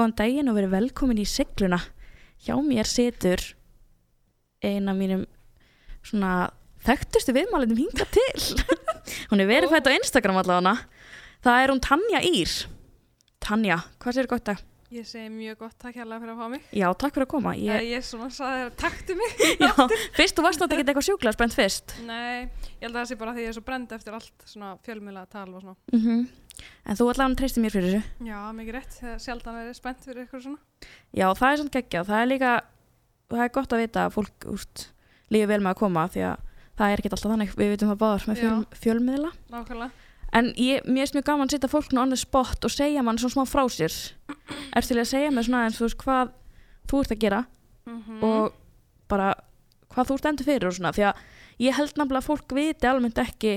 góðan 0.00 0.16
daginn 0.16 0.48
og 0.48 0.56
verið 0.56 0.72
velkomin 0.78 1.20
í 1.20 1.26
segluna. 1.28 1.76
Hjá 2.40 2.54
mér 2.64 2.88
situr 2.88 3.42
eina 4.64 4.94
mínum 4.96 5.26
svona 6.00 6.48
þekktustu 6.86 7.34
viðmálindum 7.36 7.82
hinga 7.82 8.06
til. 8.08 8.64
hún 9.28 9.44
er 9.44 9.50
verið 9.50 9.74
fætt 9.74 9.90
á 9.92 9.96
Instagram 9.98 10.40
allavega. 10.40 10.78
Það 11.44 11.64
er 11.64 11.72
hún 11.74 11.82
Tanja 11.84 12.22
Ír. 12.24 12.54
Tanja, 13.44 13.80
hvað 14.00 14.16
sér 14.16 14.30
gott 14.30 14.48
að? 14.52 14.64
Ég 14.90 15.06
segi 15.06 15.28
mjög 15.30 15.60
gott, 15.60 15.76
takk 15.78 15.94
hérlega 16.00 16.18
fyrir 16.18 16.32
að 16.34 16.40
fá 16.40 16.46
mig. 16.50 16.62
Já, 16.74 16.86
takk 16.98 17.14
fyrir 17.14 17.26
að 17.28 17.30
koma. 17.30 17.50
Ég, 17.54 17.68
Ég, 17.70 17.90
ég 17.94 18.06
svona 18.08 18.26
saði 18.34 18.56
þér 18.58 18.70
að 18.72 18.78
taktu 18.80 19.14
mig. 19.20 19.36
já, 19.62 19.70
fyrst 20.16 20.34
þú 20.34 20.44
varst 20.48 20.62
náttúrulega 20.62 20.82
ekki 20.82 20.90
eitthvað 20.90 21.06
sjúklega 21.06 21.36
spennt 21.36 21.54
fyrst. 21.54 21.94
Nei, 22.08 22.48
ég 22.80 22.82
held 22.82 22.96
að 22.96 22.98
það 22.98 23.08
sé 23.12 23.18
bara 23.20 23.34
því 23.36 23.44
ég 23.44 23.52
er 23.52 23.56
svo 23.58 23.62
brend 23.68 23.94
eftir 23.94 24.16
allt 24.18 24.46
svona 24.50 24.72
fjölmjöla 24.88 25.22
tal 25.30 25.46
og 25.52 25.62
svona. 25.62 25.76
Mm 25.94 26.26
En 26.84 26.98
þú 26.98 27.06
allavega 27.08 27.38
treystir 27.40 27.64
mér 27.64 27.72
fyrir 27.72 27.94
þessu. 27.94 28.26
Já, 28.26 28.38
mikið 28.56 28.76
rétt, 28.76 28.96
það 29.00 29.60
er 29.62 29.72
spennt 29.78 30.04
fyrir 30.04 30.24
eitthvað 30.24 30.42
svona. 30.44 30.58
Já, 31.16 31.26
það 31.38 31.46
er 31.52 31.60
svona 31.60 31.74
geggjað. 31.76 32.10
Það 32.10 32.20
er 32.20 32.28
líka, 32.28 32.52
það 33.30 33.44
er 33.44 33.54
gott 33.54 33.74
að 33.76 33.82
vita 33.84 34.04
að 34.04 34.14
fólk 34.18 34.46
úst, 34.52 34.84
lífi 35.32 35.48
vel 35.50 35.60
með 35.62 35.72
að 35.72 35.80
koma 35.80 36.06
því 36.12 36.24
að 36.28 36.44
það 36.80 36.92
er 36.92 37.02
ekki 37.02 37.12
alltaf 37.14 37.34
þannig. 37.34 37.56
Við 37.60 37.72
vitum 37.74 37.92
það 37.92 38.00
báðar 38.02 38.28
með 38.28 38.42
fjöl, 38.42 38.54
fjölmiðla. 38.84 39.32
Nákvæmlega. 39.54 40.09
En 40.36 40.52
ég, 40.54 40.84
mér 40.86 41.08
er 41.08 41.14
mjög 41.16 41.26
gaman 41.26 41.48
að 41.48 41.56
setja 41.56 41.70
fólk 41.72 41.94
nú 41.94 42.02
on 42.04 42.12
the 42.14 42.18
spot 42.18 42.66
og 42.66 42.70
segja 42.70 43.02
mann 43.02 43.18
svona 43.18 43.34
smá 43.34 43.48
frá 43.50 43.64
sér. 43.72 43.94
Er 44.76 44.86
til 44.86 45.00
að 45.00 45.10
segja 45.10 45.32
mér 45.34 45.46
svona 45.48 45.64
eins 45.66 45.80
þú 45.80 45.88
veist 45.88 45.98
hvað 46.04 46.32
þú 46.90 47.02
ert 47.04 47.16
að 47.16 47.24
gera 47.24 47.46
Mm 47.88 48.22
og 48.22 48.52
bara 49.08 49.32
hvað 49.90 50.10
þú 50.10 50.16
stendur 50.20 50.46
fyrir 50.46 50.68
og 50.68 50.74
svona. 50.76 50.92
Því 50.94 51.06
að 51.08 51.20
ég 51.64 51.76
held 51.76 51.96
nefnilega 51.96 52.20
að 52.20 52.28
fólk 52.28 52.54
viti 52.54 52.86
almennt 52.86 53.18
ekki 53.18 53.54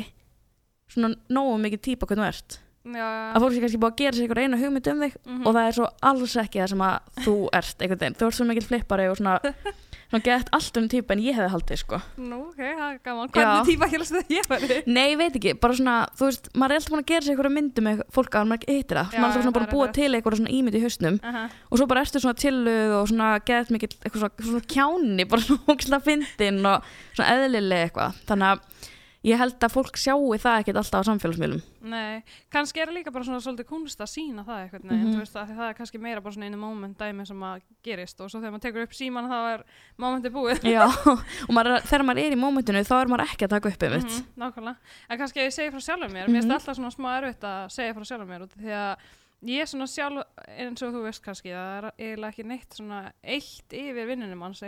svona 0.89 1.13
nógu 1.29 1.59
mikið 1.61 1.83
típa 1.87 2.07
hvernig 2.09 2.23
þú 2.23 2.29
ert. 2.31 2.59
Já, 2.83 3.05
Að 3.31 3.43
fólk 3.45 3.53
sé 3.53 3.61
kannski 3.63 3.79
búið 3.79 3.93
að 3.93 4.01
gera 4.01 4.17
sér 4.17 4.25
einhver 4.25 4.41
eina 4.43 4.59
hugmynd 4.59 4.87
um 4.91 5.03
þig 5.03 5.13
mhm. 5.23 5.43
og 5.45 5.53
það 5.55 5.67
er 5.67 5.77
svo 5.77 5.85
alls 6.09 6.35
ekki 6.41 6.59
það 6.59 6.71
sem 6.73 6.83
að 6.87 7.21
þú 7.23 7.35
ert 7.59 7.83
einhvern 7.83 8.01
veginn. 8.01 8.17
Þú 8.19 8.27
ert 8.27 8.37
svo 8.39 8.47
mikil 8.49 8.65
flippari 8.67 9.05
og 9.11 9.19
svona, 9.19 9.35
svona 10.13 10.23
gett 10.23 10.49
allt 10.53 10.77
um 10.77 10.87
típa 10.91 11.15
en 11.15 11.21
ég 11.23 11.33
hefði 11.37 11.49
haldið 11.53 11.79
sko. 11.81 11.99
Nú, 12.21 12.39
ok, 12.51 12.59
það 12.61 12.83
er 12.85 12.99
gaman. 13.07 13.31
Hvernig 13.33 13.69
tíma 13.71 13.89
helst 13.89 14.13
þetta 14.13 14.35
ég 14.35 14.49
verði? 14.51 14.77
Nei, 14.85 15.05
ég 15.13 15.17
veit 15.19 15.37
ekki, 15.39 15.53
bara 15.63 15.77
svona, 15.79 15.95
þú 16.19 16.29
veist, 16.29 16.49
maður 16.53 16.75
er 16.75 16.81
alltaf 16.81 16.93
búin 16.93 17.03
að 17.03 17.09
gera 17.13 17.25
sér 17.25 17.33
einhverja 17.33 17.55
myndu 17.57 17.85
með 17.87 18.03
fólk 18.13 18.37
að 18.37 18.49
maður 18.51 18.73
hittir 18.73 18.99
það. 18.99 19.09
Já, 19.09 19.17
maður 19.17 19.23
er 19.23 19.29
alltaf 19.31 19.45
svona 19.47 19.57
bara 19.57 19.69
það 19.69 19.75
búið 19.79 19.93
til 19.97 20.09
einhverja 20.13 20.41
svona 20.41 20.55
ímynd 20.59 20.77
í 20.77 20.83
hausnum 20.83 21.19
Aha. 21.23 21.43
og 21.69 21.81
svo 21.81 21.89
bara 21.89 22.05
ertu 22.05 22.23
svona 22.23 22.41
tilluð 22.43 22.95
og 22.99 23.09
svona 23.09 23.29
gett 23.49 23.73
mikil, 23.73 23.91
eitthvað 24.03 24.25
svona, 24.25 24.47
svona 24.49 24.65
kjáni, 24.75 25.27
bara 25.33 25.47
svona 25.47 25.73
ógislega 25.73 26.07
fyndin 26.07 26.61
og 26.69 26.91
svona 27.15 27.29
eðlileg 27.33 27.87
eitthvað. 27.87 28.21
Þannig 28.29 28.53
að 28.53 28.91
ég 29.23 29.37
held 29.39 29.55
að 29.63 29.71
fólk 29.71 29.95
sjáu 29.95 30.35
það 30.35 30.57
ekkert 30.63 30.77
alltaf 30.81 31.03
á 31.03 31.07
samfélagsmiðlum. 31.07 31.61
Nei, 31.87 32.23
kannski 32.51 32.81
er 32.83 32.87
það 32.89 32.97
líka 32.97 33.11
bara 33.15 33.23
svona 33.23 33.39
svolítið 33.39 33.67
kunst 33.69 33.99
að 34.03 34.09
sína 34.11 34.43
það 34.43 34.59
eitthvað, 34.63 34.83
mm 34.83 35.03
Mhm. 35.03 35.21
af 35.21 35.47
því 35.49 35.55
það 35.57 35.69
er 35.69 35.73
kannski 35.79 35.99
meira 36.03 36.21
bara 36.21 36.33
svona 36.35 36.45
einu 36.49 36.57
moment 36.57 36.97
dæmi 36.97 37.25
sem 37.27 37.39
að 37.39 37.61
gerist 37.83 38.19
og 38.21 38.29
svo 38.29 38.39
þegar 38.41 38.51
maður 38.51 38.65
tekur 38.67 38.83
upp 38.83 38.93
síman 38.93 39.29
þá 39.31 39.37
er 39.53 39.63
momentið 39.97 40.31
búið. 40.35 40.59
Já, 40.63 40.85
og 41.47 41.51
maður, 41.55 41.75
er- 41.77 41.87
þegar 41.87 42.05
maður 42.05 42.23
er 42.25 42.31
í 42.35 42.41
mómentinu 42.43 42.83
þá 42.83 42.95
er 43.01 43.07
maður 43.07 43.25
ekki 43.31 43.45
að 43.47 43.49
taka 43.55 43.69
upp 43.69 43.83
um 43.83 43.93
Mhm, 43.93 44.23
nákvæmlega, 44.37 44.75
en 45.09 45.17
kannski 45.19 45.39
ef 45.39 45.45
ég 45.47 45.53
segi 45.55 45.71
frá 45.71 45.81
sjálfur 45.81 46.11
mér 46.11 46.27
mér 46.27 46.27
Mhm. 46.27 46.41
finnst 46.41 46.51
alltaf 46.51 46.75
svona 46.77 46.91
smá 46.91 47.09
erfitt 47.21 47.43
að 47.43 47.69
segja 47.71 47.93
frá 47.93 48.03
sjálfur 48.03 48.27
mér 48.27 48.47
því 48.59 48.71
að 48.71 48.97
ég 49.43 49.59
er 49.61 49.67
svona 49.67 49.87
sjálf 49.87 50.23
eins 50.57 50.81
og 50.83 50.93
þú 50.93 51.01
veist 51.03 51.21
kannski 51.23 51.49
það 51.51 51.83
er 51.83 51.91
eiginlega 51.99 52.31
ekki 52.31 52.45
neitt 52.47 52.69
svona 52.75 53.11
eitt 53.23 53.69
yfir 53.71 54.07
vinnunum 54.07 54.41
hans 54.41 54.61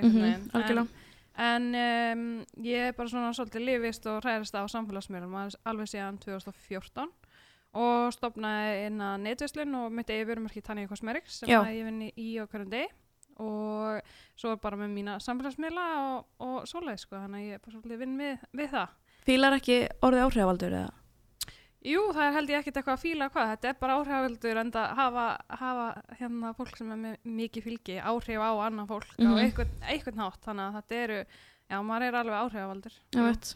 en, 1.37 1.69
um, 1.75 2.25
ég 2.63 2.89
er 2.89 2.95
bara 2.97 3.09
svona 3.11 3.31
svolítið 3.35 3.65
lifist 3.67 4.05
og 4.07 4.21
hræðist 4.23 4.55
á 4.55 4.63
samfélagsmiðlum 4.71 5.35
al- 5.35 5.59
alveg 5.65 5.89
síðan 5.91 6.19
2014 6.23 7.09
og 7.75 8.13
stopnaði 8.15 8.85
inn 8.87 9.01
að 9.03 9.17
netverslun 9.25 9.75
og 9.81 9.91
mitt 9.91 10.09
eigi 10.13 10.27
vörumarki 10.29 10.61
Tanja 10.63 10.87
Cosmetics 10.87 11.41
sem 11.41 11.49
ég 11.75 11.83
vinn 11.89 12.05
í 12.15 12.29
á 12.39 12.47
hverjum 12.47 12.69
degi. 12.71 12.87
Og 13.43 13.99
svo 14.39 14.53
bara 14.63 14.77
með 14.79 14.93
mína 14.95 15.17
samfélagsmiðla 15.19 15.85
og, 16.05 16.21
og 16.39 16.61
svoleið 16.71 17.01
sko, 17.01 17.17
þannig 17.19 17.41
að 17.41 17.47
ég 17.49 17.57
er 17.57 17.63
bara 17.65 17.73
svolítið 17.75 17.99
vinn 18.05 18.13
við, 18.21 18.45
við 18.55 18.69
það. 18.77 18.93
Fílar 19.27 19.57
ekki 19.57 19.79
orðið 20.07 20.23
áhrifavaldur 20.29 20.77
eða? 20.79 20.93
Jú, 21.85 22.01
það 22.15 22.23
er 22.25 22.33
held 22.39 22.49
ég 22.49 22.61
ekkert 22.63 22.77
eitthvað 22.79 22.95
að 22.97 23.03
fíla 23.03 23.27
hvað, 23.29 23.49
þetta 23.53 23.69
er 23.69 23.75
bara 23.81 23.97
áhrifavöldur 23.99 24.57
en 24.61 24.71
það 24.73 24.93
hafa, 24.97 25.25
hafa 25.59 25.83
hérna 26.19 26.53
fólk 26.57 26.77
sem 26.79 26.93
er 26.95 26.97
með 27.03 27.17
mikið 27.41 27.67
fylgi 27.67 27.97
áhrif 28.01 28.41
á 28.41 28.51
annan 28.65 28.87
fólk 28.89 29.11
Mhm. 29.19 29.29
á 29.29 29.31
einhvern, 29.43 29.75
einhvern 29.85 30.23
hátt, 30.23 30.41
þannig 30.47 30.65
að 30.65 30.79
þetta 30.79 31.03
eru, 31.03 31.19
já, 31.69 31.77
maður 31.85 32.07
er 32.07 32.17
alveg 32.21 32.41
áhrifavaldur. 32.41 32.95
Ég 33.13 33.27
veit. 33.29 33.53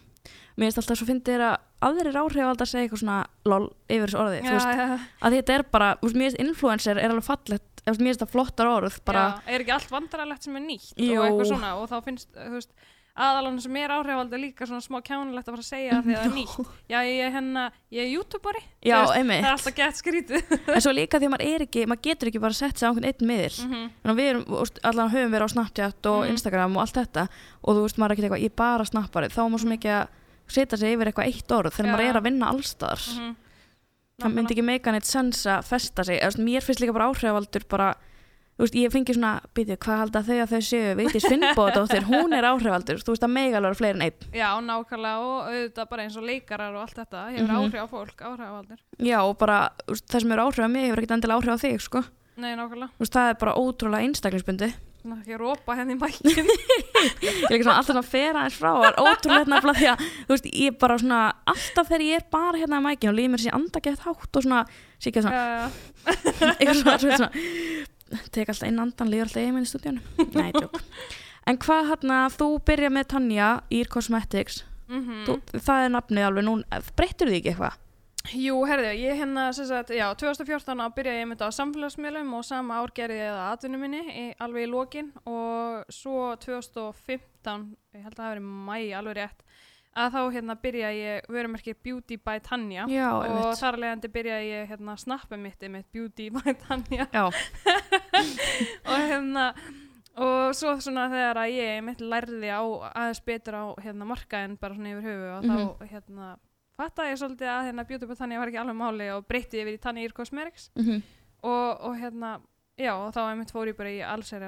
Mér 0.59 0.67
finnst 0.67 0.77
alltaf 0.81 0.97
svo 0.99 1.07
fyndið 1.07 1.41
að 1.41 1.57
aðrir 1.87 2.17
áhrifavaldar 2.21 2.67
segja 2.69 2.85
eitthvað 2.85 3.01
svona 3.01 3.19
lol 3.49 3.65
yfir 3.89 4.11
þessu 4.11 4.19
orði. 4.19 4.39
Já, 4.43 4.45
Þú 4.45 4.53
veist, 4.59 4.77
já, 4.77 4.99
að 5.25 5.35
þetta 5.39 5.53
er 5.57 5.63
bara, 5.71 5.89
þú 5.95 6.05
veist, 6.09 6.17
mér 6.19 6.29
finnst 6.29 6.43
influencer 6.43 6.97
er 6.99 7.09
alveg 7.09 7.23
fallegt, 7.29 7.69
þú 7.79 7.89
veist, 7.89 8.01
mér 8.03 8.11
finnst 8.13 8.23
það 8.25 8.33
flottar 8.35 8.67
orð, 8.75 8.99
bara, 9.05 9.23
já, 9.39 9.53
er 9.55 9.63
ekki 9.63 9.73
allt 9.73 9.89
vandrarlegt 9.95 10.43
sem 10.43 10.55
er 10.59 10.61
nýtt 10.67 10.93
Jú. 10.99 11.17
og 11.17 11.25
eitthvað 11.25 11.47
svona 11.55 11.71
og 11.81 11.89
þá 11.89 11.97
finnst, 12.03 12.27
þú 12.35 12.51
veist, 12.59 12.73
aðalann 13.19 13.59
sem 13.61 13.75
er 13.81 13.89
áhrifavaldur 13.91 14.39
líka 14.39 14.65
svona 14.69 14.81
smá 14.83 14.99
kjánulegt 15.03 15.47
að 15.49 15.55
fara 15.55 15.63
að 15.63 15.69
segja 15.69 15.97
því 16.05 16.13
að 16.13 16.19
það 16.19 16.27
er 16.29 16.35
nýtt. 16.35 16.69
Já, 16.89 16.97
ég 17.03 17.19
er 17.25 17.31
hérna, 17.33 17.63
ég 17.91 18.01
er 18.05 18.11
youtuberi, 18.13 18.61
já, 18.85 18.95
það 19.09 19.31
er 19.35 19.47
alltaf 19.49 19.75
gett 19.75 19.97
skrítið. 19.99 20.53
En 20.75 20.81
svo 20.85 20.93
líka 20.95 21.19
því 21.19 21.27
að 21.27 21.33
maður 21.33 21.45
er 21.49 21.65
ekki, 21.65 21.83
maður 21.89 22.03
getur 22.07 22.31
ekki 22.31 22.41
bara 22.45 22.53
sett 22.59 22.77
sig 22.79 22.87
á 22.87 22.89
einhvern 22.93 23.09
einn 23.09 23.27
miðil. 23.31 23.57
Þannig 23.59 24.13
að 24.13 24.21
við 24.21 24.29
erum, 24.31 24.45
allan 24.91 25.11
höfum 25.15 25.33
verið 25.35 25.49
á 25.49 25.53
Snapchat 25.55 26.09
og 26.13 26.19
Mhm. 26.23 26.31
Instagram 26.37 26.77
og 26.77 26.81
allt 26.85 26.97
þetta 27.01 27.27
og 27.63 27.75
þú 27.75 27.83
veist, 27.87 27.97
maður 27.99 28.11
er 28.11 28.15
ekki 28.15 28.25
eitthvað, 28.29 28.43
ég 28.45 28.53
er 28.53 28.57
bara 28.63 28.85
snappari, 28.87 29.29
þá 29.33 29.39
er 29.43 29.49
maður 29.49 29.63
svo 29.65 29.73
mikið 29.75 29.93
að 29.99 30.07
setja 30.49 30.77
sig 30.79 30.95
yfir 30.95 31.11
eitthvað 31.11 31.27
eitt 31.29 31.51
orð 31.59 31.73
þegar 31.75 31.85
Já. 31.89 31.93
maður 31.93 32.09
er 32.09 32.17
að 32.21 32.27
vinna 32.29 32.49
allstaðar. 32.53 33.03
Mhm. 33.19 33.35
það 34.19 34.33
myndi 34.35 34.51
ekki 34.55 34.63
meika 34.67 34.91
neitt 34.91 35.05
sens 35.07 35.45
að 35.47 35.63
festa 35.63 36.03
sig 36.03 36.17
Eða, 36.19 36.27
veist, 36.33 36.39
mér 36.43 36.63
finnst 36.65 36.81
líka 36.83 36.91
bara 36.95 37.05
áhrifavaldur 37.07 37.63
bara 37.71 37.95
þú 38.59 38.65
veist, 38.65 38.75
ég 38.75 38.91
fengi 38.91 39.13
svona, 39.15 39.29
býtið, 39.55 39.77
hvað 39.85 39.99
halda 40.01 40.21
þau 40.27 40.35
að 40.43 40.51
þau 40.51 40.61
séu 40.67 40.95
Vigdís 40.99 41.27
Finnbóðdóttir, 41.31 42.03
hún 42.11 42.35
er 42.35 42.43
áhrifavaldur 42.49 42.99
þú 42.99 43.13
veist, 43.15 43.23
það 43.23 43.31
mega 43.37 43.57
alveg 43.61 43.77
fleiri 43.79 43.95
en 43.95 44.03
einn 44.09 44.35
Já, 44.35 44.49
nákvæmlega 44.67 45.23
og 45.23 45.47
auðvitað 45.47 45.89
bara 45.93 46.03
eins 46.03 46.17
og 46.19 46.27
leikarar 46.27 46.75
og 46.75 46.81
allt 46.83 46.97
þetta 46.99 47.23
hefur 47.31 47.47
Mhm. 47.47 47.55
áhrif 47.55 47.79
á 47.79 47.87
fólk, 47.87 48.17
áhrifavaldur. 48.19 48.79
já, 48.99 49.17
og 49.23 49.37
bara, 49.39 49.59
það 49.87 50.19
sem 50.25 50.31
eru 50.35 50.43
áhrif 50.49 50.59
á 50.59 50.69
mig 50.69 50.83
hefur 50.89 50.99
ekkert 51.01 51.15
endilega 51.17 51.39
áhrif 51.39 51.55
á 51.55 51.63
þig, 51.63 51.79
sko 51.87 52.03
Nei, 52.39 52.53
nákvæmlega. 52.55 52.91
þú 52.99 53.03
veist, 53.05 53.15
það 53.15 53.29
er 53.31 53.39
bara 53.45 53.55
ótrúlega 53.55 54.03
einstaklingsbundi 54.05 54.73
Svona 54.99 55.21
ekki 55.23 55.31
að 55.31 55.39
rópa 55.39 55.75
henni 55.79 55.93
í 55.95 55.97
mækin. 55.97 56.27
ég 57.23 57.29
er 57.47 57.53
ekki 57.55 57.63
svona 57.63 57.77
alltaf 57.79 57.95
að 58.01 58.09
fera 58.11 58.41
aðeins 58.41 58.57
frá 58.59 58.67
það 58.75 58.87
er 58.89 58.97
ótrúlega 58.99 59.37
að, 59.39 59.45
hérna 59.47 59.55
í 68.15 68.31
tek 68.35 68.51
alltaf 68.51 68.69
inn 68.69 68.81
andan, 68.83 69.11
líður 69.11 69.29
alltaf 69.29 69.43
einminn 69.43 69.67
í 69.67 69.69
stúdíunum 69.69 70.31
Nei, 70.37 70.51
tjók 70.55 70.79
En 71.49 71.57
hvað 71.57 71.87
hérna, 71.89 72.17
þú 72.29 72.47
byrja 72.67 72.89
með 72.93 73.11
Tanja 73.15 73.51
í 73.73 73.83
Cosmetics 73.89 74.63
mhm. 74.89 75.21
þú, 75.27 75.37
það 75.57 75.85
er 75.85 75.93
nafnið 75.95 76.27
alveg 76.27 76.45
nú, 76.45 76.57
breyttur 76.97 77.31
því 77.31 77.39
ekki 77.39 77.53
eitthvað? 77.53 77.85
Jú, 78.35 78.59
herðu, 78.67 78.89
ég 78.99 79.15
hérna, 79.17 79.47
sem 79.55 79.65
sagt, 79.65 79.93
já, 79.95 80.05
2014 80.19 80.83
á 80.83 80.87
byrjaði 80.93 81.21
ég 81.23 81.29
mynda 81.29 81.47
á 81.49 81.55
samfélagsmiðlum 81.55 82.33
og 82.37 82.43
sama 82.45 82.81
ár 82.81 82.91
gerði 82.93 83.21
ég 83.23 83.31
það 83.31 83.53
atvinnu 83.53 83.79
minni, 83.79 84.01
í, 84.11 84.25
alveg 84.43 84.67
í 84.67 84.69
lokin 84.69 85.07
og 85.23 85.87
svo 85.93 86.33
2015, 86.43 87.63
ég 87.95 88.03
held 88.03 88.11
að 88.11 88.19
það 88.19 88.27
hafi 88.27 88.35
verið 88.35 88.51
mæ 88.67 88.75
alveg 88.99 89.17
rétt, 89.17 89.45
að 89.97 90.15
þá 90.15 90.19
hérna 90.35 90.55
byrjaði 90.61 91.01
ég 91.01 91.29
vörumerki 91.33 91.75
Beauty 91.83 92.19
by 92.21 92.39
Tanja 92.45 92.85
Já, 92.91 93.09
og 93.17 93.53
þar 93.59 93.79
alvegandi 93.79 94.11
byrjaði 94.13 94.49
ég 94.51 94.73
hérna 94.73 94.97
snappið 95.01 95.43
mitt 95.45 95.67
mitt 95.75 95.91
Beauty 95.91 96.29
by 96.33 96.55
Tanja 96.65 97.07
og 98.91 98.99
hérna 99.09 99.51
og 100.19 100.55
svo 100.57 100.75
svona 100.83 101.07
þegar 101.11 101.41
að 101.45 101.55
ég 101.55 101.83
mitt 101.87 102.03
lærði 102.03 102.51
á 102.51 102.61
aðeins 102.91 103.23
betur 103.25 103.57
á 103.57 103.65
hérna 103.81 104.09
markaðin 104.09 104.59
bara 104.59 104.77
svona 104.77 104.93
yfir 104.93 105.07
höfu 105.09 105.31
og 105.37 105.47
þá 105.49 105.87
hérna 105.93 106.33
fattaði 106.79 107.13
ég 107.13 107.21
svolítið 107.23 107.53
að 107.53 107.69
hérna 107.69 107.87
Beauty 107.87 108.09
by 108.09 108.19
Tanja 108.19 108.41
var 108.41 108.51
ekki 108.51 108.61
alveg 108.61 108.77
máli 108.81 109.09
og 109.15 109.25
breytti 109.27 109.63
yfir 109.63 109.79
í 109.79 109.81
Tanja 109.81 110.05
Ír 110.05 110.13
Cosmetics. 110.15 110.69
Mm 110.79 111.01
og, 111.41 111.81
og 111.81 111.97
hérna 111.99 112.39
já 112.79 112.93
og 112.95 113.11
þá 113.15 113.21
einmitt 113.29 113.51
fór 113.53 113.71
ég 113.71 113.77
bara 113.77 113.91
í 113.91 113.99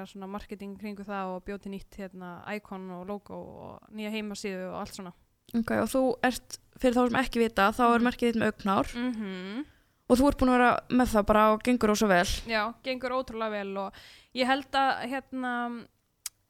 svona 0.08 0.28
marketing 0.30 0.78
kringu 0.80 1.04
það 1.04 1.36
og 1.36 1.44
bjóti 1.46 1.72
nýtt 1.72 1.98
hérna 2.00 2.42
icon 2.56 2.90
og 2.90 3.06
logo 3.08 3.34
og 3.34 3.92
nýja 3.92 4.12
heimasíðu 4.12 4.70
og 4.70 4.80
allt 4.80 4.96
svona 4.96 5.12
ok, 5.54 5.70
og 5.82 5.88
þú 5.92 6.02
ert, 6.24 6.58
fyrir 6.80 6.94
þá 6.96 7.08
sem 7.10 7.20
ekki 7.24 7.38
vita 7.44 7.70
þá 7.72 7.82
er 7.94 7.98
Mhm. 7.98 8.06
merkið 8.08 8.32
þitt 8.32 8.40
með 8.42 8.52
augnár 8.52 8.96
mhm 8.96 9.64
og 10.12 10.18
þú 10.18 10.26
ert 10.28 10.38
búin 10.42 10.50
að 10.52 10.58
vera 10.58 10.72
með 10.90 11.06
það 11.14 11.26
bara 11.26 11.42
og 11.54 11.62
gengur 11.64 11.90
ósa 11.94 12.08
vel 12.10 12.26
Já, 12.50 12.74
gengur 12.84 13.10
ótrúlega 13.16 13.50
vel 13.50 13.76
og 13.78 13.92
ég 14.34 14.46
held 14.46 14.70
að 14.76 14.90
hérna, 15.08 15.52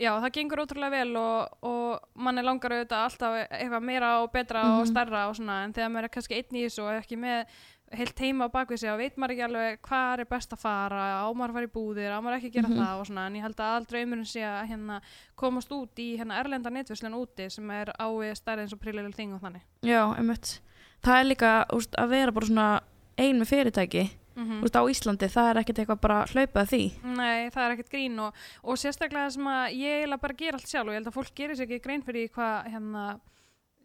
já 0.01 0.11
það 0.19 0.33
gengur 0.35 0.63
ótrúlega 0.65 0.91
vel 0.91 1.17
og, 1.17 1.49
og 1.63 2.01
mann 2.17 2.39
er 2.39 2.43
langar 2.49 2.73
auðvitað 2.75 3.05
alltaf 3.07 3.37
eitthvað 3.53 3.83
meira 3.87 4.23
og 4.23 4.33
betra 4.33 4.65
og 4.73 4.81
Mhm. 4.83 4.91
starra 4.91 5.29
og 5.29 5.37
svona 5.37 5.65
en 5.65 5.73
þegar 5.73 5.91
maður 5.93 6.05
er 6.05 6.09
kannski 6.17 6.35
einn 6.41 6.59
í 6.59 6.65
þessu 6.67 6.83
og 6.83 7.03
ekki 7.05 7.17
með 7.19 7.47
heilt 7.93 8.19
heima 8.25 8.47
á 8.49 8.55
bakvið 8.55 8.79
sig 8.83 8.91
og 8.91 8.99
veit 8.99 9.17
maður 9.21 9.35
ekki 9.35 9.45
alveg 9.47 9.81
hvað 9.83 10.21
er 10.23 10.29
best 10.31 10.53
að 10.53 10.59
fara, 10.63 11.03
á 11.23 11.29
maður 11.33 11.51
að 11.51 11.57
fara 11.59 11.69
í 11.69 11.73
búðir, 11.77 12.13
á 12.13 12.19
maður 12.25 12.39
ekki 12.39 12.53
gera 12.55 12.69
Mhm. 12.69 12.79
það 12.81 13.01
og 13.01 13.07
svona 13.07 13.27
en 13.27 13.35
ég 13.37 13.43
held 13.43 13.57
að 13.61 13.75
aldrei 13.77 14.03
umurinn 14.05 14.25
sé 14.33 14.41
að 14.43 14.69
hérna 14.71 15.01
komast 15.37 15.71
út 15.73 15.95
í 15.99 16.17
hérna 16.19 16.39
erlenda 16.41 16.71
netvislun 16.71 17.15
úti 17.19 17.51
sem 17.51 17.71
er 17.71 17.93
ávið 18.01 18.35
stærri 18.37 18.63
eins 18.65 18.73
og 18.73 18.81
prílilega 18.81 19.15
þing 19.15 19.35
og 19.35 19.41
þannig. 19.41 19.63
Já, 19.83 20.17
einmitt 20.17 20.61
Það 21.03 21.19
er 21.21 21.25
líka 21.25 21.67
úst, 21.75 21.95
að 21.99 22.09
vera 22.09 22.33
bara 22.33 22.47
svona 22.47 22.81
ein 23.19 23.39
með 23.41 23.49
fyrirtæki 23.51 24.11
mhm. 24.37 24.61
Þú 24.61 24.63
veist, 24.63 24.77
á 24.79 24.83
Íslandi, 24.89 25.29
það 25.29 25.51
er 25.51 25.61
ekkert 25.61 25.79
eitthvað 25.83 26.01
bara 26.01 26.25
hlaupað 26.27 26.69
því. 26.73 26.83
Nei, 27.05 27.51
það 27.51 27.65
er 27.67 27.73
ekkert 27.77 27.91
grín 27.91 28.19
og, 28.21 28.33
og 28.65 28.77
sérstaklega 28.79 29.27
það 29.27 29.33
sem 29.35 29.47
að 29.53 29.65
ég 29.77 29.97
eiginlega 29.99 30.21
bara 30.23 30.35
gera 30.39 30.57
allt 30.57 30.69
sjálf 30.69 30.87
og 30.89 30.93
ég 30.95 30.99
held 31.03 31.11
að 31.11 31.19
fólk 31.19 31.35
gerir 31.35 31.57
sér 31.57 31.67
ekki 31.69 31.83
grein 31.85 32.03
fyrir 32.03 32.29
hvað 32.31 32.71
hérna, 32.73 33.21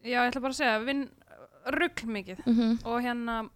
já 0.04 0.18
ég 0.24 0.30
ætla 0.30 0.40
bara 0.40 0.52
að 0.54 0.60
segja, 0.62 0.84
vinn 0.86 1.10
rugl 1.68 2.06
mikið 2.06 2.38
Mm 2.46 2.54
-hmm. 2.54 2.86
og 2.86 3.02
hérna 3.02 3.50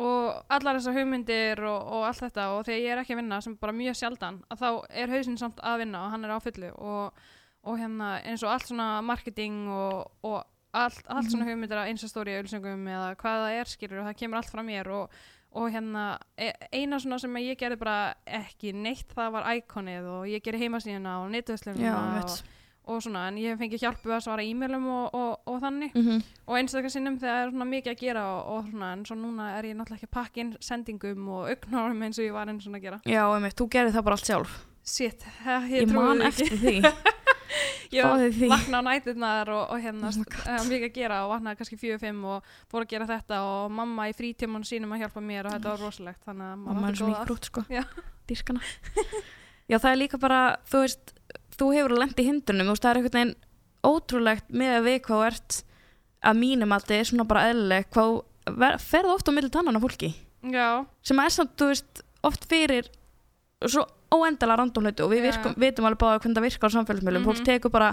og 0.00 0.44
allar 0.48 0.78
þessar 0.78 0.94
hugmyndir 0.96 1.60
og, 1.68 1.88
og 1.92 2.06
allt 2.08 2.22
þetta 2.24 2.46
og 2.54 2.62
þegar 2.64 2.80
ég 2.80 2.94
er 2.94 3.02
ekki 3.02 3.12
að 3.12 3.20
vinna 3.20 3.40
sem 3.44 3.56
bara 3.60 3.74
mjög 3.76 3.98
sjaldan 3.98 4.38
að 4.48 4.62
þá 4.62 4.68
er 5.02 5.12
hausinn 5.12 5.36
samt 5.40 5.60
að 5.60 5.82
vinna 5.82 6.06
og 6.06 6.14
hann 6.14 6.24
er 6.24 6.32
á 6.32 6.38
fullu 6.40 6.70
og, 6.78 7.20
og 7.68 7.76
hérna 7.82 8.14
eins 8.22 8.44
og 8.46 8.54
allt 8.54 8.70
svona 8.70 8.88
marketing 9.04 9.66
og, 9.68 10.06
og 10.24 10.38
allt, 10.72 11.04
allt 11.12 11.28
svona 11.28 11.44
hugmyndir 11.50 11.76
af 11.76 11.90
einsastóri 11.92 12.38
auðlýsingum 12.38 12.88
eða 12.88 13.12
hvað 13.20 13.44
það 13.44 13.58
er 13.60 13.72
skilur 13.74 14.00
og 14.00 14.08
það 14.08 14.18
kemur 14.22 14.40
allt 14.40 14.54
frá 14.54 14.64
mér 14.64 14.88
og, 14.96 15.20
og 15.52 15.68
hérna 15.74 16.06
e- 16.40 16.56
eina 16.72 16.96
svona 17.02 17.20
sem 17.20 17.36
ég 17.42 17.60
gerði 17.60 17.76
bara 17.82 18.14
ekki 18.40 18.72
neitt 18.72 19.12
það 19.12 19.36
var 19.36 19.52
íkonið 19.58 20.08
og 20.14 20.26
ég 20.32 20.40
gerði 20.46 20.64
heimasíðina 20.64 21.18
og 21.20 21.28
Já, 21.28 21.34
netvöslunina 21.36 21.98
og. 22.22 22.38
Og 22.84 23.02
svona 23.04 23.28
en 23.28 23.38
ég 23.38 23.52
hef 23.52 23.60
fengið 23.62 23.84
hjálpu 23.84 24.10
að 24.10 24.24
svara 24.24 24.42
e-mailum 24.42 24.86
og, 24.90 25.14
og, 25.14 25.40
og 25.46 25.60
þannig. 25.62 25.94
Mm 25.94 26.02
-hmm. 26.06 26.22
og 26.46 26.58
einstakar 26.58 26.90
sinnum 26.90 27.18
þegar 27.18 27.46
er 27.46 27.50
svona 27.50 27.64
mikið 27.64 27.92
að 27.92 28.00
gera 28.00 28.24
og, 28.26 28.46
og 28.56 28.70
svona, 28.70 28.92
en 28.92 29.04
svo 29.06 29.16
núna 29.16 29.58
er 29.58 29.64
ég 29.64 29.76
náttúrulega 29.76 30.00
ekki 30.00 30.10
að 30.10 30.18
pakka 30.18 30.40
inn 30.40 30.56
sendingum 30.60 31.28
og 31.28 31.48
augnárum 31.50 32.02
eins 32.02 32.18
og 32.18 32.24
ég 32.24 32.32
var 32.32 32.48
eins 32.48 32.66
og 32.66 32.74
að 32.74 32.82
gera. 32.82 33.00
Já, 33.04 33.24
einmitt, 33.34 33.56
þú 33.60 33.68
gerir 33.70 33.92
það 33.92 34.04
bara 34.04 34.14
allt 34.14 34.26
sjálf. 34.26 34.66
Shit, 34.84 35.24
ég, 35.46 35.70
Ég, 35.82 35.88
trúi 35.88 36.02
man 36.02 36.18
því 36.18 36.26
eftir 36.26 36.46
ekki 36.46 36.58
því. 36.58 36.76
Ég 37.92 38.48
vakna 38.54 38.80
á 38.80 38.82
næturnar 38.82 39.48
og, 39.52 39.70
og 39.70 39.82
hérna 39.82 40.08
Oh 40.08 40.56
oh 40.56 40.64
mikið 40.66 40.88
að 40.88 40.94
gera 40.96 41.18
og 41.26 41.34
vaknaði 41.34 41.60
kannski 41.60 41.76
fjögur 41.76 42.00
fimm 42.00 42.24
og 42.24 42.48
fór 42.70 42.86
að 42.86 42.88
gera 42.94 43.06
þetta 43.06 43.42
og 43.44 43.70
mamma 43.70 44.08
í 44.08 44.16
frítíman 44.16 44.64
sínum 44.64 44.94
að 44.96 45.04
hjálpa 45.04 45.20
mér 45.20 45.46
og 45.46 45.52
þetta 45.52 45.74
var 45.74 45.84
rosalegt 45.84 46.24
þannig 46.24 46.46
að 46.48 46.66
og 46.66 46.80
maður 46.80 46.88
er 46.88 47.02
góða- 47.02 47.22
í 47.22 47.26
krút 47.26 47.44
sko. 47.44 47.64
Já. 47.68 47.84
dýrkana. 48.28 48.60
Já 49.70 49.78
það 49.78 49.90
er 49.92 50.00
líka 50.00 50.18
bara 50.20 50.40
þú 50.68 50.80
veist 50.82 51.12
þú 51.58 51.70
hefur 51.76 51.94
hindrunum 52.28 52.66
þú 52.66 52.74
veist 52.76 52.82
það 52.86 52.90
er 52.90 53.00
einhvern 53.00 53.18
veginn 53.18 53.34
ótrúlegt 53.82 54.48
með 54.54 54.76
að 54.78 54.84
við 54.88 54.98
hvað 55.06 55.26
ert 55.26 55.58
að 56.22 56.38
mínum 56.38 56.72
að 56.76 56.84
þetta 56.84 56.98
er 57.00 57.08
svona 57.10 57.26
bara 57.26 57.46
eðlileg 57.50 57.88
hvað 57.92 58.10
þú 58.12 58.56
ver- 58.62 58.78
ferð 58.78 59.10
oft 59.16 59.28
á 59.28 59.32
milli 59.34 59.50
tannan 59.50 59.78
á 59.78 59.82
fólki. 59.82 60.12
Já, 60.42 60.68
sem 61.02 61.18
er 61.22 61.30
samt 61.34 61.56
þú 61.58 61.66
veist 61.72 62.02
oft 62.22 62.44
fyrir 62.50 62.88
svo 63.66 63.84
óendalega 64.12 64.58
random 64.58 64.84
hluti 64.86 65.02
og 65.04 65.10
við 65.12 65.22
virkum, 65.28 65.54
vitum 65.58 65.86
alveg 65.88 65.98
báða 66.02 66.20
hvernig 66.22 66.36
það 66.38 66.46
virkar 66.46 66.70
á 66.70 66.74
samfélagsmiðlum. 66.76 67.22
Mhm. 67.22 67.28
fólk 67.30 67.44
tekur 67.46 67.70
bara 67.72 67.90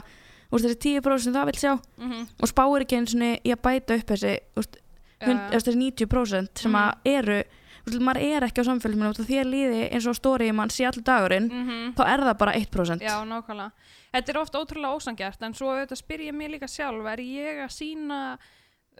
veist, 0.51 0.65
þessi 0.65 1.01
10% 1.01 1.19
sem 1.23 1.33
það 1.33 1.45
vil 1.49 1.59
sjá 1.61 1.73
mhm, 1.97 2.27
og 2.41 2.47
spáir 2.49 2.81
ekki 2.85 2.97
eins 2.97 3.13
og 3.13 3.19
að 3.55 3.61
bæta 3.65 3.97
upp 3.99 4.07
þessi 4.13 4.33
veist, 4.57 4.77
hund, 5.25 5.39
þessi 5.53 5.75
90% 5.77 6.57
sem 6.63 6.71
Mhm. 6.71 6.81
að 6.81 6.93
eru 7.05 7.43
maður 7.97 8.25
er 8.27 8.45
ekki 8.47 8.63
á 8.63 8.69
samfélagsmiðlum 8.69 9.23
og 9.23 9.29
þér 9.29 9.49
líði 9.49 9.81
eins 9.89 10.07
og 10.09 10.17
stóri 10.17 10.51
mann 10.55 10.73
sé 10.73 10.85
allir 10.89 11.05
dagurinn 11.07 11.47
mhm. 11.49 11.95
þá 11.97 12.03
er 12.07 12.25
það 12.27 12.37
bara 12.43 12.53
1% 12.59 13.05
Já, 13.05 13.15
nákvæmlega. 13.27 13.71
Þetta 14.09 14.31
er 14.33 14.39
oft 14.41 14.55
ótrúlega 14.57 14.97
ósangjart 14.97 15.43
en 15.45 15.57
svo 15.57 15.73
auðvitað 15.73 16.01
spyr 16.01 16.27
ég 16.29 16.37
mig 16.37 16.53
líka 16.53 16.69
sjálf 16.69 17.09
er 17.11 17.23
ég 17.25 17.63
að 17.65 17.73
sína 17.75 18.19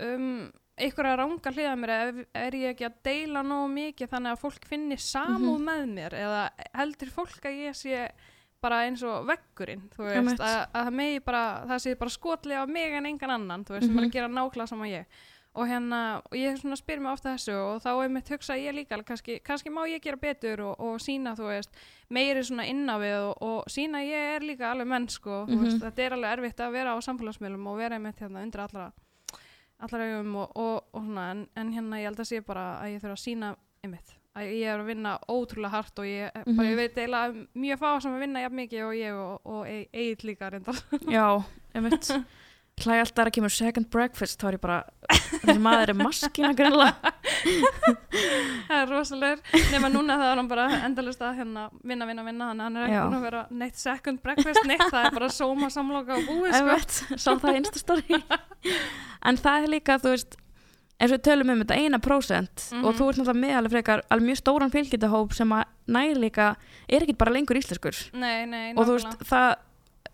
um, 0.06 0.50
einhverja 0.80 1.16
ranga 1.20 1.54
hliða 1.54 1.76
mér 1.80 1.94
eða 1.96 2.26
er 2.42 2.58
ég 2.60 2.74
ekki 2.74 2.88
að 2.88 3.00
deila 3.10 3.44
nógu 3.46 3.70
mikið 3.74 4.12
þannig 4.14 4.36
að 4.36 4.44
fólk 4.44 4.68
finni 4.70 4.98
samúð 5.02 5.64
með 5.66 5.88
mér 5.96 6.18
eða 6.20 6.44
heldur 6.78 7.12
fólk 7.14 7.50
að 7.50 7.64
ég 7.66 7.78
sé 7.78 8.04
bara 8.64 8.84
eins 8.88 9.04
og 9.08 9.28
veggurinn 9.28 9.86
þú 9.94 10.06
veist, 10.08 10.42
að, 10.44 10.62
að 10.76 10.90
það 10.90 11.20
bara 11.26 11.44
það 11.70 11.84
sé 11.86 11.96
bara 12.00 12.14
skotlega 12.14 12.64
á 12.64 12.68
mig 12.68 12.96
en 12.96 13.08
engan 13.08 13.36
annan 13.38 13.66
þú 13.68 13.78
veist, 13.78 13.88
sem 13.88 13.96
er 13.98 14.02
Mhm. 14.02 14.10
að 14.10 14.16
gera 14.18 14.28
nákvæmlega 14.28 14.68
sama 14.68 14.88
ég 14.88 15.06
og 15.56 15.66
hérna, 15.68 16.22
og 16.30 16.36
ég 16.38 16.58
svona 16.62 16.76
spyr 16.78 17.00
mig 17.02 17.12
ofta 17.12 17.34
þessu 17.34 17.56
og 17.58 17.82
þá 17.82 17.90
er 18.04 18.10
mitt 18.14 18.30
hugsa 18.30 18.54
ég 18.56 18.76
líka 18.78 19.00
kannski, 19.04 19.40
kannski 19.44 19.70
má 19.74 19.82
ég 19.90 20.00
gera 20.02 20.16
betur 20.22 20.62
og, 20.62 20.76
og 20.80 21.00
sína 21.02 21.34
þú 21.36 21.48
veist, 21.50 21.70
meiri 22.10 22.44
svona 22.46 22.68
inn 22.70 22.86
á 22.88 22.96
við 23.02 23.18
og, 23.18 23.42
og 23.42 23.64
sína 23.68 24.04
ég 24.06 24.36
er 24.36 24.46
líka 24.46 24.70
alveg 24.72 24.88
mennsko 24.88 25.46
mm 25.48 25.54
Mhm. 25.56 25.64
veist, 25.66 25.82
þetta 25.84 26.06
er 26.06 26.14
alveg 26.14 26.38
erfitt 26.38 26.60
að 26.60 26.72
vera 26.78 26.94
á 26.94 26.98
samfélagsmiðlum 27.02 27.68
og 27.68 27.78
vera 27.78 27.96
einmitt 27.98 28.20
hérna 28.22 28.44
undir 28.46 28.62
allra 28.62 28.92
allra 29.80 30.06
augum 30.12 30.36
og, 30.36 30.52
og, 30.60 30.84
og 30.94 31.04
svona 31.06 31.32
en, 31.32 31.48
en 31.56 31.74
hérna 31.74 32.00
ég 32.02 32.10
held 32.10 32.20
að 32.20 32.28
sé 32.30 32.42
bara 32.46 32.66
að 32.84 32.94
ég 32.94 33.02
þurfa 33.04 33.16
að 33.18 33.24
sína 33.24 33.52
einmitt, 33.84 34.10
að 34.36 34.50
ég 34.54 34.68
er 34.74 34.80
að 34.84 34.90
vinna 34.92 35.14
ótrúlega 35.32 35.72
hart 35.72 36.00
og 36.00 36.06
ég, 36.06 36.34
bara, 36.34 36.44
Mhm. 36.52 36.66
ég 36.68 36.76
veit 36.76 36.98
eiginlega 36.98 37.30
um 37.32 37.48
mjög 37.56 37.80
fá 37.80 38.02
sem 38.02 38.14
að 38.14 38.20
vinna 38.20 38.42
jafn 38.44 38.56
mikið 38.60 38.84
og 38.86 38.94
ég 39.00 39.14
og, 39.14 39.42
og 39.46 39.68
Egil 39.94 40.30
líka 40.30 40.50
reyndar 40.52 40.76
já, 41.08 41.44
einmitt 41.74 42.12
hlæði 42.86 43.04
alltaf 43.04 43.28
að 43.30 43.34
kemur 43.38 43.54
second 43.54 43.90
breakfast 43.94 44.40
þá 44.42 44.48
er 44.50 44.58
ég 44.58 44.62
bara, 44.64 44.78
þessi 45.44 45.60
maður 45.64 45.92
er 45.94 45.98
maskina 46.00 46.52
greinlega 46.58 47.14
það 48.70 48.76
er 48.82 48.90
rosalegur. 48.92 49.42
Nema 49.74 49.90
núna 49.94 50.18
það 50.20 50.32
er 50.34 50.42
hann 50.42 50.50
bara 50.52 50.66
endalust 50.88 51.22
að 51.26 51.40
hérna 51.42 51.64
vinna, 51.84 52.08
vinna, 52.10 52.26
vinna 52.28 52.50
hann 52.52 52.78
er 52.80 52.86
ekki 52.88 53.00
búin 53.06 53.18
að 53.20 53.26
vera 53.30 53.44
neitt 53.62 53.80
second 53.80 54.22
breakfast 54.26 54.68
neitt, 54.70 54.86
það 54.92 55.08
er 55.10 55.16
bara 55.18 55.32
sóma 55.34 55.70
samloka 55.74 56.18
og 56.20 56.28
búið 56.30 56.58
sko. 56.60 57.18
sá 57.18 57.32
það 57.40 57.56
í 57.56 57.62
instastóri 57.64 58.20
en 59.30 59.40
það 59.40 59.66
er 59.68 59.74
líka, 59.78 60.00
þú 60.04 60.14
veist 60.16 60.38
eins 61.00 61.14
og 61.14 61.16
við 61.16 61.24
tölum 61.30 61.54
um 61.54 61.62
þetta 61.64 61.78
eina 61.80 62.00
prósent 62.04 62.66
Mhm. 62.74 62.84
og 62.86 62.98
þú 63.00 63.06
ert 63.10 63.18
náttúrulega 63.22 63.40
með 63.46 63.56
alveg 63.62 63.72
frekar 63.78 64.02
alveg 64.12 64.28
mjög 64.30 64.40
stóran 64.42 64.74
fylgjendahóp 64.74 65.34
sem 65.38 65.50
að 65.56 65.64
næri 65.88 66.18
líka 66.20 66.50
er 66.90 67.06
ekkit 67.06 67.18
bara 67.18 67.32
lengur 67.32 67.56
íslenskur. 67.56 67.96
Nei, 68.20 68.46
nei, 68.46 68.74
og 68.76 68.84
þú 68.86 68.98
veist, 68.98 69.24
það 69.24 69.56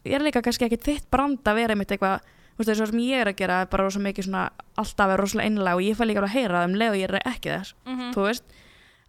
er 0.05 0.21
líka 0.21 0.43
kannski 0.45 0.67
ekkit 0.67 0.83
þitt 0.85 1.07
brand 1.09 1.41
að 1.43 1.55
vera 1.57 1.73
einmitt 1.73 1.89
eitthvað 1.95 2.21
veist, 2.57 2.69
þess 2.69 2.81
að 2.85 2.91
sem 2.91 2.99
ég 3.05 3.21
er 3.21 3.27
að 3.31 3.35
gera 3.41 3.61
er 3.61 3.69
bara 3.71 3.83
rosa 3.87 3.99
mikið 3.99 4.27
svona 4.29 4.43
alltaf 4.77 5.09
er 5.15 5.19
rosalega 5.23 5.47
einlega 5.49 5.75
og 5.75 5.81
ég 5.85 5.97
fæ 5.99 6.03
líka 6.07 6.21
að 6.23 6.35
heyra 6.35 6.59
það 6.61 6.69
um 6.69 6.75
leið 6.81 6.91
og 6.91 6.99
ég 7.01 7.09
er 7.09 7.21
ekki 7.33 7.49
þess 7.55 7.73
Mhm. 7.85 8.11
þú 8.15 8.21
veist, 8.29 8.43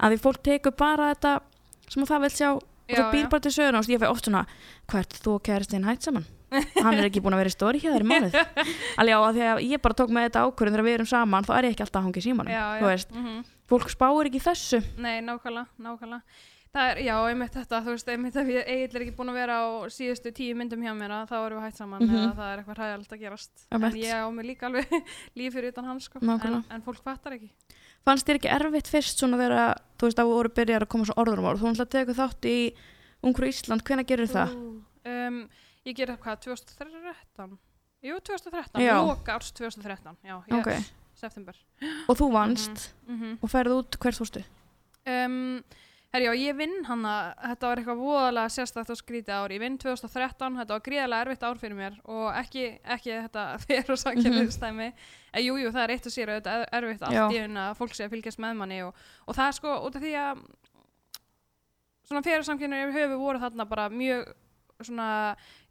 að 0.01 0.13
því 0.13 0.19
fólk 0.27 0.43
tekur 0.43 0.77
bara 0.77 1.11
þetta 1.15 1.41
sem 1.89 2.03
að 2.03 2.09
það 2.11 2.21
vil 2.27 2.31
sjá 2.31 2.49
og 2.57 2.63
það 2.97 3.13
býr 3.13 3.29
bara 3.31 3.41
til 3.41 3.51
söguna 3.53 3.79
og 3.79 3.85
ég 3.91 4.01
fæ 4.03 4.09
oft 4.11 4.25
svona 4.27 4.47
hvert 4.89 5.13
þú 5.23 5.35
og 5.35 5.43
kæristinn 5.43 5.85
hætt 5.87 6.03
saman 6.03 6.27
hann 6.51 6.95
er 6.95 7.09
ekki 7.11 7.21
búin 7.21 7.35
að 7.35 7.43
vera 7.43 7.51
í 7.51 7.57
stóri 7.57 7.81
hjá 7.83 7.91
þér 7.91 8.05
í 8.05 8.07
mánuð 8.07 8.35
alveg 8.99 9.11
já, 9.11 9.19
að 9.19 9.35
því 9.35 9.43
að 9.51 9.63
ég 9.67 9.81
bara 9.83 9.95
tók 9.99 10.11
með 10.15 10.27
þetta 10.29 10.43
ákvörðin 10.47 10.75
þegar 10.77 10.87
við 10.87 10.95
erum 10.95 11.09
saman, 11.11 11.45
þá 11.45 11.53
er 11.59 11.65
ég 11.67 11.73
ekki 11.75 11.83
alltaf 11.87 12.01
að 12.01 12.07
hangi 12.07 12.23
símanum 12.23 12.53
já, 12.55 12.63
þú 12.79 12.85
já. 12.87 12.87
veist, 12.87 13.11
Mhm. 13.11 13.41
fólk 13.67 13.89
spáir 13.91 14.29
ekki 14.31 14.41
þessu 14.47 14.79
Nei, 15.03 15.21
nákvæmlega, 15.27 15.67
nákvæmlega. 15.83 16.23
Það 16.77 16.91
er, 16.93 16.99
já, 17.07 17.15
einmitt 17.31 17.55
þetta, 17.57 17.79
þú 17.87 17.93
veist, 17.95 18.09
einmitt 18.13 18.35
ef 18.37 18.49
ég 18.53 18.67
Egil 18.69 18.97
er 18.99 19.03
ekki 19.07 19.13
búin 19.17 19.31
að 19.33 19.37
vera 19.39 19.55
á 19.65 19.67
síðustu 19.89 20.33
tíu 20.37 20.57
myndum 20.59 20.83
hjá 20.85 20.93
mér 20.99 21.15
að 21.17 21.31
þá 21.31 21.37
erum 21.47 21.61
við 21.63 21.65
hægt 21.71 21.79
saman 21.81 22.03
Mhm. 22.05 22.17
eða 22.21 22.35
það 22.37 22.51
er 22.53 22.59
eitthvað 22.61 22.81
hræðalegt 22.83 23.13
að 23.17 23.23
gerast. 23.23 23.53
Einmitt. 23.73 23.95
En 23.97 24.03
ég 24.03 24.13
á 24.13 24.29
mig 24.37 24.45
líka 24.51 24.67
alveg 24.69 24.91
líf 25.41 25.55
fyrir 25.57 25.73
utan 25.73 25.85
hans, 25.89 26.05
sko. 26.11 26.21
En, 26.21 26.65
en 26.69 26.83
fólk 26.85 27.01
fattar 27.03 27.33
ekki. 27.39 27.49
fannst 28.05 28.27
þér 28.29 28.39
ekki 28.39 28.53
erfitt 28.53 28.91
fyrst 28.93 29.19
svona 29.19 29.39
þegar 29.41 29.81
þú 29.97 30.07
veist 30.11 30.21
að 30.21 30.29
voru 30.31 30.49
byrjar 30.53 30.85
að 30.85 30.89
koma 30.93 31.05
svo 31.09 31.15
orður 31.17 31.39
um 31.41 31.49
orð 31.51 31.63
þú 31.65 31.71
ætlaði 31.73 31.87
að 31.87 31.95
teka 31.97 32.19
þátt 32.21 32.45
í 32.53 32.59
Ungur 33.25 33.47
Ísland, 33.49 33.83
hvenær 33.83 34.07
gerir 34.07 34.29
það? 34.31 34.53
Ú, 34.55 34.83
Um, 35.07 35.49
ég 35.87 35.95
gerði 35.97 36.17
hvað, 36.19 36.41
2013? 36.45 37.57
Jú, 38.03 38.17
2013, 38.21 38.83
Já. 38.83 38.95
loka 39.07 39.33
árs 39.39 39.53
2013, 39.55 40.17
já, 40.27 40.43
ég, 40.51 40.59
Ok, 40.59 40.71
september. 41.15 41.55
og 42.09 42.17
þú 42.19 42.27
vannst 42.35 42.93
Mm 43.09 43.39
og 43.41 43.49
ferði 43.51 43.77
út 43.81 43.97
hvert 44.03 44.19
fórstu? 44.19 44.43
Um, 45.07 45.63
herjá, 46.15 46.31
ég 46.39 46.57
vinn 46.57 46.85
hana, 46.89 47.35
þetta 47.43 47.69
var 47.69 47.81
eitthvað 47.83 47.99
voðalega 48.01 48.53
sérstætt 48.55 48.91
og 48.95 48.97
skrítið 49.01 49.35
ár, 49.37 49.53
ég 49.53 49.61
vinn 49.61 49.77
2013, 49.83 50.55
þetta 50.61 50.77
var 50.77 50.85
gríðarlega 50.87 51.25
erfitt 51.27 51.43
ár 51.45 51.59
fyrir 51.61 51.77
mér 51.77 51.99
og 52.05 52.31
ekki, 52.41 52.65
ekki 52.97 53.13
þetta 53.27 53.45
þegar 53.67 53.91
og 53.97 54.01
sakjaliðstæmi, 54.05 54.87
en 55.37 55.45
jú, 55.45 55.59
jú, 55.61 55.73
það 55.75 55.83
er 55.85 55.95
eitt 55.97 56.07
og 56.09 56.15
sér 56.15 56.33
auðvitað 56.33 56.63
er- 56.63 56.73
erfitt 56.81 57.03
allt 57.11 57.37
í 57.37 57.43
að 57.45 57.77
fólk 57.83 57.95
sé 57.99 58.07
að 58.07 58.15
fylgjast 58.17 58.41
með 58.47 58.57
manni 58.63 58.81
og, 58.87 59.05
og 59.27 59.37
það 59.37 59.51
er 59.53 59.59
sko 59.61 59.77
út 59.89 59.99
af 60.01 60.07
því 60.07 60.15
að 60.23 60.43
svona 62.07 62.23
fyrirsamkynir 62.23 62.93
höfu 62.95 63.17
voru 63.21 63.41
þarna 63.43 63.67
bara 63.69 63.89
mjög 63.91 64.29
svona, 64.87 65.11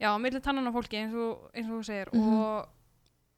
já, 0.02 0.10
milli 0.20 0.42
tannan 0.42 0.68
á 0.68 0.74
fólki 0.76 0.98
eins 1.00 1.14
og, 1.16 1.50
eins 1.54 1.70
og 1.70 1.80
þú 1.80 1.84
segir 1.88 2.10
Mhm. 2.14 2.40
og, 2.42 2.72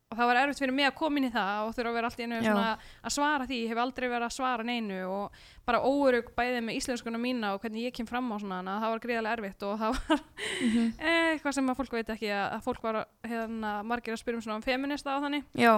og 0.07 0.15
það 0.15 0.27
var 0.29 0.37
erfitt 0.39 0.59
fyrir 0.61 0.71
mig 0.77 0.85
að 0.87 0.93
koma 0.95 1.19
inn 1.19 1.25
í 1.27 1.31
það 1.33 1.57
og 1.67 1.73
þurfa 1.75 1.89
að 1.91 1.95
vera 1.97 2.07
allt 2.07 2.19
í 2.21 2.25
einu 2.27 2.37
að 2.47 3.11
svara 3.11 3.47
því, 3.49 3.57
ég 3.65 3.71
hef 3.73 3.79
aldrei 3.83 4.05
verið 4.07 4.27
að 4.29 4.35
svara 4.37 4.63
neinu 4.63 4.99
og 5.11 5.41
bara 5.67 5.81
óörug 5.83 6.29
bæðið 6.37 6.61
með 6.63 6.77
íslenskuna 6.79 7.19
mína 7.19 7.49
og 7.55 7.59
hvernig 7.65 7.89
ég 7.89 7.95
kem 7.97 8.07
fram 8.07 8.29
á 8.31 8.37
svona 8.39 8.61
að 8.63 8.85
það 8.85 8.93
var 8.93 9.03
gríðarlega 9.03 9.35
erfitt 9.37 9.65
og 9.67 9.75
það 9.81 9.97
var 9.97 10.23
Mhm. 10.63 10.85
eitthvað 11.35 11.53
sem 11.57 11.67
að 11.69 11.77
fólk 11.81 11.91
veit 11.97 12.09
ekki 12.15 12.31
að, 12.31 12.55
fólk 12.63 12.81
var 12.87 13.01
hérna, 13.27 13.73
margir 13.83 14.15
að 14.15 14.21
spyrja 14.23 14.39
um 14.39 14.45
svona 14.47 14.55
um 14.61 14.65
feminista 14.65 15.17
og 15.17 15.23
þannig. 15.27 15.43
Já, 15.59 15.75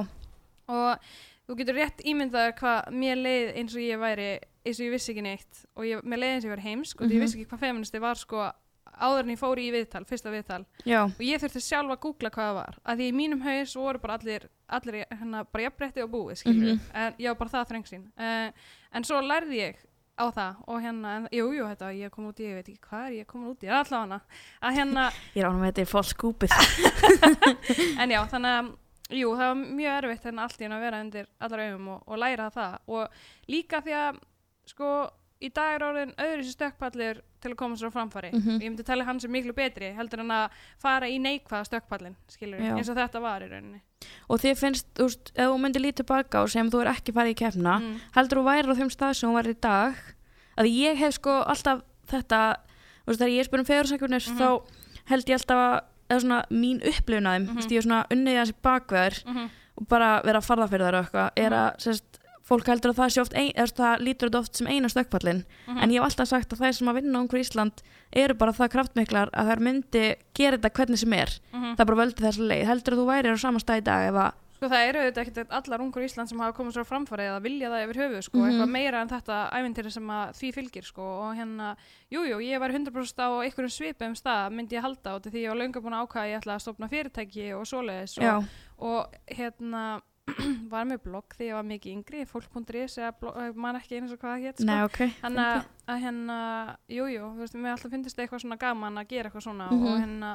og 0.70 1.10
þú 1.50 1.58
getur 1.58 1.80
rétt 1.82 2.06
ímyndaður 2.06 2.54
hvað 2.62 2.94
mér 2.94 3.18
leið 3.26 3.52
eins 3.58 3.74
og 3.76 3.82
ég 3.82 3.98
væri 4.00 4.30
eins 4.62 4.78
og 4.80 4.86
ég 4.86 4.94
vissi 4.94 5.12
ekki 5.16 5.26
neitt 5.26 5.66
og 5.76 5.84
ég, 5.90 6.04
mér 6.06 6.22
leið 6.22 6.34
eins 6.36 6.46
og 6.46 6.52
ég 6.52 6.56
væri 6.56 6.68
heimsk 6.70 7.02
og 7.02 7.08
Mhm. 7.08 7.16
ég 7.18 7.22
vissi 7.26 7.40
ekki 7.42 7.50
hvað 7.50 7.66
feministi 7.66 8.00
var 8.00 8.16
sko 8.16 8.52
áður 9.00 9.24
en 9.26 9.34
ég 9.34 9.40
fór 9.42 9.60
í 9.64 9.68
viðtal, 9.74 10.04
fyrsta 10.10 10.32
viðtal. 10.34 10.62
Já, 10.86 11.02
og 11.08 11.22
ég 11.24 11.42
þurfti 11.42 11.62
sjálf 11.64 11.94
að 11.96 12.02
googla 12.06 12.30
hvað 12.36 12.50
það 12.50 12.58
var. 12.60 12.80
Að 12.86 12.98
því 13.02 13.08
í 13.10 13.16
mínum 13.20 13.42
haus 13.48 13.76
voru 13.80 14.00
bara 14.04 14.18
allir 14.20 14.48
allir 14.70 15.00
hérna 15.10 15.44
bara 15.50 15.64
jafnbretti 15.68 16.04
og 16.04 16.10
búið 16.14 16.36
skilur 16.44 16.74
Mhm. 16.76 16.82
en 16.94 17.14
ég 17.18 17.28
var 17.32 17.36
bara 17.40 17.50
það 17.56 17.70
þrengsinn 17.72 18.04
uh, 18.20 18.52
en 18.94 19.04
svo 19.08 19.22
lærði 19.22 19.58
ég 19.64 19.80
á 20.20 20.26
það 20.36 20.56
og 20.68 20.82
hérna, 20.84 21.16
en, 21.16 21.28
jú, 21.32 21.46
jú, 21.56 21.64
þetta, 21.72 21.90
ég 21.96 22.12
kom 22.12 22.28
út 22.28 22.40
í, 22.44 22.44
ég 22.52 22.56
veit 22.60 22.68
ekki 22.70 22.90
hvað 22.90 23.06
er 23.08 23.14
ég 23.22 23.28
komin 23.32 23.50
út 23.54 23.64
í, 23.64 23.70
allavega 23.72 24.02
hana. 24.04 24.20
Að 24.62 24.76
hérna, 24.76 25.06
ég 25.36 25.42
er 25.42 25.48
ánum 25.50 25.62
með 25.64 25.72
þetta 25.72 25.82
er 25.86 25.92
falsk 25.94 26.18
skúpið 26.20 26.52
en 28.04 28.12
já, 28.14 28.20
þannig 28.30 28.58
að 28.60 28.70
jú, 29.20 29.30
það 29.40 29.48
var 29.48 29.62
mjög 29.80 29.96
erfitt 30.04 30.28
hérna 30.28 30.44
allt 30.46 30.60
í 30.60 30.66
hérna 30.66 30.78
að 30.78 30.84
vera 30.86 31.00
undir 31.06 31.30
allar 31.40 31.64
augum 31.66 31.88
og, 31.96 32.02
og 32.06 32.20
læra 32.22 32.50
það. 32.54 32.76
Og 32.94 33.50
líka 33.56 33.82
því 33.86 33.96
að 34.04 34.20
sko 34.70 34.92
í 35.42 35.50
dag 35.56 35.76
er 35.80 35.86
orðin 35.88 36.14
öðru 36.20 36.44
sér 36.46 36.56
stökkpallur 36.58 37.22
til 37.42 37.52
að 37.52 37.56
koma 37.60 37.76
sér 37.76 37.90
á 37.90 37.96
framfæri 37.96 38.32
Mhm. 38.34 38.60
ég 38.62 38.70
myndi 38.70 38.84
tala 38.86 39.04
hann 39.06 39.20
sem 39.20 39.32
miklu 39.32 39.54
betri 39.56 39.94
heldur 39.96 40.20
en 40.20 40.28
að 40.32 40.50
fara 40.80 41.08
í 41.08 41.20
neikvæða 41.20 41.66
stökkpallin 41.70 42.16
eins 42.78 42.90
og 42.90 42.96
þetta 42.98 43.22
var 43.22 43.42
í 43.42 43.50
rauninni 43.50 43.82
og 44.30 44.40
þið 44.40 44.58
finnst, 44.58 44.86
þú 44.96 45.04
veist, 45.08 45.32
ef 45.36 45.48
þú 45.48 45.60
myndir 45.60 45.82
lítið 45.84 46.06
baka 46.08 46.42
og 46.44 46.50
sem 46.50 46.70
þú 46.70 46.82
er 46.86 46.92
ekki 46.94 47.14
farið 47.14 47.36
í 47.36 47.40
kefna 47.44 47.80
mm. 47.80 48.00
heldur 48.16 48.40
þú 48.40 48.44
væri 48.50 48.68
á 48.72 48.76
þeim 48.80 48.92
stað 48.92 49.14
sem 49.16 49.30
hún 49.30 49.36
var 49.36 49.48
í 49.48 49.56
dag 49.62 49.96
að 50.58 50.66
ég 50.72 50.98
hef 50.98 51.14
sko 51.14 51.44
alltaf 51.44 51.82
þetta, 52.08 52.56
þú 53.06 53.08
veist, 53.08 53.20
þegar 53.20 53.36
ég 53.38 53.46
spyr 53.46 53.60
um 53.60 53.66
fegursakurnir 53.66 54.30
Mhm. 54.30 54.38
þá 54.38 54.62
held 55.10 55.26
ég 55.26 55.36
alltaf 55.40 55.58
að 55.58 55.82
eða 56.10 56.22
svona 56.22 56.46
mín 56.50 56.82
að 56.82 57.46
þú 57.46 57.50
Mhm. 57.50 57.56
veist, 57.56 57.70
ég 57.72 57.78
er 57.78 57.82
svona 57.88 58.06
unnið 58.10 58.36
þessi 58.40 58.54
bakveður 58.64 59.24
Mm 59.26 59.50
og 59.80 59.88
bara 59.88 60.22
vera 60.26 60.40
að 60.40 60.46
farða 60.46 60.68
fyrir 60.68 60.92
þær 60.92 61.00
að, 62.50 62.52
fólk 62.52 62.66
heldur 62.74 62.92
að 62.94 63.00
það 63.00 63.14
sé 63.16 63.22
oft, 63.22 63.34
ein, 63.38 63.52
það 63.54 64.02
lítur 64.08 64.30
þetta 64.30 64.40
oft 64.42 64.56
sem 64.56 64.68
eina 64.68 64.90
stökkpallin, 64.90 65.44
Mhm. 65.68 65.78
en 65.84 65.90
ég 65.90 66.02
hef 66.02 66.10
alltaf 66.10 66.28
sagt 66.28 66.50
að 66.54 66.60
þær 66.66 66.74
sem 66.80 66.88
að 66.88 66.96
vinna 67.02 67.20
Ungur 67.22 67.40
Ísland 67.40 67.82
eru 68.14 68.34
bara 68.34 68.52
það 68.52 68.70
kraftmiklar 68.74 69.30
að 69.32 69.48
þær 69.54 69.60
myndi 69.60 70.16
gera 70.34 70.58
þetta 70.58 70.74
hvernig 70.74 70.98
sem 70.98 71.14
er, 71.14 71.30
Mhm. 71.54 71.76
það 71.76 71.80
er 71.80 71.86
bara 71.86 72.06
völdi 72.06 72.26
þessa 72.26 72.48
leið 72.50 72.66
heldur 72.66 72.94
að 72.94 73.00
þú 73.00 73.06
væri 73.14 73.30
á 73.34 73.38
sama 73.40 73.60
stað 73.60 73.78
í 73.78 73.84
dag 73.84 74.10
ef 74.10 74.16
að 74.16 74.34
Sko 74.60 74.68
það 74.68 74.90
eru 74.90 75.00
auðvitað 75.00 75.24
ekkert 75.30 75.52
allar 75.56 75.80
ungur 75.80 76.02
í 76.02 76.06
Ísland 76.10 76.28
sem 76.28 76.38
hafa 76.40 76.52
komið 76.58 76.74
svo 76.74 76.84
á 76.84 76.92
framfæri 76.92 77.24
eða 77.32 77.42
vilja 77.42 77.70
það 77.72 77.84
yfir 77.88 78.00
höfu 78.02 78.22
sko, 78.24 78.38
Mhm. 78.40 78.50
eitthvað 78.52 78.70
meira 78.70 79.02
en 79.02 79.08
þetta 79.08 79.52
ævintýri 79.56 79.92
sem 79.92 80.04
að 80.08 80.34
því 80.36 80.54
fylgir 80.54 80.84
sko 80.84 81.02
og 81.02 81.36
hérna, 81.38 81.78
jújú, 82.12 82.28
jú, 82.28 82.38
ég 82.44 82.60
var 82.60 82.70
100% 82.72 83.20
á 83.24 83.40
einhverjum 83.40 83.72
svipum 83.72 84.16
stað 84.20 84.52
myndi 84.52 84.76
ég 84.76 84.82
halda 84.82 85.16
á 85.16 85.16
þetta 85.16 85.32
því 85.32 85.40
ég 85.46 85.48
var 85.48 85.58
löngu 85.64 85.80
búin 85.82 85.96
að 85.96 86.04
ákvæða 86.04 86.26
að 86.26 86.32
ég 86.34 86.42
ætla 86.44 86.56
að 86.56 86.62
stopna 86.62 86.90
fyrirtæki 86.90 87.54
og 87.56 87.64
svoleiðis 87.72 88.18
og, 88.20 88.46
og 88.80 89.08
hérna 89.32 90.02
var 90.74 90.86
með 90.90 91.02
blogg 91.04 91.36
því 91.38 91.48
ég 91.50 91.58
var 91.58 91.68
mikið 91.70 91.94
yngri, 91.96 92.24
fólk.is 92.30 92.98
eða 93.00 93.12
blogg, 93.20 93.38
ég 93.48 93.56
man 93.56 93.76
ekki 93.80 94.00
eins 94.00 94.12
og 94.16 94.20
hvað 94.22 94.34
það 94.36 94.46
hétt 94.46 94.62
sko. 94.62 94.68
nei 94.70 94.84
ok 94.86 95.00
Þannig 95.22 95.44
að, 95.46 95.68
að 95.94 96.02
hérna, 96.06 96.38
jújú, 96.90 97.12
jú, 97.16 97.28
þú 97.36 97.44
veist, 97.44 97.58
mér 97.60 97.72
alltaf 97.76 97.92
finnst 97.92 98.20
eitthvað 98.24 98.44
svona 98.46 98.60
gaman 98.62 98.98
að 99.02 99.08
gera 99.14 99.30
eitthvað 99.30 99.46
svona 99.48 99.70
Mhm. 99.72 99.86
og 99.86 100.00
hérna, 100.04 100.32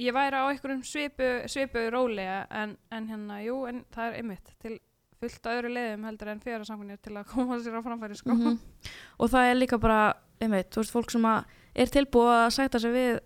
ég 0.00 0.14
væri 0.16 0.36
á 0.40 0.44
einhverjum 0.50 0.84
svipu, 0.84 1.30
svipu 1.48 1.86
róli 1.92 2.24
en, 2.50 2.76
en 2.90 3.08
hérna, 3.08 3.40
jú, 3.44 3.66
en 3.68 3.84
það 3.92 4.06
er 4.10 4.18
einmitt 4.22 4.54
til 4.62 4.78
fullt 5.20 5.46
af 5.46 5.58
öðru 5.60 5.70
leiðum 5.74 6.04
heldur 6.08 6.28
en 6.32 6.40
fjara 6.40 6.64
til 6.64 7.12
að 7.20 7.26
koma 7.34 7.58
sér 7.60 7.76
á 7.76 7.82
framfæri, 7.84 8.16
sko. 8.16 8.32
Mhm. 8.34 8.58
og 9.18 9.28
það 9.30 9.50
er 9.50 9.54
líka 9.60 9.78
bara 9.80 10.14
einmitt, 10.40 10.70
þú 10.72 10.80
veist, 10.80 10.92
fólk 10.94 11.10
sem 11.10 11.22
að 11.22 11.44
er 11.76 11.86
tilbúið 11.86 12.32
að 12.46 12.50
sæta 12.56 12.80
sig 12.80 12.92
við 12.92 13.20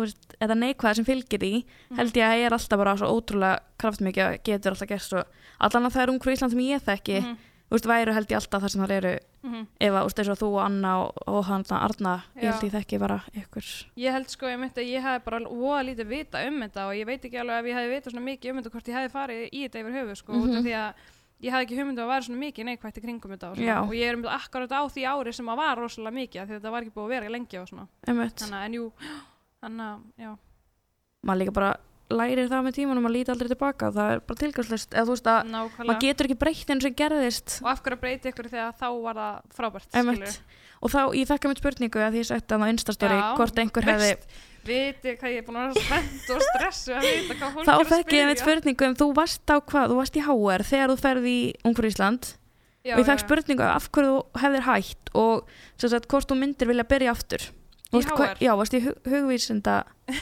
veist, 0.00 0.34
eða 0.40 0.56
neikvæða 0.56 0.94
sem 0.96 1.04
fylgir 1.04 1.38
því 1.40 1.64
Mhm. 1.90 1.96
held 1.98 2.12
ég 2.14 2.24
að 2.24 2.38
ég 2.40 2.46
er 2.46 2.52
alltaf 2.52 2.78
bara 2.78 2.96
svo 2.96 3.06
ótrúlega 3.20 3.58
kraftmikið 3.78 4.24
að 4.26 4.42
getur 4.44 4.72
alltaf 4.72 4.88
gert 4.88 5.02
svo. 5.02 5.24
Allan 5.60 5.86
að 5.86 5.92
það 5.92 6.02
er 6.02 6.10
ungur 6.10 6.32
Ísland 6.32 6.50
sem 6.50 6.60
ég 6.60 6.80
þekki 6.82 7.20
Mhm, 7.22 7.36
þú 7.68 7.72
veist, 7.76 7.86
væru 7.86 8.12
held 8.12 8.28
ég 8.28 8.36
alltaf 8.40 8.62
þar 8.62 8.70
sem 8.70 8.82
það 8.82 8.90
eru. 8.90 9.18
Mhm. 9.42 9.66
ef 9.80 9.92
að, 9.92 10.02
veist, 10.04 10.28
og 10.30 10.38
þú 10.38 10.48
og 10.54 10.62
Anna 10.64 10.90
og, 11.02 11.12
og 11.26 11.44
hann 11.46 11.64
Arna, 11.70 12.22
ég 12.36 12.52
held 12.52 12.62
ég 12.62 12.72
þekki 12.72 12.98
bara 13.00 13.22
ykkur 13.34 13.86
Ég 13.96 14.12
held 14.12 14.28
sko, 14.30 14.46
ég 14.46 14.58
myndi 14.58 14.78
að 14.80 14.90
ég 14.92 15.02
hef 15.02 15.24
bara 15.24 15.40
voða 15.40 15.82
lítið 15.90 16.06
vita 16.08 16.46
um 16.46 16.60
þetta 16.62 16.86
og 16.86 16.94
ég 16.94 17.06
veit 17.06 17.22
ekki 17.24 17.40
alveg 17.40 17.58
ef 17.58 17.66
ég 17.66 17.74
hefði 17.74 17.90
vita 17.90 18.10
svona 18.10 18.24
mikið 18.30 18.50
um 18.50 18.56
þetta 18.62 18.70
hvort 18.70 18.86
ég 18.88 18.94
hefði 18.94 19.10
farið 19.10 19.50
í 19.52 19.58
þetta 19.66 19.80
yfir 19.82 19.92
höfu, 19.98 20.16
sko, 20.16 20.32
af 20.32 20.46
Mhm. 20.46 20.62
því 20.62 20.72
að 20.78 20.94
ég 21.42 21.50
hafði 21.50 21.66
ekki 21.66 21.78
hugmyndu 21.80 21.98
að 21.98 22.06
vera 22.06 22.22
svona 22.22 22.38
mikið 22.38 22.64
neikvætt 22.70 22.98
í 22.98 23.02
kringum 23.02 23.30
þetta 23.34 23.50
og, 23.50 23.58
og 23.88 23.90
ég 23.94 24.06
er 24.08 24.14
um 24.14 24.22
þetta 24.22 24.38
akkurat 24.38 24.70
á 24.70 24.82
því 24.86 25.02
ári 25.10 25.34
sem 25.34 25.46
að 25.46 25.56
var 25.56 25.76
rosalega 25.76 26.14
mikið 26.14 26.46
því 26.46 26.60
þetta 26.60 26.70
var 26.70 26.82
ekki 26.82 26.92
búið 26.94 27.04
að 27.04 27.08
vera 27.08 27.28
lengi 27.34 27.58
og 27.58 27.66
svona. 27.68 27.88
Þannig 28.06 28.64
en 28.64 28.72
jú, 28.78 28.92
þannig 29.62 29.88
að 29.88 30.26
já, 30.26 30.34
maður 31.22 31.42
líka 31.42 31.56
bara 31.56 31.72
lærir 32.12 32.50
það 32.50 32.66
með 32.66 32.74
tímanum 32.76 33.08
að 33.08 33.14
líta 33.16 33.32
aldrei 33.32 33.48
tilbaka. 33.52 33.88
Það 33.94 34.10
er 34.12 34.24
bara 34.28 34.40
tilgangslist 34.42 34.92
eða 34.92 35.06
þú 35.06 35.14
veist 35.14 35.30
að 35.32 35.38
nákvæmlega. 35.52 35.88
maður 35.88 36.02
getur 36.02 36.28
ekki 36.28 36.40
breytt 36.42 36.72
eins 36.74 36.88
og 36.88 36.96
gerðist. 36.98 37.54
Og 37.62 37.70
af 37.72 37.80
hverju 37.84 37.96
að 37.96 38.02
breyta 38.02 38.32
ykkur 38.32 38.50
þegar 38.52 38.74
þá 38.82 38.88
var 39.06 39.20
það 39.22 39.56
frábært 39.56 39.88
skilurðu? 39.88 40.34
og 40.82 40.90
þá, 40.90 41.00
ég 41.14 41.28
þekka 41.30 41.50
mitt 41.50 41.62
spurningu 41.62 42.02
að 42.02 42.16
því 42.16 42.22
að 42.34 42.64
á 42.66 42.66
Instastóri 42.72 43.18
Já, 43.18 43.26
hvort 43.38 43.60
einhver 43.62 43.86
hefði 43.86 44.10
viti 44.66 45.14
hvað 45.18 45.32
ég 45.32 45.40
er 45.40 45.46
búin 45.46 45.58
að 45.58 45.70
vera 45.70 45.86
spennt 45.86 46.28
og 46.34 46.44
stressu 46.48 46.94
að 46.94 47.06
vita 47.06 47.38
hvað 47.38 47.56
þá 47.66 47.72
er 47.72 47.80
að 47.82 47.92
þekki 47.92 48.18
ég 48.18 48.28
mitt 48.28 48.42
spyrja 48.42 48.60
spurningu 48.62 48.88
um 48.88 48.98
þú 48.98 49.08
varst 49.18 49.54
á 49.54 49.56
hvað, 49.58 49.92
þú 49.92 49.98
varst 49.98 50.18
í 50.18 50.24
HR 50.26 50.66
þegar 50.66 50.92
þú 50.92 50.98
ferði 51.02 51.32
í 51.32 51.40
Ungur 51.70 51.88
Ísland. 51.88 52.30
Já, 52.82 52.94
og 52.96 53.02
ég 53.02 53.08
fekk 53.08 53.20
já, 53.20 53.24
spurningu 53.26 53.66
af 53.66 53.88
hverju 53.94 54.12
þú 54.12 54.42
hefðir 54.42 54.66
hætt 54.66 55.12
og 55.22 55.52
sagt 55.82 56.08
hvort 56.10 56.30
þú 56.30 56.38
myndir 56.38 56.70
vilja 56.70 56.86
byrja 56.90 57.14
aftur 57.14 57.46
Hvað- 58.08 58.30
HR? 58.32 58.38
já, 58.46 58.52
varst 58.56 58.74
hug, 58.86 59.08
hugvísinda 59.12 59.74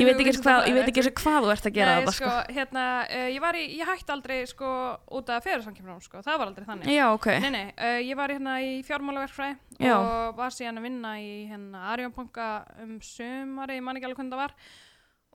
ég 0.00 0.06
veit 0.06 0.20
ekki 0.20 0.30
eins 0.32 0.38
ég 0.68 0.76
eins 1.02 1.10
hvað 1.20 1.44
þú 1.44 1.50
ert 1.52 1.66
að 1.68 1.74
gera 1.76 1.92
Nei, 1.96 2.00
þetta 2.02 2.14
sko, 2.16 2.30
sko. 2.30 2.54
hérna, 2.56 2.84
uh, 3.08 3.26
ég, 3.32 3.40
í, 3.60 3.64
ég 3.78 3.90
hætti 3.90 4.14
aldrei 4.14 4.38
sko, 4.48 4.70
út 5.18 5.32
af 5.34 5.44
fyrirsamkjöfnum, 5.46 5.98
sko, 6.04 6.22
það 6.24 6.38
var 6.40 6.46
aldrei 6.52 6.68
þannig. 6.70 6.92
já, 6.94 7.04
ok, 7.12 7.28
Nei, 7.44 7.50
nei, 7.56 7.66
uh, 7.76 7.98
ég 8.00 8.16
var 8.16 8.32
hérna 8.32 8.54
í 8.64 8.70
fjármálaverkfræði 8.88 9.58
Já. 9.84 9.96
og 9.98 10.38
var 10.40 10.56
síðan 10.56 10.80
að 10.80 10.88
vinna 10.88 11.12
í 11.20 11.28
hérna 11.50 11.84
Arjónbanka 11.92 12.48
um 12.84 12.96
sumari, 13.04 13.76
ég 13.80 13.84
man 13.84 14.00
ekki 14.00 14.08
alveg 14.08 14.22
hvernig 14.22 14.32
það 14.36 14.42
var 14.46 14.56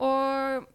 og 0.07 0.67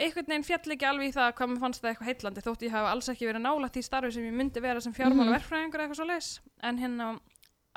einhvern 0.00 0.30
veginn 0.30 0.46
fjall 0.46 0.72
ekki 0.74 0.86
alveg 0.88 1.10
í 1.10 1.14
það 1.14 1.34
hvað 1.38 1.50
mér 1.52 1.60
fannst 1.64 1.82
það 1.82 1.90
eitthvað 1.92 2.08
heitlandi 2.10 2.44
þótt 2.46 2.62
ég 2.64 2.72
hafi 2.74 2.88
alls 2.94 3.10
ekki 3.12 3.28
verið 3.28 3.44
nálægt 3.44 3.76
í 3.76 3.82
starfi 3.84 4.14
sem 4.16 4.24
ég 4.30 4.32
myndi 4.38 4.62
vera 4.64 4.80
sem 4.80 4.94
fjármálaverkfræðingur 4.96 5.82
eitthvað 5.84 6.00
svo 6.00 6.06
leis 6.08 6.30
en 6.64 6.78
hérna 6.80 7.10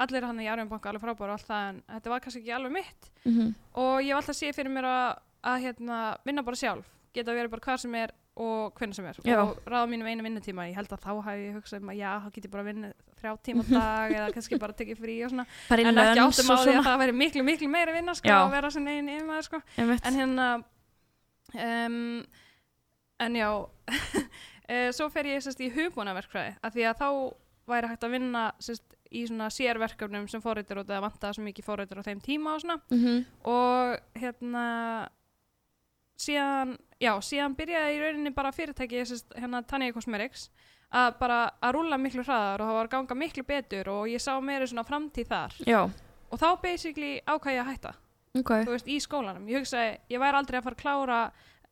allir 0.01 0.25
hann 0.25 0.41
í 0.41 0.49
Arjónbanka 0.49 0.89
alveg 0.89 1.03
frábæra 1.03 1.35
og 1.35 1.37
allt 1.37 1.49
það 1.49 1.69
en 1.69 1.83
þetta 1.93 2.13
var 2.13 2.23
kannski 2.23 2.41
ekki 2.41 2.55
alveg 2.57 2.75
mitt. 2.79 3.13
Mm 3.27 3.53
og 3.73 4.01
ég 4.01 4.11
hef 4.13 4.19
alltaf 4.21 4.37
séð 4.37 4.57
fyrir 4.57 4.73
mér 4.73 4.85
að, 4.89 5.21
að 5.53 5.63
hérna, 5.67 6.01
vinna 6.25 6.43
bara 6.45 6.59
sjálf 6.59 6.89
geta 7.13 7.33
verið 7.33 7.53
bara 7.53 7.65
hvað 7.67 7.81
sem 7.83 7.95
er 8.01 8.13
og 8.33 8.73
hvernig 8.79 8.97
sem 8.97 9.05
er. 9.05 9.17
Já. 9.21 9.37
og 9.43 9.59
ráða 9.69 9.89
mínum 9.91 10.07
einu 10.09 10.23
vinnutíma 10.25 10.65
ég 10.65 10.77
held 10.77 10.93
að 10.95 11.03
þá 11.03 11.11
hef 11.27 11.41
ég 11.41 11.57
hugsað 11.59 11.83
um 11.83 11.91
að 11.93 11.99
já, 11.99 12.09
þá 12.23 12.29
get 12.33 12.47
ég 12.47 12.53
bara 12.55 12.65
vinna 12.65 12.89
þrjá 13.19 13.33
tíma 13.45 13.65
dag 13.67 14.13
eða 14.15 14.29
kannski 14.33 14.59
bara 14.61 14.77
tekið 14.79 15.01
frí 15.03 15.17
og 15.25 15.33
svona. 15.33 15.45
Í 15.45 15.85
en 15.85 16.01
ekki 16.01 16.23
áttum 16.23 16.49
á 16.49 16.55
því 16.63 16.73
að 16.73 16.87
það 16.87 16.97
væri 17.03 17.15
miklu, 17.19 17.43
miklu 17.45 17.69
meira 17.69 17.93
vinna 17.93 18.15
sko, 18.17 18.31
að 18.33 18.55
vera 18.55 18.71
sem 18.73 18.87
negin 18.87 19.11
yfirmaður 19.13 19.47
sko. 19.49 19.61
En 19.77 20.17
hérna 20.17 20.47
um, 21.53 21.99
en 23.27 23.37
já 23.37 23.49
uh, 23.53 24.89
svo 24.97 25.09
fer 25.13 25.29
ég 25.29 25.45
sérst 25.45 25.61
í 25.61 25.69
hugbúnaverkfræði 25.77 26.57
af 26.57 26.73
því 26.73 26.89
að 26.89 27.03
þá 27.03 27.07
væri 27.69 27.93
hægt 27.93 28.07
að 28.07 28.17
vinna 28.17 28.47
sérst, 28.63 28.97
í 29.13 29.25
svona 29.29 29.47
sérverkefnum 29.53 30.27
sem 30.31 30.41
fóritur 30.41 30.81
og 30.81 30.87
það 30.89 31.01
vantaði 31.05 31.37
svo 31.37 31.43
mikið 31.47 31.67
fóritur 31.67 32.01
á 32.01 32.07
þeim 32.07 32.21
tíma 32.25 32.55
og 32.55 32.61
svona. 32.63 32.79
Mhm. 32.91 33.25
og 33.45 33.99
hérna 34.19 34.65
síðan, 36.23 36.75
já, 37.01 37.11
síðan 37.25 37.55
byrjaði 37.57 37.95
í 37.97 38.01
rauninni 38.03 38.33
bara 38.35 38.51
fyrirtæki 38.55 39.01
sérst, 39.05 39.33
hérna 39.39 39.63
Tanya 39.67 39.91
Cosmetics 39.95 40.49
að 40.93 41.15
bara 41.19 41.39
að 41.63 41.73
rúlla 41.77 41.97
miklu 41.97 42.23
hraðar 42.23 42.61
og 42.61 42.69
það 42.69 42.77
var 42.77 42.87
ganga 42.93 43.15
miklu 43.17 43.43
betur 43.49 43.89
og 43.89 44.07
ég 44.11 44.21
sá 44.21 44.35
meiri 44.45 44.67
svona 44.69 44.85
framtíð 44.85 45.27
þar. 45.31 45.55
Já, 45.65 45.79
og 46.29 46.39
þá 46.39 46.47
basically 46.61 47.15
ákvæði 47.25 47.55
ég 47.57 47.63
að 47.63 47.71
hætta. 47.73 47.93
Ok. 48.37 48.51
Þú 48.65 48.71
veist, 48.73 48.87
í 48.89 48.99
skólanum, 49.01 49.47
ég 49.49 49.61
hugsaði 49.61 49.97
ég 50.09 50.21
væri 50.21 50.37
aldrei 50.39 50.57
að 50.59 50.63
fara 50.67 50.75
að 50.77 50.83
klára 50.83 51.17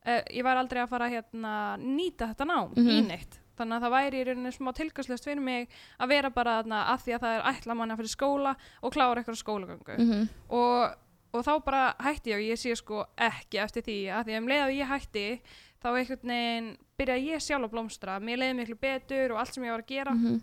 uh, 0.06 0.20
ég 0.30 0.44
væri 0.46 0.62
aldrei 0.62 0.82
að 0.82 0.90
fara 0.92 1.06
að 1.08 1.14
hérna, 1.16 1.54
nýta 1.78 2.28
þetta 2.32 2.46
nám 2.50 2.74
Mhm. 2.76 2.90
í 2.90 3.00
neitt 3.08 3.38
þannig 3.58 3.76
að 3.76 3.82
það 3.86 3.94
væri 3.96 4.20
í 4.20 4.24
rauninni 4.28 4.52
smá 4.52 4.72
tilgangslöst 4.74 5.24
fyrir 5.24 5.40
mig 5.42 5.68
að 6.00 6.08
vera 6.08 6.30
bara 6.30 6.62
þarna 6.62 6.82
að 6.94 7.00
því 7.04 7.14
að 7.16 7.20
það 7.26 7.36
er 7.38 7.48
ætla 7.52 7.74
manni 7.74 7.92
að 7.94 8.00
fyrir 8.02 8.14
skóla 8.16 8.54
og 8.82 8.92
klára 8.92 9.20
eitthvað 9.22 9.42
skólagöngu 9.42 9.96
Mhm. 9.98 10.28
og, 10.48 10.94
og 11.32 11.44
þá 11.44 11.52
bara 11.64 11.94
hætti 12.00 12.30
ég 12.30 12.36
og 12.36 12.46
ég 12.52 12.58
sé 12.60 12.76
sko 12.76 13.04
ekki 13.16 13.58
eftir 13.62 13.82
því 13.82 13.98
að 14.12 14.24
því 14.26 14.32
að 14.36 14.40
um 14.42 14.48
leið 14.48 14.62
að 14.66 14.76
ég 14.78 14.88
hætti 14.88 15.26
þá 15.82 15.88
einhvern 15.98 16.28
veginn 16.32 16.76
byrjaði 16.98 17.28
ég 17.32 17.40
sjálf 17.42 17.64
að 17.66 17.70
blómstra 17.74 18.20
mér 18.20 18.38
leiði 18.38 18.56
miklu 18.56 18.76
betur 18.80 19.32
og 19.32 19.38
allt 19.38 19.54
sem 19.54 19.64
ég 19.64 19.70
var 19.70 19.82
að 19.82 19.86
gera 19.86 20.14
Mhm. 20.14 20.40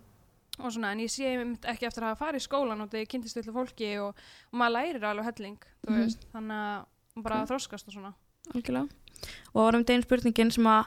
og 0.59 0.71
svona 0.73 0.91
en 0.91 0.99
ég 0.99 1.07
sé 1.09 1.23
ekki 1.63 1.85
eftir 1.87 2.03
að 2.03 2.09
hafa 2.11 2.25
farið 2.25 2.41
í 2.41 2.47
skólan 2.47 2.81
og 2.81 2.89
þegar 2.89 3.05
ég 3.05 3.09
kynntist 3.09 3.37
öllu 3.37 3.53
fólki 3.53 3.97
og, 4.01 4.15
og 4.51 4.59
maður 4.59 4.75
lærir 4.75 5.03
alveg 5.07 5.25
helling 5.25 5.57
Mhm. 5.87 5.95
veist, 6.03 6.25
þannig 6.33 6.51
að 6.51 7.23
bara 7.23 7.41
Ok. 7.41 7.47
þroskast 7.49 7.87
og 7.87 7.93
svona 7.93 8.13
algjörlega 8.53 8.89
og 9.53 9.63
varum 9.63 9.85
einn 9.87 10.01
spurningin 10.03 10.51
sem 10.51 10.63
að 10.65 10.85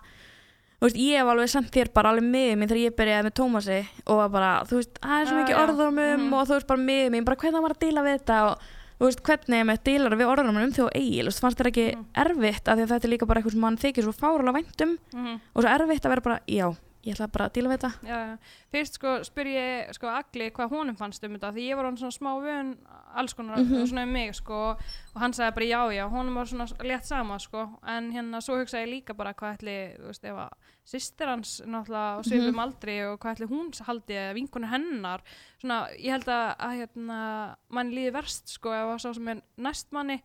þú 0.82 0.88
veist, 0.88 0.98
ég 0.98 1.16
hef 1.22 1.28
alveg 1.30 1.48
sendt 1.52 1.70
þér 1.70 1.92
bara 1.94 2.10
alveg 2.10 2.26
miðið 2.26 2.56
mín 2.58 2.68
þegar 2.72 2.82
ég 2.82 2.94
byrjaði 2.98 3.26
með 3.28 3.34
Tómasi 3.38 3.80
og 4.06 4.16
var 4.18 4.28
bara, 4.34 4.52
þú 4.66 4.78
veist, 4.80 4.94
það 4.98 5.20
er 5.22 5.26
svo 5.30 5.36
Ah, 5.36 5.42
mikið 5.42 5.54
já. 5.54 5.60
orðormum 5.62 6.18
Mhm. 6.18 6.32
og 6.34 6.46
þú 6.48 6.54
veist 6.58 6.66
bara 6.66 6.80
miðið 6.82 7.10
mín, 7.14 7.24
bara 7.24 7.36
hvernig 7.36 7.54
það 7.54 7.62
var 7.62 7.74
að 7.76 7.82
díla 7.86 8.02
við 8.02 8.18
þetta 8.18 8.38
og 8.50 8.58
þú 8.98 9.04
veist, 9.06 9.22
hvernig 9.22 9.58
ég 9.62 9.66
með 9.70 9.78
dílar 9.86 10.16
við 10.18 10.30
orðormum 10.32 10.62
um 10.66 10.72
því 10.72 10.82
og 10.82 10.90
eigil, 10.94 11.22
þú 11.22 11.30
veist, 11.30 11.40
fannst 11.42 11.58
þér 11.58 11.70
ekki 11.70 11.86
Mhm. 11.94 12.04
erfitt 12.14 12.68
af 12.68 12.78
því 12.78 12.82
að 12.82 12.90
þetta 12.92 13.04
er 13.06 13.12
líka 13.14 13.26
bara 13.26 13.40
eitthvað 13.40 13.52
sem 13.52 13.60
mann 13.60 13.76
þykir 13.76 14.02
svo 14.02 14.12
fáralega 14.12 14.56
væntum 14.58 14.98
mm 15.14 15.40
og 15.54 15.62
svo 15.62 15.68
erfitt 15.70 16.02
að 16.02 16.10
vera 16.10 16.20
bara, 16.20 16.40
já, 16.48 16.74
ég 17.02 17.16
ætla 17.16 17.26
bara 17.34 17.48
að 17.48 17.54
díla 17.56 17.70
við 17.72 17.80
þetta 17.82 18.38
fyrst 18.70 18.94
sko 18.98 19.12
spyr 19.26 19.48
ég 19.50 19.88
sko 19.96 20.06
Agli 20.06 20.50
hvað 20.54 20.70
honum 20.70 20.96
fannst 20.96 21.24
um 21.26 21.32
þetta 21.34 21.48
því 21.56 21.64
ég 21.70 21.76
var 21.76 21.84
hann 21.88 21.96
svona 21.98 22.14
smá 22.14 22.30
vön 22.44 22.76
alls 23.18 23.34
konar 23.34 23.58
Mhm. 23.58 23.86
svona 23.90 24.02
um 24.06 24.12
mig 24.12 24.34
sko 24.38 24.58
og 24.76 25.18
hann 25.20 25.32
sagði 25.32 25.54
bara 25.54 25.66
já 25.66 25.80
já, 25.98 26.04
honum 26.08 26.34
var 26.34 26.44
svona 26.46 26.66
létt 26.86 27.04
sama 27.04 27.38
sko 27.38 27.78
en 27.86 28.12
hérna 28.12 28.40
svo 28.40 28.54
hugsaði 28.60 28.86
ég 28.86 28.92
líka 28.94 29.16
bara 29.16 29.34
hvað 29.34 29.58
ætli, 29.58 29.96
þú 29.98 30.06
veist, 30.06 30.24
ef 30.24 30.36
að 30.36 30.50
sýstir 30.86 31.26
hans 31.26 31.60
náttúrulega 31.66 32.18
á 32.18 32.22
svipum 32.22 32.54
Mhm. 32.54 32.58
aldri 32.60 32.96
og 33.12 33.18
hvað 33.20 33.34
ætli 33.36 33.48
hún 33.48 33.72
haldi 33.86 34.14
eða 34.14 34.34
vinkunni 34.34 34.68
hennar 34.70 35.20
svona, 35.60 35.88
ég 35.98 36.10
held 36.12 36.26
að, 36.26 36.56
að 36.58 36.86
hérna, 36.86 37.56
mann 37.68 37.90
líði 37.90 38.12
verst 38.12 38.48
sko 38.48 38.70
ef 38.70 38.94
að 38.94 39.00
sá 39.00 39.14
sem 39.14 39.28
er 39.28 39.42
næst 39.58 39.92
manni 39.92 40.22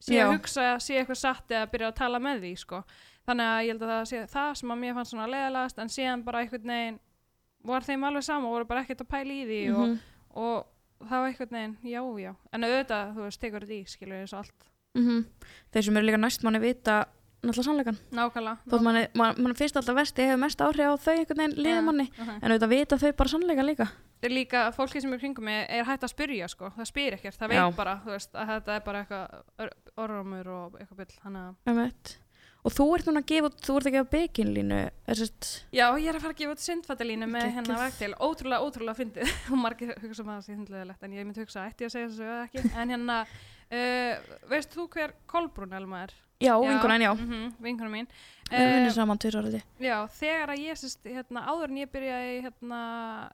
sé 0.00 0.14
Já. 0.14 0.26
að 0.30 0.38
hugsa, 0.38 0.78
sé 0.80 0.94
eitthvað 1.04 1.16
satt 1.16 1.48
eða 1.50 1.66
byrja 1.70 1.88
að 1.92 1.96
tala 1.96 2.18
með 2.18 2.40
því 2.40 2.56
sko 2.58 2.84
þannig 3.28 3.46
að 3.52 3.62
ég 3.66 3.72
held 3.74 3.82
að 3.86 3.92
það 3.94 4.04
sé 4.10 4.22
það 4.32 4.54
sem 4.60 4.70
að 4.74 4.78
mér 4.84 4.94
fannst 4.94 5.10
svona 5.14 5.28
leðalegast 5.34 5.78
en 5.78 5.88
síðan 5.88 6.24
bara 6.24 6.38
einhvern 6.44 6.72
veginn 6.74 6.98
var 7.64 7.82
þeim 7.84 8.04
alveg 8.08 8.24
sama 8.24 8.46
og 8.48 8.54
voru 8.56 8.64
bara 8.70 8.80
ekkert 8.84 9.02
að 9.04 9.10
pæla 9.12 9.32
í 9.36 9.44
því 9.46 9.60
og, 9.74 9.86
Mhm. 9.88 9.98
og 10.34 10.66
það 11.04 11.20
var 11.20 11.28
einhvern 11.28 11.50
veginn, 11.56 11.76
já, 11.84 12.00
já. 12.20 12.34
En 12.52 12.62
auðvitað, 12.64 13.14
þú 13.14 13.22
veist, 13.26 13.40
tekur 13.40 13.60
þetta 13.60 13.76
í, 13.76 13.84
skilur 13.88 14.22
og 14.22 14.38
allt. 14.38 14.68
Mm 14.94 15.24
þeir 15.72 15.84
sem 15.84 15.96
eru 15.96 16.06
líka 16.06 16.18
næst 16.18 16.42
manni 16.42 16.58
vita 16.58 17.06
náttúrulega 17.42 17.64
sannleikan 17.64 17.98
nákvæmlega 18.12 18.58
þótt 18.68 18.82
manni, 18.82 19.06
man, 19.14 19.34
man 19.38 19.54
finnst 19.54 19.76
alltaf 19.76 19.94
vesti 19.96 20.22
hefur 20.26 20.38
mest 20.42 20.58
áhrif 20.60 20.90
á 20.90 20.96
þau 20.98 21.14
einhvern 21.14 21.38
veginn 21.38 21.56
liðið 21.64 21.84
manni. 21.84 22.06
uh 22.18 22.28
en 22.42 22.50
auðvitað 22.50 22.68
vita 22.68 22.96
þau 22.98 23.12
bara 23.16 23.28
sannleikan 23.28 23.66
líka. 23.66 23.86
Er 24.22 24.28
líka, 24.30 24.72
fólki 24.76 25.00
sem 25.00 25.12
er 25.12 25.18
kringum 25.18 25.44
mig 25.44 25.66
er 25.70 25.84
hægt 25.84 26.02
að 26.02 26.12
spyrja, 26.12 26.48
sko, 26.48 26.68
það 26.76 26.86
spyr 26.90 27.12
ekkert, 27.16 27.38
það 27.38 27.52
Já. 27.52 27.64
veit 27.68 27.76
bara, 27.76 28.00
þú 28.04 28.10
veist, 28.12 28.32
að 28.34 28.46
þetta 28.48 28.76
er 28.76 28.80
bara 28.80 29.04
eitthvað 29.04 29.70
orðrumur 29.96 30.46
og 30.48 30.72
eitthvað 30.80 30.96
byll, 30.96 31.16
þannig 31.24 31.40
að. 31.46 32.16
Og 32.64 32.74
þú 32.76 32.86
ert 32.96 33.08
núna 33.08 33.22
að 33.22 33.28
gefa 33.30 33.50
þú 33.66 33.76
ert 33.78 33.88
að 33.90 33.94
gefa 33.96 34.08
bekinlínu 34.14 34.80
sérst 35.20 35.50
Já, 35.72 35.86
ég 35.96 36.08
er 36.10 36.18
að 36.18 36.24
fara 36.24 36.34
að 36.34 36.40
gefa 36.42 36.54
út 36.56 36.64
syndfattalínu 36.64 37.28
með 37.30 37.46
hennar 37.58 37.80
vegtil, 37.86 38.10
ótrúlega, 38.20 38.66
ótrúlega 38.66 38.98
fyndið. 39.00 39.34
Og 39.52 39.60
margir 39.62 39.94
hugsa 40.02 40.26
maður 40.26 40.34
að 40.34 40.42
það 40.42 40.48
sé 40.48 40.58
hundleðilegt 40.58 41.06
en 41.06 41.14
ég 41.16 41.28
myndi 41.28 41.44
hugsa, 41.46 41.66
ætti 41.70 41.86
ég 41.86 41.92
að 41.92 41.94
segja 41.96 42.10
þessu 42.10 42.26
eða 42.28 42.42
ekki? 42.48 42.64
En 42.82 42.92
hérna, 42.96 43.20
uh, 43.70 44.34
veist 44.52 44.76
þú 44.76 44.88
hver 44.96 45.16
Kolbrún 45.30 45.78
Elma 45.80 46.04
er? 46.08 46.16
já, 46.40 46.54
vinkunan, 46.60 47.02
já, 47.04 47.12
Mm 47.20 47.50
vinkunum 47.60 47.92
mín. 47.92 48.06
Við 48.50 48.56
erum 48.58 48.70
Eh, 48.70 48.76
vinnir 48.80 48.94
saman 48.96 49.18
tvisar 49.20 49.44
áriði 49.44 49.60
Já, 49.78 49.96
þegar 50.10 50.50
að 50.54 50.62
ég 50.64 50.78
sérst, 50.80 51.04
hérna, 51.06 51.42
áður 51.46 51.70
en 51.70 51.76
ég 51.82 51.90
byrjaði 51.92 52.38
hérna, 52.46 52.78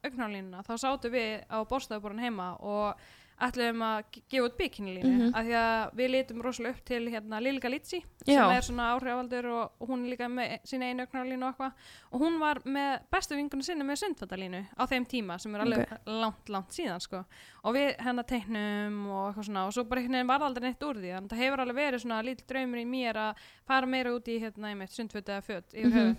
augnálínuna, 0.04 0.64
þá 0.66 0.74
sátu 0.82 1.08
við 1.14 1.46
á 1.48 1.58
bóstaðuborun 1.70 2.20
heima 2.20 2.48
og 2.60 2.98
ætluðum 3.40 3.82
að 3.84 4.04
ge- 4.12 4.22
gefa 4.32 4.44
út 4.48 4.56
bikinilínu 4.56 5.10
Mhm. 5.16 5.34
af 5.34 5.44
því 5.44 5.54
að 5.60 5.94
við 5.98 6.10
litum 6.10 6.42
rosalega 6.42 6.70
upp 6.74 6.84
til 6.84 7.08
hérna, 7.12 7.40
Lili 7.42 7.60
Galizzi 7.60 8.00
sem 8.24 8.50
er 8.50 8.62
svona 8.62 8.86
áhrifavaldur 8.96 9.44
og, 9.52 9.72
og 9.80 9.88
hún 9.88 10.04
er 10.06 10.16
líka 10.16 10.28
með 10.28 10.58
sína 10.64 10.88
einu 10.88 11.04
augnálínu 11.06 11.44
og 11.44 11.54
eitthvað 11.54 11.72
og 12.12 12.20
hún 12.20 12.38
var 12.40 12.60
með 12.64 13.00
bestu 13.12 13.36
vingunum 13.36 13.62
sinni 13.62 13.84
með 13.84 14.00
sundfattalínu 14.04 14.66
á 14.78 14.82
þeim 14.88 15.06
tíma 15.06 15.38
sem 15.40 15.54
er 15.54 15.60
alveg 15.60 15.98
langt, 16.06 16.48
langt 16.48 16.70
síðan 16.70 17.00
sko. 17.00 17.24
og 17.64 17.74
við 17.74 17.96
hennar 17.98 18.24
teiknum 18.24 19.06
og 19.10 19.34
eitthvað 19.34 19.44
svona 19.50 19.66
og 19.66 19.72
svo 19.72 19.84
bara 19.84 20.00
einhvern 20.00 20.12
veginn 20.16 20.26
var 20.28 20.40
aldrei 20.40 20.62
neitt 20.70 20.80
úr 20.80 20.94
því 20.96 21.12
þannig 21.12 21.26
að 21.26 21.36
það 21.36 21.42
hefur 21.44 21.60
alveg 21.60 21.76
verið 21.76 22.00
svona 22.06 22.22
lítill 22.24 22.46
draumur 22.46 22.78
í 22.78 22.86
mér 22.86 23.14
að 23.16 23.34
fara 23.66 23.86
meira 23.86 24.10
út 24.16 24.24
í 24.28 24.40
hérna, 24.40 24.70
einmitt, 24.72 24.90
sundföt 24.96 25.28
eða 25.28 25.42
föt 25.44 25.74
yfir 25.74 25.86
Mhm. 25.92 25.92
höfuð 25.98 26.16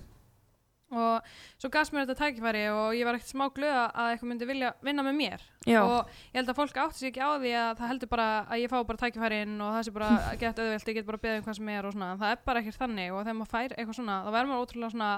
og 0.92 1.26
svo 1.60 1.70
gafst 1.74 1.92
mér 1.92 2.06
þetta 2.06 2.22
tækifæri 2.22 2.62
og 2.72 2.94
ég 2.96 3.04
var 3.08 3.18
ekkert 3.18 3.34
smá 3.34 3.46
glöða 3.52 3.88
að 3.92 4.12
eitthvað 4.14 4.30
myndi 4.32 4.48
vilja 4.48 4.70
vinna 4.88 5.04
með 5.04 5.18
mér. 5.20 5.42
Já, 5.68 5.82
og 5.84 6.14
ég 6.32 6.38
held 6.40 6.52
að 6.54 6.60
fólk 6.62 6.78
átti 6.84 7.02
sig 7.02 7.10
ekki 7.12 7.26
á 7.28 7.32
því 7.36 7.52
að 7.60 7.72
það 7.82 7.92
heldur 7.92 8.12
bara 8.14 8.28
að 8.48 8.62
ég 8.64 8.72
fá 8.72 8.78
bara 8.88 9.02
tækifærin 9.04 9.58
og 9.60 9.74
það 9.76 9.84
sé 9.88 9.96
bara 9.98 10.12
gett 10.44 10.62
auðvelt, 10.64 10.88
ég 10.88 11.00
get 11.02 11.10
bara 11.10 11.24
beðið 11.26 11.42
um 11.42 11.48
hvað 11.50 11.60
sem 11.60 11.74
er 11.76 11.90
og 11.90 11.98
svona, 11.98 12.14
en 12.14 12.22
það 12.24 12.32
er 12.38 12.40
bara 12.48 12.64
ekkert 12.64 12.80
þannig 12.86 13.12
og 13.12 13.20
þegar 13.26 13.38
maður 13.42 13.52
fær 13.58 13.76
eitthvað 13.76 14.00
svona, 14.00 14.22
þá 14.24 14.32
verður 14.38 14.50
maður 14.54 14.64
ótrúlega 14.68 14.96
svona 14.96 15.12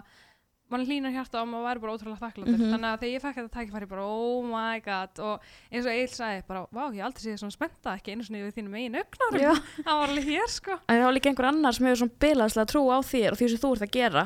mann 0.69 0.83
hlýnar 0.85 1.13
hjarta 1.13 1.39
og 1.41 1.47
maður 1.49 1.65
verður 1.65 1.81
bara 1.81 1.93
ótrúlega 1.97 2.21
þakkláttur. 2.21 2.57
Mhm. 2.59 2.73
þannig 2.73 2.89
að 2.89 2.99
þegar 3.01 3.13
ég 3.13 3.23
fekk 3.23 3.37
þetta 3.39 3.53
tækifæri 3.55 3.87
bara 3.89 4.03
oh 4.05 4.43
my 4.45 4.81
god 4.85 5.21
og 5.25 5.47
eins 5.71 5.85
og 5.85 5.93
Egil 5.95 6.11
sagði 6.13 6.43
bara, 6.45 6.65
vá, 6.69 6.83
ég 6.93 7.05
aldrei 7.07 7.23
séð 7.25 7.39
svona 7.41 7.55
spennta 7.55 7.95
ekki 7.97 8.13
einu 8.13 8.25
sinni 8.27 8.43
við 8.43 8.53
þínum 8.59 8.75
eigin 8.77 8.99
augnárum 9.01 9.41
já. 9.41 9.53
það 9.87 9.97
var 9.97 10.13
alveg 10.13 10.29
hér 10.29 10.53
sko. 10.53 10.77
En 10.85 10.99
það 11.01 11.07
var 11.07 11.17
líka 11.17 11.31
einhver 11.31 11.49
annar 11.49 11.73
sem 11.73 11.89
hefur 11.89 12.01
svona 12.03 12.21
bilaðslega 12.21 12.69
trú 12.69 12.83
á 12.93 12.97
þér 13.01 13.33
og 13.33 13.41
því 13.41 13.49
sem 13.49 13.63
þú 13.65 13.71
ert 13.73 13.87
að 13.87 13.95
gera 13.97 14.25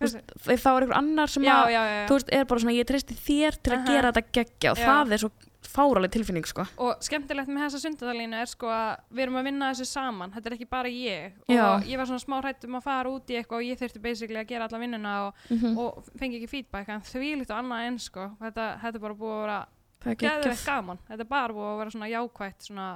veist, 0.00 0.32
þá 0.46 0.70
er 0.70 0.86
einhver 0.86 0.96
annar 0.98 1.32
sem 1.32 1.44
já, 1.46 1.54
að 1.56 1.74
já, 1.74 1.82
já, 1.88 2.00
veist, 2.12 2.32
er 2.38 2.48
bara 2.50 2.64
svona, 2.64 2.78
ég 2.78 2.88
treysti 2.88 3.18
þér 3.18 3.60
til 3.60 3.74
að 3.74 3.78
Aha. 3.78 3.92
gera 3.92 4.12
þetta 4.12 4.38
geggja 4.38 4.72
og 4.74 4.82
það 4.82 5.14
er 5.16 5.22
svo 5.24 5.32
fáraleg 5.68 6.12
tilfinning, 6.14 6.46
sko. 6.48 6.64
Og 6.80 7.02
skemmtilegt 7.04 7.50
með 7.50 7.64
þessa 7.66 7.80
sundadalínu 7.82 8.38
er 8.40 8.48
sko 8.48 8.70
að 8.72 9.02
við 9.10 9.24
erum 9.24 9.38
að 9.40 9.48
vinna 9.50 9.70
þessu 9.72 9.88
saman. 9.90 10.32
Þetta 10.32 10.48
er 10.48 10.54
ekki 10.56 10.68
bara 10.70 10.92
ég. 10.92 11.34
Og 11.50 11.88
ég 11.90 12.00
var 12.00 12.08
svona 12.08 12.22
smá 12.22 12.36
hrætt 12.38 12.64
um 12.68 12.78
að 12.78 12.86
fara 12.86 13.12
út 13.12 13.32
í 13.32 13.36
eitthvað 13.38 13.58
og 13.58 13.66
ég 13.66 13.80
þurfti 13.80 14.02
basically 14.04 14.40
að 14.40 14.52
gera 14.52 14.68
alla 14.68 14.80
vinnuna 14.80 15.16
og, 15.26 15.42
mm 15.52 15.82
og 15.82 16.08
fengi 16.18 16.38
ekki 16.40 16.50
feedback. 16.54 16.88
En 16.94 17.04
því 17.04 17.34
líkt 17.42 17.52
og 17.52 17.58
annað 17.58 17.84
eins 17.88 18.08
sko 18.08 18.30
þetta, 18.40 18.70
þetta 18.84 19.00
er 19.00 19.04
bara 19.04 19.18
búið 19.18 19.36
að 19.36 19.44
vera 19.44 19.58
er 20.06 20.18
geðveikt 20.22 20.64
gaman. 20.66 21.02
Þetta 21.10 21.26
er 21.26 21.30
bara 21.34 21.58
búið 21.58 21.70
að 21.72 21.78
vera 21.82 21.94
svona 21.96 22.10
jákvætt 22.14 22.68
svona 22.70 22.88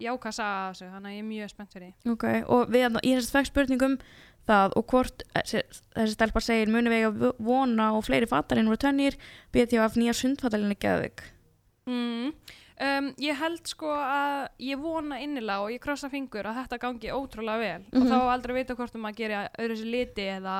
jákvæð 0.00 0.36
saga 0.36 0.60
af 0.64 0.74
þessu 0.74 0.90
þannig 0.94 1.10
að 1.10 1.14
ég 1.14 1.22
er 1.22 1.28
mjög 1.28 1.52
spennt 1.52 1.74
fyrir 1.76 1.90
því. 1.90 2.12
Ok, 2.14 2.26
og 2.48 2.72
við, 2.72 2.98
ég 3.04 3.20
hefst 3.20 3.34
fekk 3.34 3.50
spurningum 3.50 3.96
það 4.50 4.76
og 4.80 4.86
hvort 4.92 5.22
þessi, 5.34 5.62
þessi 5.96 6.16
stelpa 6.18 6.42
segir 6.44 6.72
muni 6.74 6.90
við 6.92 7.08
að 7.08 7.26
vona 7.38 7.92
og 7.96 8.04
fleiri 8.08 8.26
fattarinn 8.30 8.68
voru 8.70 8.82
tönnir 8.86 9.16
betja 9.54 9.84
af 9.86 9.96
nýja 9.96 10.12
sundfattarinn 10.20 10.74
ekki 10.76 10.90
að 10.90 11.04
þig 11.06 11.24
mm. 11.90 12.32
um, 12.86 13.10
ég 13.20 13.36
held 13.40 13.66
sko 13.70 13.90
að 13.96 14.48
ég 14.70 14.80
vona 14.82 15.18
innilega 15.24 15.64
og 15.64 15.72
ég 15.74 15.82
krossa 15.82 16.10
fingur 16.12 16.46
að 16.50 16.62
þetta 16.62 16.78
gangi 16.84 17.12
ótrúlega 17.16 17.58
vel 17.64 17.84
Mhm. 17.90 18.02
og 18.02 18.08
þá 18.10 18.16
á 18.20 18.32
aldrei 18.34 18.54
að 18.54 18.58
vita 18.62 18.76
hvort 18.78 18.94
um 18.98 19.06
að 19.10 19.16
gera 19.20 19.42
öðru 19.58 19.76
sér 19.80 19.90
liti 19.94 20.26
eða, 20.36 20.56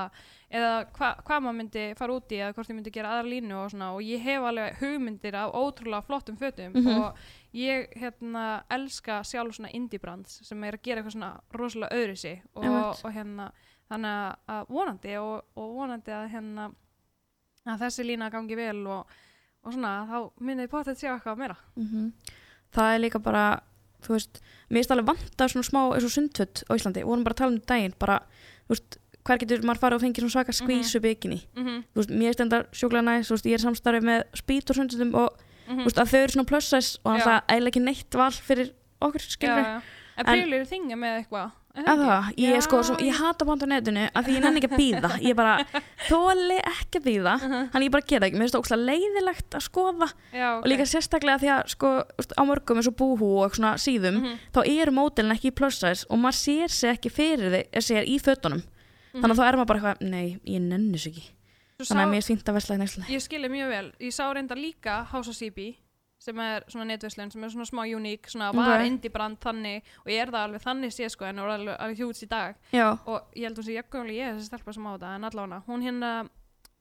eða 0.50 0.72
hva, 0.96 1.10
hvað 1.26 1.42
maður 1.44 1.58
myndi 1.60 1.84
fara 1.98 2.16
út 2.16 2.32
í 2.34 2.40
eða 2.40 2.54
hvort 2.56 2.70
ég 2.72 2.76
myndi 2.80 2.90
gera 2.94 3.12
aðra 3.14 3.30
línu 3.30 3.54
og 3.64 3.70
svona 3.74 3.92
og 3.94 4.02
ég 4.02 4.20
hef 4.24 4.42
alveg 4.50 4.80
hugmyndir 4.82 5.34
af 5.38 5.54
ótrúlega 5.54 6.06
flottum 6.08 6.36
fötum 6.40 6.74
Mhm. 6.74 7.00
og 7.00 7.16
ég 7.54 7.88
hérna 7.98 8.62
elska 8.70 9.20
sjálf 9.24 9.56
svona 9.58 9.72
indie 9.74 9.98
brands 10.00 10.40
sem 10.46 10.64
er 10.64 10.76
að 10.78 10.82
gera 10.82 11.00
eitthvað 11.02 11.16
svona 11.18 11.40
rosalega 11.54 11.94
öðru 11.96 12.16
sig 12.16 12.42
og, 12.54 12.64
og 13.04 13.12
hérna 13.12 13.50
þannig 13.90 14.10
að- 14.10 14.36
að 14.54 14.68
vonandi 14.68 15.16
og, 15.20 15.44
og 15.56 15.74
vonandi 15.74 16.12
að 16.14 16.28
hérna 16.34 16.70
að 17.66 17.82
þessi 17.84 18.06
lína 18.06 18.30
gangi 18.30 18.56
vel 18.56 18.86
og, 18.86 19.06
og 19.64 19.72
svona 19.74 20.06
þá 20.08 20.16
ég 20.64 20.70
potið 20.70 20.96
sjá 21.00 21.10
eitthvað 21.14 21.38
meira. 21.38 21.56
Mm 21.76 22.12
það 22.70 22.94
er 22.94 23.00
líka 23.02 23.18
bara 23.18 23.60
þú 24.00 24.14
veist, 24.14 24.40
mér 24.70 24.80
finnst 24.80 24.90
alveg 24.94 25.06
vanta 25.10 25.48
svona 25.50 25.66
smá 25.66 25.80
eins 25.94 26.04
og 26.04 26.12
sundfött 26.14 26.62
á 26.70 26.72
Íslandi, 26.76 27.04
vorum 27.04 27.24
bara 27.24 27.34
að 27.34 27.40
tala 27.42 27.52
um 27.52 27.60
daginn 27.60 27.94
bara, 27.98 28.20
þú 28.66 28.74
veist, 28.74 28.98
hver 29.26 29.38
getur 29.42 29.64
maður 29.66 29.80
farið 29.82 29.96
og 29.98 30.02
fengið 30.04 30.24
svona 30.24 30.36
svaka 30.36 30.52
skvísu 30.56 31.00
bikini? 31.00 31.40
Mm 31.56 31.64
-hmm. 31.66 31.82
þú 31.92 31.96
veist, 32.00 32.10
mér 32.10 32.32
stendar 32.32 32.66
sjúklega 32.72 33.04
næst, 33.04 33.30
þú 33.30 33.34
veist, 33.34 33.46
ég 33.46 33.54
er 33.54 33.64
samstarfið 33.66 34.04
með 34.04 34.20
spýt 34.34 34.70
og 34.70 34.76
sundfötum 34.76 35.14
og 35.14 35.28
Mm 35.70 35.78
þú 35.78 35.84
veist, 35.84 35.98
að 35.98 36.10
þau 36.10 36.18
eru 36.22 36.32
svona 36.32 36.46
plus 36.46 36.64
size 36.70 36.98
og 37.04 37.18
Já. 37.18 37.24
það 37.24 37.42
er 37.48 37.66
ekki 37.68 37.80
neitt 37.80 38.14
val 38.14 38.32
fyrir 38.32 38.72
okkur, 39.00 39.20
skilur. 39.20 39.82
En 40.18 40.26
prílir 40.26 40.66
þinga 40.66 40.96
með 40.96 41.12
eitthvað? 41.18 41.44
að 41.46 41.59
það, 41.74 42.30
ég, 42.36 42.54
Já, 42.56 42.60
sko, 42.66 42.80
svo, 42.82 42.96
ég 42.98 43.14
hata 43.14 43.44
band 43.46 43.62
á 43.62 43.66
netinu 43.70 44.02
af 44.10 44.24
því 44.26 44.34
ég 44.36 44.42
nenni 44.44 44.60
ekki 44.60 44.70
að 44.70 44.80
býða 44.80 45.10
ég 45.22 45.36
bara, 45.38 45.52
þóli 46.10 46.56
ekki 46.58 46.98
að 47.00 47.04
býða 47.06 47.34
Mhm. 47.40 47.68
hann 47.72 47.82
ég 47.86 47.90
bara 47.94 48.02
það 48.02 48.26
ekki, 48.26 48.36
mér 48.36 48.44
finnst 48.46 48.56
það 48.56 48.62
ókslega 48.64 48.86
leiðilegt 48.90 49.50
að 49.54 49.64
skoða. 49.68 50.08
Já, 50.34 50.48
og 50.58 50.66
líka 50.66 50.86
sérstaklega 50.90 51.38
því 51.40 51.50
að 51.54 51.68
sko, 51.74 51.88
á 52.36 52.42
mörgum 52.48 52.76
eins 52.80 52.88
og 52.90 52.96
búhú 52.98 53.30
og 53.44 53.54
svona 53.54 53.74
síðum 53.78 54.18
Mhm. 54.20 54.38
þá 54.52 54.60
eru 54.66 54.92
mótilin 54.92 55.32
ekki 55.36 55.50
í 55.52 55.54
plus 55.54 55.78
size 55.78 56.06
og 56.10 56.18
maður 56.18 56.38
sér 56.42 56.68
sig 56.70 56.90
ekki 56.98 57.10
fyrir 57.10 57.50
þig, 57.54 57.66
sér 57.86 58.04
í 58.08 58.18
fötunum. 58.18 58.62
Þannig 59.14 59.34
að 59.34 59.38
þá 59.38 59.46
er 59.48 59.56
maður 59.56 59.66
bara 59.66 59.78
eitthvað, 59.80 60.00
nei, 60.10 60.38
ég 60.46 60.60
nenni 60.60 60.98
sig 60.98 61.12
ekki. 61.14 61.30
Svo 61.80 61.94
þannig 61.94 62.04
að 62.06 62.10
mér 62.10 62.20
er 62.20 62.28
fínt 62.28 62.44
að 62.50 62.54
vesla 62.58 62.74
í 62.76 62.78
næsla 62.78 63.04
Ég 63.08 63.22
skilja 63.24 63.48
mjög 63.48 63.68
vel, 63.70 63.92
ég 64.00 64.12
sá 64.12 64.26
reynda 64.34 64.54
líka 64.54 65.04
House 65.06 65.30
of 65.30 65.34
CB 65.34 65.76
sem 66.20 66.36
er 66.44 66.66
svona 66.68 66.84
netverslun 66.90 67.30
sem 67.32 67.44
er 67.46 67.52
svona 67.54 67.64
smá 67.68 67.82
uník, 67.96 68.28
svona 68.28 68.50
var 68.52 68.80
Ok. 68.82 68.86
indie 68.90 69.10
brand 69.14 69.38
þannig 69.40 69.82
og 70.04 70.10
ég 70.12 70.20
er 70.20 70.28
það 70.34 70.42
alveg 70.48 70.62
þannig 70.66 70.92
sé 70.92 71.08
sko 71.08 71.24
en 71.24 71.38
er 71.40 71.48
alveg, 71.54 71.76
alveg 71.80 71.96
hjúts 72.02 72.22
í 72.26 72.28
dag. 72.28 72.58
Já, 72.76 72.90
og 73.06 73.30
ég 73.34 73.46
held 73.48 73.56
hún 73.56 73.64
sé 73.70 73.76
jakkumlega 73.78 74.26
ég 74.28 74.36
þessi 74.36 74.50
stelpa 74.50 74.74
sem 74.76 74.84
á 74.84 74.90
þetta 74.98 75.14
en 75.16 75.24
allavega 75.30 75.62
hún 75.66 75.82
hérna 75.86 76.10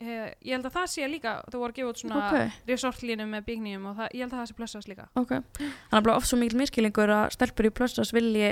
eh, 0.01 0.33
ég 0.43 0.53
held 0.57 0.65
að 0.67 0.75
það 0.75 0.87
sé 0.91 1.07
líka, 1.07 1.33
þú 1.51 1.61
voru 1.63 1.73
gefa 1.79 1.89
út 1.93 2.01
svona 2.03 2.19
ok, 2.27 2.59
resortlínu 2.67 3.25
með 3.31 3.45
byggningum 3.47 3.87
og 3.93 3.95
það, 4.01 4.11
ég 4.13 4.21
held 4.25 4.33
að 4.33 4.39
það 4.43 4.49
sé 4.51 4.57
blessast 4.59 4.91
líka. 4.91 5.07
Ok. 5.15 5.31
Þannig 5.59 5.97
að 5.99 6.03
bara 6.09 6.17
oft 6.19 6.27
svo 6.27 6.37
mikil 6.39 6.59
miskilningur 6.59 7.15
að 7.15 7.31
stelpur 7.35 7.67
í 7.67 7.73
plus 7.79 7.95
size 7.95 8.15
vilji 8.15 8.51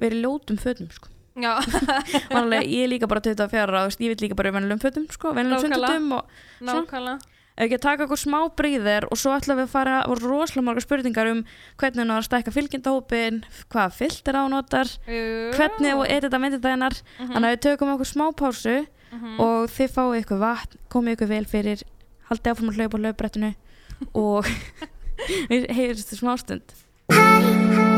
verið 0.00 0.22
ljótum 0.26 0.60
fötum 0.60 0.92
sko. 0.92 1.08
Vanlega, 2.32 2.60
ég 2.68 2.84
er 2.84 2.90
líka 2.92 3.08
bara 3.08 3.22
24 3.24 3.62
ára, 3.64 3.86
ég 3.88 4.10
vil 4.12 4.20
líka 4.26 4.36
bara 4.36 4.50
í 4.50 4.52
venjulegum 4.52 4.82
fötum, 4.82 5.06
sko, 5.08 5.32
Nákvæmlega. 5.32 5.60
sundfötum 5.64 6.10
og 6.12 6.26
nákvæmlega 6.60 7.31
ef 7.56 7.64
ekki 7.66 7.76
að 7.78 7.82
taka 7.84 8.04
okkur 8.06 8.20
smá 8.20 8.38
bríðir 8.56 9.04
og 9.10 9.18
svo 9.20 9.34
ætlum 9.36 9.58
við 9.60 9.66
að 9.66 9.72
fara, 9.74 9.96
voru 10.08 10.30
rosalega 10.30 10.64
margar 10.66 10.84
spurningar 10.86 11.30
um 11.32 11.42
hvernig 11.78 12.02
hún 12.02 12.12
á 12.12 12.16
að 12.18 12.26
stækka 12.28 12.54
fylgjendahópin, 12.56 13.42
hvaða 13.68 13.92
filter 13.92 14.38
á 14.40 14.42
notar, 14.48 14.88
hvernig 15.56 15.94
og 15.98 16.06
edita 16.08 16.38
myndindæðinar, 16.40 16.96
Mhm, 17.18 17.32
þannig 17.34 17.48
að 17.48 17.54
við 17.56 17.62
tökum 17.68 17.92
okkur 17.94 18.10
smá 18.12 18.26
pásu 18.32 18.86
og 19.38 19.68
þið 19.68 19.90
fáið 19.92 20.20
ykkur 20.24 20.38
vatn, 20.40 20.78
komið 20.88 21.12
ykkur 21.18 21.28
vel 21.28 21.44
fyrir, 21.44 21.82
haldið 22.30 22.52
áfram 22.54 22.70
að 22.72 22.76
hlaupa 22.80 22.96
á 22.96 23.02
hlaupbrettinu 23.04 23.54
og 24.14 24.44
við 25.52 25.68
heyrðist 25.68 26.16
smá 26.16 26.38
stund. 26.40 27.91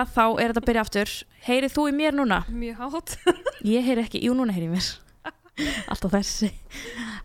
Jæja, 0.00 0.08
þá 0.14 0.40
er 0.40 0.52
þetta 0.52 0.60
að 0.60 0.66
byrja 0.68 0.82
aftur. 0.84 1.10
Heyrið 1.44 1.72
þú 1.74 1.82
í 1.90 1.92
mér 1.92 2.14
núna? 2.16 2.38
Mjög 2.48 2.78
hátt. 2.80 3.10
Ég 3.68 3.84
heyri 3.84 4.04
ekki, 4.06 4.20
jú 4.24 4.32
núna 4.36 4.54
heyri 4.56 4.68
ég 4.68 4.72
mér. 4.72 4.86
Alltaf 5.92 6.14
þessi 6.14 6.48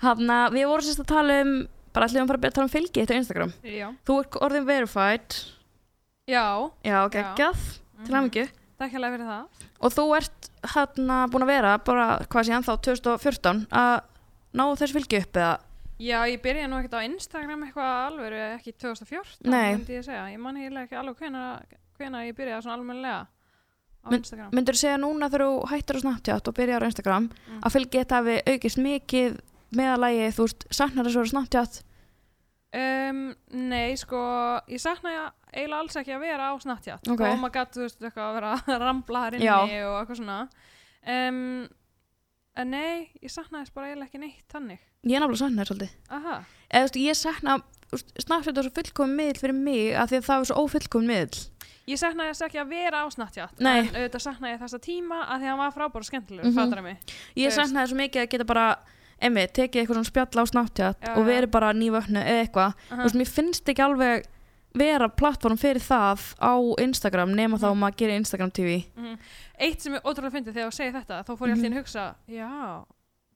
Hanna, 0.01 0.49
við 0.51 0.67
vorum 0.67 0.83
sérst 0.83 1.03
að 1.05 1.11
tala 1.13 1.37
um 1.45 1.53
bara 1.95 2.09
ætlum 2.09 2.19
við 2.19 2.25
að 2.25 2.31
fara 2.33 2.49
að 2.49 2.55
tala 2.57 2.65
um 2.67 2.73
fylgi 2.73 3.05
þetta 3.05 3.15
á 3.15 3.19
Instagram. 3.21 3.53
Já, 3.63 3.85
Þú 4.03 4.17
ert 4.19 4.37
orðin 4.43 4.65
verified. 4.67 5.37
Já. 6.27 6.43
Já, 6.83 6.97
geggjað, 7.13 7.61
til 8.01 8.09
mhm. 8.09 8.17
hamingju. 8.17 8.45
Takk 8.75 8.97
hérlega 8.97 9.15
fyrir 9.15 9.31
það. 9.31 9.63
Og 9.79 9.95
þú 9.95 10.05
ert 10.17 10.49
hérna 10.73 11.21
búin 11.31 11.45
að 11.47 11.53
vera 11.53 11.77
bara, 11.87 12.09
hvað 12.27 12.49
sé 12.49 12.57
ennþá, 12.57 12.75
2014 12.89 13.63
að 13.71 13.95
ná 14.51 14.65
þessu 14.73 14.97
fylgi 14.97 15.21
upp 15.23 15.39
eða? 15.39 15.55
Já, 15.95 16.17
ég 16.27 16.43
byrjaði 16.43 16.67
nú 16.67 16.81
ekkert 16.81 16.99
á 16.99 17.07
Instagram 17.07 17.63
eitthvað 17.69 17.95
alveg 18.09 18.37
ekki 18.57 18.75
2014 18.83 19.47
Nei. 19.47 19.77
myndi 19.77 19.95
ég 19.95 20.03
segja, 20.03 20.27
ég 20.33 20.43
man 20.43 20.59
hvena, 21.99 22.23
ég 22.27 22.35
byrjaði 22.37 22.61
svona 22.65 22.77
almennilega 22.79 23.21
á 24.05 24.09
Men- 24.11 24.19
Instagram? 24.21 24.51
Myndur 24.53 24.75
þú 24.77 24.81
segja 24.83 24.97
núna 25.01 25.29
þegar 25.29 25.45
þú 25.47 25.67
hættir 25.71 25.97
á 25.97 26.03
Snapchat 26.05 26.47
og 26.47 26.53
byrjar 26.59 26.83
á 26.85 26.89
Instagram 26.91 27.29
Mm. 27.29 27.59
að 27.65 27.73
fylgja 27.75 28.03
þetta 28.05 28.19
hafi 28.21 28.35
aukist 28.53 28.77
mikið 28.77 29.39
meðalagi, 29.75 30.27
þú 30.35 30.41
veist, 30.45 30.65
saknar 30.71 31.05
þessu 31.05 31.23
á 31.25 31.31
Snapchat? 31.33 31.83
Um, 32.75 33.19
nei, 33.55 33.95
sko, 33.95 34.19
ég 34.67 34.81
sakna 34.83 35.31
eiginlega 35.55 35.79
alls 35.79 35.95
ekki 35.95 36.11
að 36.11 36.19
vera 36.25 36.49
á 36.51 36.53
Snapchat. 36.59 37.07
Ok. 37.07 37.21
og 37.23 37.39
maður 37.39 37.53
gæti, 37.55 37.77
þú 37.77 37.85
veist, 37.85 38.01
eitthvað 38.03 38.25
að 38.27 38.35
vera 38.35 38.51
að 38.59 38.81
rambla 38.89 39.21
þar 39.25 39.37
inni 39.37 39.47
Já. 39.47 39.55
og 39.87 39.95
eitthvað 40.01 40.19
svona. 40.19 40.39
Um, 41.07 41.69
en 42.57 42.69
nei, 42.71 43.09
ég 43.23 43.31
sakna 43.31 43.61
þess 43.63 43.73
bara 43.73 43.87
eiginlega 43.93 44.09
ekki 44.11 44.19
neitt 44.25 44.43
þannig. 44.51 44.79
Ég 45.05 45.15
er 45.15 45.23
náttúrulega 45.23 45.43
saknar 45.45 45.65
þess 45.65 45.71
svolítið. 45.71 45.95
Aha, 46.19 46.35
Eða, 46.69 46.83
þú 46.83 46.89
veist, 46.89 46.99
ég 47.05 47.19
sakna, 47.21 47.57
Snapchat 48.19 48.57
er 48.59 48.67
svo 48.67 48.75
fullkomin 48.75 49.15
miðl 49.21 49.39
fyrir 49.39 49.55
mig 49.55 49.93
að 49.95 50.09
því 50.11 50.17
að 50.19 50.27
það 50.27 50.39
er 50.43 50.49
svo 50.51 50.63
ófullkomin 50.65 51.11
miðl 51.13 51.43
ég 51.87 51.97
sakna 52.01 52.23
þess 52.31 52.41
ekki 52.47 52.59
að 52.61 52.69
vera 52.69 53.03
á 53.03 53.07
Snapchat 53.13 53.59
Nei. 53.59 53.79
en 53.79 53.87
auðvitað 53.95 54.21
sakna 54.25 54.51
ég 54.53 54.59
þessa 54.59 54.79
tíma 54.81 55.19
að 55.27 55.39
því 55.39 55.45
að 55.45 55.51
hann 55.53 55.57
var 55.57 55.71
frábæra 55.71 56.01
og 56.01 56.05
skemmtilegur, 56.09 56.45
Mhm. 56.45 56.59
mm 56.59 56.73
-hmm. 56.73 56.83
mig 56.83 56.97
Ég 57.35 57.45
Þú 57.45 57.45
veist. 57.45 57.55
sakna 57.55 57.81
þess 57.81 57.89
svo 57.91 57.97
mikið 57.97 58.21
að 58.21 58.29
geta 58.29 58.43
bara 58.45 58.75
emmi, 59.21 59.47
tekið 59.47 59.81
eitthvað 59.81 59.95
svona 59.95 60.11
spjall 60.11 60.41
á 60.41 60.45
Snapchat 60.45 60.97
Já, 61.01 61.15
og 61.17 61.25
verið 61.25 61.51
bara 61.51 61.73
nývöknu 61.73 62.19
eða 62.23 62.41
eitthvað 62.47 62.73
Þú 62.89 63.03
veist, 63.03 63.15
mér 63.15 63.27
finnst 63.29 63.65
ekki 63.69 63.81
alveg 63.83 64.25
vera 64.75 65.07
plattform 65.07 65.57
fyrir 65.57 65.79
það 65.79 66.35
á 66.41 66.53
Instagram 66.81 67.29
nema 67.35 67.57
þá 67.57 67.69
Mhm. 67.71 67.71
að 67.71 67.79
maður 67.79 67.95
gerir 67.97 68.15
Instagram 68.19 68.51
TV 68.51 68.85
Mhm. 68.97 69.17
Eitt 69.59 69.81
sem 69.81 69.93
er 69.93 70.01
ótrúlega 70.01 70.31
fyndið 70.31 70.53
þegar 70.53 70.67
þú 70.67 70.73
segir 70.73 70.93
þetta 70.93 71.23
þá 71.23 71.37
fór 71.37 71.47
ég 71.47 71.51
alltaf 71.53 71.65
inn 71.65 71.73
að 71.73 71.77
hugsa 71.77 72.15
já, 72.27 72.85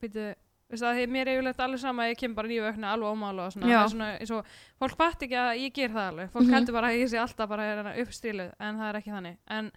byrju 0.02 0.12
það, 0.14 0.36
því 0.70 1.06
mér 1.10 1.28
er 1.28 1.40
yfirleitt 1.40 1.60
alveg 1.60 1.80
sama 1.80 2.04
að 2.06 2.12
ég 2.14 2.18
kem 2.20 2.36
bara 2.36 2.48
nýju 2.48 2.62
vöknu 2.68 2.86
alveg 2.86 3.10
ómála 3.16 3.46
og 3.48 3.54
svona, 3.54 3.70
er 3.84 3.88
svona 3.90 4.10
eins 4.20 4.32
og 4.32 4.46
fólk 4.80 4.96
fatt 4.98 5.24
ekki 5.26 5.36
að 5.36 5.62
ég 5.64 5.74
ger 5.74 5.90
það 5.90 6.10
alveg. 6.12 6.30
Fólk 6.32 6.46
Mhm. 6.46 6.54
heldur 6.54 6.74
bara 6.74 6.88
að 6.92 7.00
ég 7.02 7.10
sé 7.10 7.18
alltaf 7.18 7.50
bara 7.50 7.96
uppstíluð 8.04 8.52
en 8.60 8.76
það 8.78 8.90
er 8.90 9.00
ekki 9.02 9.12
þannig. 9.16 9.38
En 9.50 9.72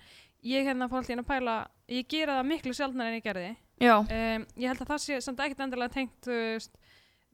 ég 0.44 0.64
hérna 0.66 0.88
fór 0.88 0.96
alltaf 1.00 1.10
inn 1.10 1.24
að 1.24 1.30
pæla 1.32 1.66
ég 1.88 2.08
gera 2.08 2.42
það 2.42 2.46
miklu 2.46 2.72
sjálfnar 2.74 3.06
en 3.06 3.20
ég 3.20 3.24
gerði. 3.24 3.56
Já, 3.80 3.96
um, 3.98 4.46
ég 4.58 4.68
held 4.68 4.78
að 4.80 4.88
það 4.92 5.00
sé 5.00 5.20
samt 5.22 5.38
ekkert 5.38 5.60
endilega 5.64 5.92
tengt 5.92 6.28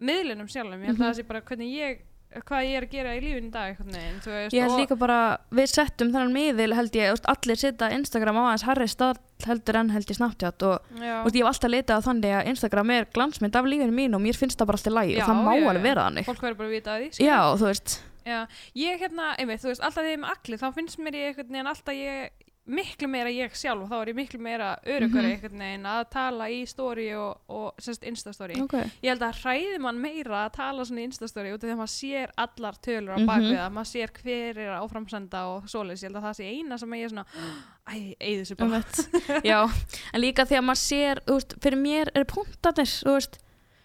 miðlunum 0.01 0.49
sjálfum. 0.49 0.81
Ég 0.81 0.87
held 0.87 0.99
Mhm. 0.99 1.03
að 1.03 1.11
það 1.11 1.17
sé 1.19 1.27
bara 1.27 1.41
hvernig 1.41 1.73
ég 1.75 1.99
hvað 2.29 2.67
ég 2.69 2.77
er 2.77 2.85
að 2.85 2.91
gera 2.93 3.13
í 3.17 3.21
lífinu 3.25 3.49
í 3.49 3.53
dag 3.55 3.79
veist, 3.81 4.53
ég 4.53 4.61
held 4.63 4.73
og- 4.75 4.81
líka 4.83 4.99
bara 4.99 5.39
við 5.51 5.71
settum 5.73 6.11
þennan 6.13 6.35
miðil 6.35 6.75
held 6.77 6.93
ég, 6.99 7.23
allir 7.25 7.57
setja 7.57 7.89
Instagram 7.97 8.37
á 8.37 8.43
aðeins 8.51 8.67
harri 8.69 8.89
stað 8.89 9.17
heldur 9.47 9.77
en 9.81 9.91
held 9.95 10.07
ég 10.13 10.19
Snapchat 10.19 10.63
og 10.69 10.83
veist, 10.99 11.35
ég 11.35 11.45
hef 11.45 11.51
alltaf 11.53 11.71
leitað 11.73 11.97
að 11.97 12.07
þannig 12.09 12.37
að 12.39 12.51
Instagram 12.53 12.91
er 12.91 13.09
glansmynd 13.15 13.57
af 13.57 13.65
lífinu 13.65 13.95
mín 13.97 14.15
og 14.15 14.21
mér 14.21 14.37
finnst 14.37 14.59
það 14.61 14.67
bara 14.73 14.79
alltaf 14.83 14.93
lægi 14.99 15.17
Já, 15.17 15.23
og 15.25 15.29
það 15.31 15.43
má 15.49 15.53
alveg 15.57 15.83
vera 15.89 16.05
þannig. 16.09 16.25
Fólk 16.29 16.43
verður 16.45 16.59
bara 16.61 16.69
að 16.69 16.77
vita 16.77 16.91
að 16.91 17.01
því 17.01 17.09
skilur. 17.15 17.29
Já, 17.31 17.41
þú 17.57 17.67
veist. 17.71 17.99
Já, 18.29 18.41
ég 18.77 19.01
hérna, 19.01 19.27
einmitt, 19.39 19.63
þú 19.63 19.71
veist, 19.73 19.81
alltaf 19.81 20.03
þegar 20.05 20.11
ég 20.13 20.19
er 20.19 20.23
með 20.25 20.35
allir 20.37 20.59
þá 20.61 20.69
finnst 20.77 20.99
mér 21.01 21.15
ég 21.17 21.37
veginn 21.49 21.67
alltaf 21.73 21.95
ég 21.97 22.31
miklu 22.69 23.09
meira 23.09 23.31
ég 23.33 23.55
sjálf 23.57 23.83
og 23.87 23.89
þá 23.91 23.97
er 24.03 24.11
ég 24.13 24.17
miklu 24.19 24.39
meira 24.45 24.67
örugur 24.85 25.23
Mhm. 25.25 25.31
einhvern 25.33 25.59
veginn 25.63 25.87
að 25.89 26.03
tala 26.13 26.49
í 26.53 26.59
story 26.69 27.07
og, 27.17 27.41
og 27.49 27.75
sérst 27.81 28.03
instastory 28.07 28.61
okay. 28.61 28.91
ég 29.03 29.09
held 29.15 29.23
að 29.25 29.39
hræði 29.43 29.79
mann 29.81 30.01
meira 30.03 30.43
að 30.47 30.53
tala 30.59 30.85
svona 30.85 31.01
í 31.01 31.09
instastory 31.09 31.53
út 31.55 31.63
af 31.63 31.69
því 31.69 31.73
að 31.73 31.81
maður 31.81 31.95
sér 31.97 32.35
allar 32.37 32.75
tölur 32.85 33.15
á 33.15 33.19
Mhm. 33.19 33.27
bakvið 33.27 33.57
það, 33.57 33.73
maður 33.73 33.91
sér 33.95 34.15
hver 34.23 34.59
er 34.59 34.71
að 34.77 34.83
áframsenda 34.85 35.43
og 35.57 35.65
svoleiðis, 35.73 36.03
ég 36.05 36.09
held 36.13 36.21
að 36.21 36.27
það 36.29 36.39
sé 36.39 36.45
eina 36.53 36.79
sem 36.79 36.91
ég 36.93 37.05
er 37.05 37.09
svona, 37.09 37.27
æ, 37.89 38.17
eigið 38.21 38.41
þessu 38.45 38.57
bara 38.57 38.83
Já, 39.51 39.61
en 40.15 40.21
líka 40.21 40.45
því 40.45 40.57
að 40.61 40.65
maður 40.69 40.83
sér 40.85 41.21
þú 41.27 41.35
veist, 41.41 41.55
fyrir 41.63 41.79
mér 41.83 42.11
er 42.15 42.25
punktarnir 42.25 42.93
þú 43.05 43.15
veist, 43.17 43.39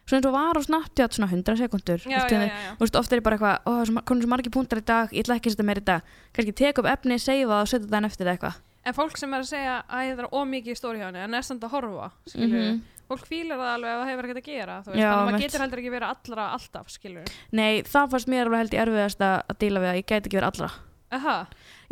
svona 0.04 0.20
eins 0.20 0.28
og 0.28 0.34
var 0.36 0.60
á 0.60 0.62
Snapchat 0.68 1.14
svona 1.16 1.32
100 1.32 1.56
sekundur 1.64 2.00
já, 2.04 2.20
já, 2.28 2.28
já, 2.28 2.52
já. 2.52 2.76
Veist, 2.82 2.96
oft 3.00 3.14
er 3.14 3.22
ég 3.22 3.24
bara 3.24 3.38
eitthvað, 3.40 4.04
komnir 4.04 4.26
svo 4.28 4.30
margir 4.34 4.52
punktar 4.52 4.82
í 4.82 4.86
dag, 4.86 5.08
ég 5.16 5.24
ætla 5.24 5.38
ekki 5.40 5.48
að 5.48 5.56
setja 5.56 5.64
meir 5.70 5.80
í 5.80 5.86
dag 5.88 6.02
kannski 6.36 6.54
tek 6.60 6.78
upp 6.84 6.86
efni, 6.92 7.16
seifa 7.24 7.62
og 7.64 7.68
setja 7.72 7.88
það 7.88 8.06
eftir 8.12 8.28
eitthvað 8.34 8.60
en 8.86 8.94
fólk 8.98 9.18
sem 9.18 9.34
er 9.34 9.44
að 9.44 9.50
segja 9.52 9.76
að 9.88 10.10
það 10.14 10.24
er 10.26 10.30
ómikið 10.40 10.74
í 10.74 10.78
story 10.80 11.00
hjá 11.00 11.08
henni 11.10 11.24
en 11.24 11.34
er 11.40 11.42
samt 11.48 11.64
að 11.64 11.74
horfa, 11.78 12.12
skilur 12.28 12.64
Mhm. 12.64 12.82
fólk 13.10 13.26
fílar 13.28 13.58
það 13.60 13.72
alveg 13.76 13.92
ef 13.94 14.00
það 14.02 14.10
hefur 14.12 14.24
ekkert 14.28 14.42
að 14.42 14.48
gera 14.50 14.74
Já, 14.74 14.82
þannig 14.88 15.04
að 15.04 15.26
maður 15.28 15.42
getur 15.44 15.62
heldur 15.64 15.80
ekki 15.84 15.94
verið 15.94 16.10
allra 16.14 16.46
alltaf, 16.58 16.88
skilur 16.90 17.28
Nei, 17.52 17.82
það 17.84 18.10
fannst 18.14 18.28
mér 18.32 18.46
alveg 18.48 18.60
held 18.64 18.74
ég 18.74 18.82
erfiðast 18.88 19.20
að, 19.22 19.36
að 19.50 19.60
díla 19.60 19.80
við 19.84 19.90
að 19.94 19.98
ég 20.00 20.06
gæti 20.08 20.28
ekki 20.30 20.40
verið 20.40 20.52
allra. 20.54 20.72
Aha, 21.14 21.36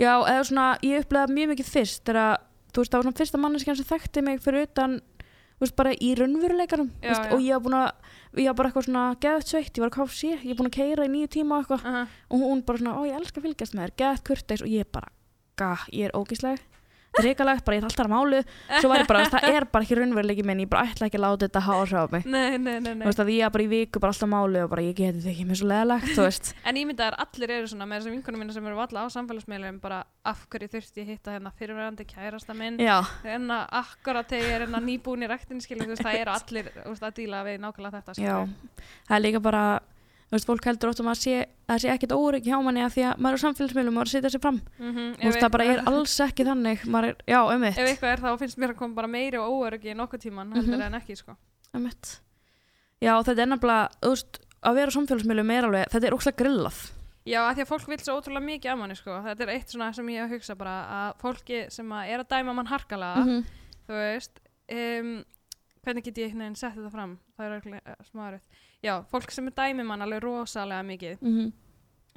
Já, 0.01 0.13
eða 0.25 0.43
svona, 0.49 0.67
ég 0.82 1.04
upplegaði 1.06 1.36
mjög 1.36 1.49
mikið 1.54 1.67
fyrst 1.75 2.04
þegar, 2.10 2.38
þú 2.73 2.82
veist, 2.82 2.91
það 2.91 2.97
var 2.97 3.06
svona 3.06 3.19
fyrsta 3.21 3.38
manneskjan 3.43 3.75
sem 3.77 3.86
þekkti 3.91 4.23
mig 4.25 4.39
fyrir 4.41 4.63
utan, 4.65 4.95
þú 5.60 5.62
veist, 5.67 5.75
bara 5.77 5.91
í 5.93 6.10
raunveruleikanum, 6.17 6.89
þú 6.89 7.06
Já, 7.06 7.12
veist, 7.12 7.27
já. 7.27 7.34
og 7.36 7.39
ég 7.45 7.54
var 7.54 7.62
búin 7.67 7.77
að, 7.77 7.91
ég 8.41 8.47
var 8.49 8.56
bara 8.58 8.69
eitthvað 8.71 8.88
svona 8.88 9.04
geðt 9.21 9.51
sveitt, 9.51 9.73
ég 9.77 9.84
var 9.84 9.91
að 9.91 9.97
KFC, 9.99 10.23
ég 10.41 10.49
var 10.56 10.58
búin 10.63 10.71
að 10.71 10.77
keira 10.80 11.06
í 11.06 11.12
nýju 11.13 11.30
tíma 11.38 11.60
og 11.60 11.62
eitthvað, 11.67 11.86
aha. 11.91 12.04
Og 12.32 12.39
hún 12.41 12.65
bara 12.65 12.82
svona, 12.82 12.95
ó, 12.97 13.01
ég 13.06 13.19
elska 13.19 13.38
að 13.38 13.45
fylgjast 13.45 13.75
með 13.77 13.84
þér, 13.86 13.93
geðt 14.01 14.23
kurteis, 14.32 14.62
og 14.65 14.71
ég 14.73 14.89
bara, 14.91 15.12
ga, 15.62 15.71
ég 15.93 16.10
er 16.10 16.17
ógísleg, 16.17 16.60
reikalegt, 17.19 17.65
bara 17.67 17.78
ég 17.78 17.82
er 17.82 17.88
alltaf 17.89 18.08
að 18.08 18.12
málu, 18.13 18.39
svo 18.80 18.91
var 18.91 19.02
ég 19.04 19.10
bara, 19.10 19.24
það 19.32 19.47
er 19.52 19.65
bara 19.74 19.86
ekki 19.86 19.97
raunveruleiki 20.00 20.45
minn, 20.47 20.62
ég 20.63 20.69
bara 20.71 20.86
ætla 20.88 21.10
ekki 21.10 21.19
að 21.19 21.26
láta 21.26 21.47
þetta 21.47 21.63
hára 21.65 22.04
á 22.04 22.06
mig, 22.13 22.28
Nei, 22.32 22.58
nei, 22.62 22.78
nei, 22.80 22.93
þú 23.02 23.10
veist, 23.10 23.24
að 23.24 23.32
ég 23.34 23.45
er 23.47 23.54
bara 23.56 23.65
í 23.65 23.69
viku, 23.71 24.02
bara 24.04 24.15
alltaf 24.15 24.28
að 24.28 24.34
málu 24.34 24.63
og 24.63 24.71
bara 24.71 24.86
ég 24.86 24.95
geti 24.95 25.19
þetta 25.19 25.34
ekki 25.34 25.47
mér 25.50 25.60
svo 25.60 26.26
veist, 26.26 26.52
En 26.71 26.80
ég 26.80 26.88
myndi 26.88 27.06
að 27.06 27.19
allir 27.26 27.56
eru 27.58 27.71
svona 27.71 27.89
með 27.89 28.02
þessar 28.02 28.15
vinkunum 28.15 28.43
mínu 28.45 28.56
sem 28.56 28.71
eru 28.71 28.80
valla 28.80 29.04
á 29.04 29.08
samfélagsmiðlum 29.12 29.80
bara 29.84 30.02
af 30.32 30.45
hverju 30.47 30.71
þurfti 30.76 31.04
ég 31.04 31.13
hitta 31.15 31.36
hérna 31.36 31.52
fyrirverandi 31.60 32.08
kærasta 32.08 32.56
minn? 32.56 32.80
Hérna 33.26 33.63
akkurat 33.82 34.30
þegar 34.32 34.47
ég 34.47 34.56
er 34.56 34.65
hérna 34.67 34.84
nýbúin 34.84 35.26
í 35.26 35.32
rektin 35.32 35.62
það 35.62 36.19
eru 36.19 36.36
allir 36.36 36.71
veist, 36.86 37.04
að 37.04 37.17
díla 37.19 37.43
við 37.47 37.60
nákvæmlega 37.63 38.02
þetta 38.02 38.21
Já, 38.21 38.38
það 39.08 39.17
er 39.17 39.26
líka 39.26 39.43
bara 39.43 39.65
þú 40.31 40.37
veist, 40.37 40.47
fólk 40.47 40.65
heldur 40.65 40.89
oft 40.89 40.99
að 41.01 41.05
maður 41.09 41.19
sé 41.21 41.33
að 41.41 41.47
það 41.67 41.79
sé 41.83 41.89
ekkert 41.91 42.13
órygg 42.15 42.45
hjá 42.47 42.57
manni 42.63 42.81
að 42.85 42.93
því 42.95 43.03
að 43.03 43.17
maður 43.19 43.33
er 43.35 43.39
á 43.41 43.43
samfélagsmiðlum 43.43 43.91
og 43.91 43.97
maður 43.99 44.11
setja 44.11 44.29
sér 44.31 44.41
fram, 44.41 44.61
mm 44.79 44.91
-hmm. 44.95 45.09
þú 45.19 45.25
veist, 45.27 45.41
það 45.43 45.51
bara 45.51 45.65
er 45.65 45.79
alls 45.91 46.19
ekki 46.19 46.43
þannig, 46.47 46.85
maður 46.87 47.07
er, 47.09 47.15
já, 47.27 47.39
ömmitt 47.51 47.77
Ef 47.77 47.87
eitthvað 47.91 48.11
er 48.13 48.19
þá 48.23 48.37
finnst 48.39 48.57
mér 48.57 48.69
að 48.71 48.75
koma 48.79 48.93
bara 48.95 49.07
meiri 49.07 49.37
og 49.37 49.49
óöryggi 49.51 49.91
í 49.91 49.95
nokkuð 49.99 50.19
tíman 50.23 50.53
heldur 50.53 50.73
Mhm. 50.77 50.81
en 50.81 50.93
ekki 51.01 51.15
sko. 51.17 51.35
ömmitt 51.75 52.19
Já, 53.01 53.13
þetta 53.23 53.41
er 53.41 53.47
nefnilega, 53.47 53.89
þú 54.01 54.09
veist, 54.09 54.39
að 54.63 54.73
vera 54.75 54.87
á 54.87 54.95
samfélagsmiðlum 54.95 55.51
er 55.51 55.63
alveg, 55.65 55.85
þetta 55.91 56.07
er 56.07 56.13
ókslega 56.13 56.37
grillað 56.37 56.91
Já, 57.25 57.39
af 57.49 57.55
því 57.57 57.61
að 57.61 57.67
fólk 57.67 57.87
vil 57.87 57.97
svo 57.99 58.17
ótrúlega 58.21 58.45
mikið 58.45 58.71
af 58.71 58.77
manni 58.79 58.95
sko. 58.95 59.11
þetta 59.21 59.41
er 59.43 59.49
eitt 59.49 59.69
svona 59.69 59.93
sem 59.93 60.07
ég 60.07 60.23
að 60.25 60.29
hugsa 60.31 60.55
bara 60.55 61.13
-hmm. 68.81 68.87
já, 68.87 69.05
fólk 69.11 69.31
sem 69.31 69.47
er 69.47 69.51
dæmi 69.51 69.83
mann 69.85 70.01
alveg 70.01 70.23
rosalega 70.23 70.83
mikið 70.83 71.17
Mhm. 71.21 71.51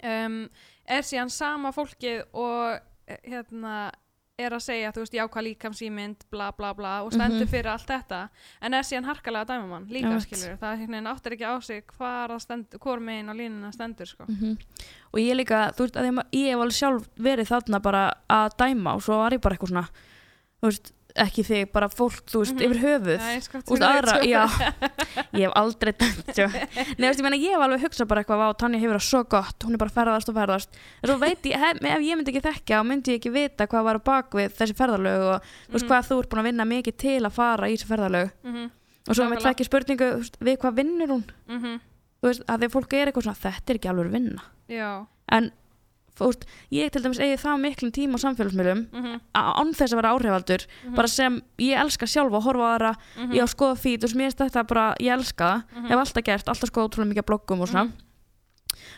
um, 0.05 0.49
er 0.89 1.03
síðan 1.03 1.31
sama 1.31 1.71
fólkið 1.73 2.25
og 2.35 2.81
eh, 3.09 3.19
hérna 3.25 3.91
er 4.37 4.51
að 4.51 4.65
segja, 4.65 4.91
þú 4.91 4.99
veist, 5.05 5.13
já 5.15 5.29
hvað 5.29 5.45
líkamsýmynd 5.47 6.17
bla 6.31 6.51
bla 6.51 6.73
bla 6.75 7.03
og 7.05 7.13
stendur 7.13 7.45
Mhm. 7.47 7.51
fyrir 7.51 7.71
allt 7.71 7.87
þetta 7.87 8.29
en 8.63 8.75
er 8.75 8.83
síðan 8.83 9.05
harkalega 9.05 9.45
að 9.45 9.49
dæma 9.49 9.69
mann 9.69 9.87
líka 9.87 10.09
Einmitt. 10.09 10.23
skilur, 10.27 10.57
það 10.59 10.79
veginn 10.89 11.07
áttir 11.07 11.33
ekki 11.33 11.47
á 11.47 11.61
sig 11.63 11.85
hvar 11.87 12.29
að 12.31 12.41
stendur, 12.41 12.79
hvor 12.81 12.99
megin 12.99 13.29
á 13.31 13.35
línuna 13.35 13.73
stendur 13.73 14.07
sko. 14.07 14.25
Mhm. 14.27 14.59
og 15.13 15.21
ég 15.21 15.37
líka, 15.37 15.71
þú 15.77 15.79
veist, 15.87 15.95
að 15.97 16.25
ég 16.33 16.51
hef 16.51 16.59
alveg 16.59 16.73
sjálf 16.73 17.09
verið 17.17 17.47
þarna 17.47 17.81
bara 17.83 18.15
að 18.29 18.51
dæma 18.59 18.95
og 18.95 19.03
svo 19.03 19.17
var 19.23 19.31
ég 19.31 19.41
bara 19.41 19.55
eitthvað 19.55 19.69
svona 19.71 19.89
þú 20.63 20.67
veist, 20.67 20.93
ekki 21.15 21.45
þig, 21.47 21.69
bara 21.73 21.87
fólk, 21.89 22.25
þú 22.27 22.41
veist, 22.43 22.55
Mhm. 22.55 22.65
yfir 22.67 22.79
höfuð. 22.83 23.21
Já, 23.23 23.39
Þú 23.39 23.51
veist, 23.55 23.69
fyrir 23.71 23.87
aðra, 23.87 24.15
já, 24.27 24.43
ég 25.39 25.45
hef 25.47 25.53
aldrei 25.55 25.93
dæmt 25.93 26.27
þú 26.35 26.49
veist, 26.99 27.21
ég 27.21 27.23
meina, 27.23 27.37
ég 27.39 27.55
hef 27.55 27.63
alveg 27.63 27.85
hugsað 27.85 28.09
bara 28.11 28.23
eitthvað 28.25 28.43
á 28.43 28.59
Tanja 28.59 28.81
hefur 28.83 28.99
það 28.99 29.07
svo 29.07 29.21
gott, 29.29 29.59
hún 29.63 29.75
er 29.75 29.79
bara 29.79 29.91
ferðast 29.95 30.29
og 30.29 30.35
ferðast. 30.35 30.69
En 31.03 31.09
svo 31.11 31.19
veit 31.21 31.43
ég, 31.47 31.55
hef, 31.55 31.77
ef 31.81 32.01
ég 32.03 32.19
myndi 32.19 32.33
ekki 32.35 32.43
þekka 32.43 32.81
þá 32.81 32.87
myndi 32.89 33.15
ég 33.15 33.21
ekki 33.21 33.33
vita 33.33 33.67
hvað 33.71 33.85
var 33.85 33.99
á 33.99 34.03
bakvið 34.11 34.57
þessi 34.59 34.75
ferðalög 34.75 35.21
og 35.35 35.43
þú 35.71 35.73
veist, 35.79 35.85
Mhm. 35.85 35.91
hvað 35.91 36.09
þú 36.11 36.19
ert 36.19 36.29
búin 36.35 36.43
að 36.43 36.49
vinna 36.51 36.65
mikið 36.67 36.97
til 36.99 37.21
að 37.23 37.33
fara 37.33 37.69
í 37.71 37.77
þessi 37.77 37.87
ferðalög. 37.95 38.31
Mhm, 38.45 38.71
og 39.09 39.15
svo 39.15 39.25
með 39.31 39.39
tvekki 39.45 39.65
spurningu, 39.71 40.07
þú 40.11 40.19
veist, 40.19 40.39
við 40.43 40.57
hvað 40.59 40.75
vinnur 40.75 41.09
hún? 41.15 41.25
Mhm, 41.49 41.81
þú 42.23 42.27
veist, 42.27 42.43
að 42.49 42.59
því 42.59 42.67
að 42.67 42.75
fólk 42.75 42.93
er 42.93 43.07
eitthvað 43.13 43.23
svona, 43.23 43.43
þetta 43.45 43.71
er 43.71 43.79
ekki 43.79 43.91
alveg 43.95 44.11
vinna. 44.11 44.43
Já. 44.69 45.07
En, 45.29 45.53
veist, 46.21 46.45
ég 46.71 46.91
til 46.95 47.03
dæmis 47.03 47.19
eigi 47.19 47.37
það 47.43 47.59
miklum 47.65 47.91
tíma 47.97 48.15
á 48.15 48.25
samfélagsmiðlum 48.25 48.83
mhm, 48.93 49.17
á- 49.35 49.55
án 49.59 49.73
þess 49.75 49.93
að 49.93 49.99
vera 49.99 50.13
áhrifaldur 50.15 50.63
mhm, 50.85 50.95
bara 50.95 51.09
sem 51.11 51.41
ég 51.59 51.81
elska 51.83 52.07
sjálf 52.07 52.33
að 52.39 52.45
horfa 52.47 52.65
á 52.65 52.73
aðra 52.77 52.93
mhm, 53.19 53.33
ég 53.35 53.43
á 53.43 53.47
að 53.49 53.55
skoða 53.57 53.77
fít 53.83 54.05
og 54.07 54.11
sem 54.13 54.21
ég 54.23 54.31
veist 54.31 54.39
þetta 54.45 54.63
bara, 54.71 54.87
ég 55.03 55.13
elska 55.17 55.51
það 55.51 55.81
mhm, 55.81 55.89
hef 55.91 55.99
alltaf 56.05 56.25
gert, 56.31 56.49
alltaf 56.49 56.71
skoða 56.71 56.87
ótrúlega 56.89 57.11
mikið 57.15 57.27
bloggum 57.33 57.61
og 57.67 57.69
svona. 57.73 57.85
Mhm. 57.85 58.01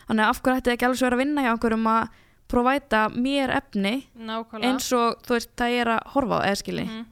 þannig 0.08 0.24
að 0.26 0.30
af 0.34 0.42
hverju 0.42 0.60
ætti 0.60 0.72
ekki 0.76 0.86
alveg 0.86 0.98
svo 1.00 1.06
vera 1.08 1.16
að 1.16 1.22
vinna 1.24 1.42
hjá 1.46 1.50
einhverjum 1.54 1.88
að 1.94 2.08
provæta 2.46 3.00
mér 3.10 3.50
efni 3.56 3.94
nákvæmlega. 4.14 4.68
eins 4.70 4.92
og 4.94 5.16
þú 5.26 5.34
veist, 5.34 5.50
það 5.58 5.78
er 5.80 5.88
að 5.96 6.04
horfa 6.14 6.36
á 6.38 6.46
eða 6.46 6.60
skilji. 6.60 6.84
Mhm. 6.86 7.04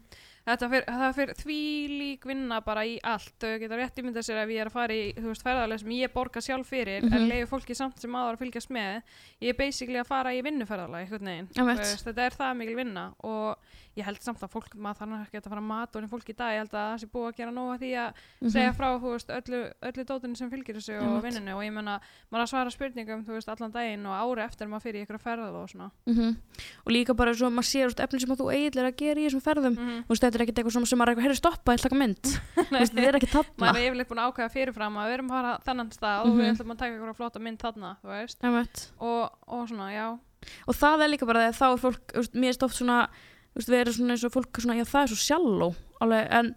Þetta 0.45 0.67
fyr, 0.69 0.83
það 0.85 1.15
fyrir 1.17 1.39
því 1.41 1.55
lík 1.89 2.25
vinna 2.29 2.59
bara 2.61 2.83
í 2.85 2.99
allt 3.03 3.33
þau 3.41 3.55
geta 3.63 3.77
rétt 3.81 3.97
ímynda 4.03 4.21
sér 4.21 4.43
ef 4.43 4.51
ég 4.53 4.61
er 4.61 4.69
að 4.69 4.75
fara 4.77 4.93
í 4.93 5.07
þú 5.17 5.31
veist, 5.31 5.45
ferðarlega 5.47 5.81
sem 5.81 5.95
ég 5.97 6.13
borga 6.13 6.43
sjálf 6.45 6.69
fyrir 6.69 7.07
en 7.07 7.09
Mhm. 7.15 7.29
leiði 7.31 7.47
fólki 7.49 7.75
samt 7.79 7.99
sem 7.99 8.13
áður 8.13 8.37
að 8.37 8.43
fylgjast 8.45 8.69
með 8.77 9.03
ég 9.41 9.49
er 9.49 9.57
basically 9.57 9.97
að 10.03 10.07
fara 10.11 10.35
í 10.37 10.43
vinnuferðarlega. 10.45 11.09
Þú 11.55 11.65
veist, 11.71 12.05
þetta 12.05 12.27
er 12.27 12.37
það 12.37 12.57
mikil 12.61 12.77
vinna 12.77 13.07
og 13.25 13.57
ég 13.97 14.05
held 14.05 14.21
samt 14.25 14.41
að 14.43 14.51
fólk, 14.51 14.75
maður 14.75 14.99
þarf 15.01 15.27
ekki 15.29 15.39
að 15.41 15.49
fara 15.53 15.61
mat 15.65 15.97
og 15.97 16.09
fólk 16.11 16.29
í 16.33 16.35
dag, 16.37 16.53
ég 16.55 16.63
held 16.65 16.73
að 16.75 16.87
það 16.91 17.01
sé 17.05 17.07
búið 17.15 17.29
að 17.31 17.37
gera 17.39 17.53
nóga 17.55 17.75
því 17.79 17.91
að 17.95 18.13
Mhm. 18.41 18.51
segja 18.51 18.73
frá, 18.75 18.89
þú 18.99 19.11
veist, 19.15 19.29
öllu, 19.31 19.61
öllu 19.83 20.05
dótinu 20.05 20.37
sem 20.37 20.51
fylgir 20.51 20.75
þessu 20.79 20.97
og 21.01 21.23
vinninu 21.23 21.55
og 21.55 21.63
ég 21.63 21.73
menna, 21.73 22.01
maður 22.33 22.43
að 22.45 22.51
svara 22.51 22.71
spurningum, 22.75 23.25
þú 23.25 23.33
veist, 23.39 23.49
allan 23.49 23.71
daginn 23.73 24.07
og 24.07 24.15
ári 24.15 24.43
eftir 24.45 24.67
maður 24.69 24.83
fyrir 24.83 25.07
ykkur 25.07 25.21
ferð 25.21 25.55
og 25.55 25.69
svona. 25.71 25.91
Mhm. 26.07 26.37
og 26.87 26.93
líka 26.93 27.15
bara 27.17 27.33
svo 27.35 27.49
maður 27.51 27.71
veist, 27.87 28.01
efni 28.01 28.21
sem 28.21 28.31
að 28.31 28.41
þú 28.41 28.47
eiginlega 28.55 28.91
að 28.91 28.97
gera 28.97 29.21
í 29.21 29.25
þessum 29.29 29.43
ferðum 29.43 29.75
mm 29.79 30.03
þú 30.05 30.09
veist, 30.09 30.23
þetta 30.23 30.35
er 30.35 30.43
ekkert 30.45 30.59
eitthvað 30.59 30.73
sem 30.87 30.99
maður 30.99 31.17
er 31.17 31.21
herri 31.25 31.35
stoppa, 31.37 31.73
að 31.75 31.83
taka 31.83 31.97
mynd. 31.97 32.23
Þetta 32.75 33.03
er 33.09 33.15
ekki 33.19 33.31
maður 33.59 33.75
þarna 33.75 33.79
er 33.79 33.91
yfirleitt 33.91 34.09
búin 34.11 34.23
að 34.23 34.29
ákveða 34.33 34.51
fyrirfram 34.55 34.97
að 34.99 35.11
og 36.25 36.27
Mhm. 36.35 36.41
að 36.41 36.59
og, 39.01 39.31
og 39.47 39.69
og 40.69 40.75
það 40.77 41.03
er 41.05 41.09
líka 41.09 41.27
bara 41.27 41.45
þegar 41.51 41.59
þá 41.61 41.67
er 41.73 41.81
fólk 41.85 42.35
mér 42.35 42.53
er 42.53 42.65
oft 42.67 42.77
svona 42.77 42.99
við 43.57 43.81
erum 43.81 43.95
svona 43.95 44.15
eins 44.17 44.25
og 44.25 44.33
fólk 44.35 44.61
svona, 44.61 44.77
já 44.81 44.85
það 44.85 45.03
er 45.03 45.15
svo 45.15 45.75
alveg, 46.01 46.27
en 46.31 46.55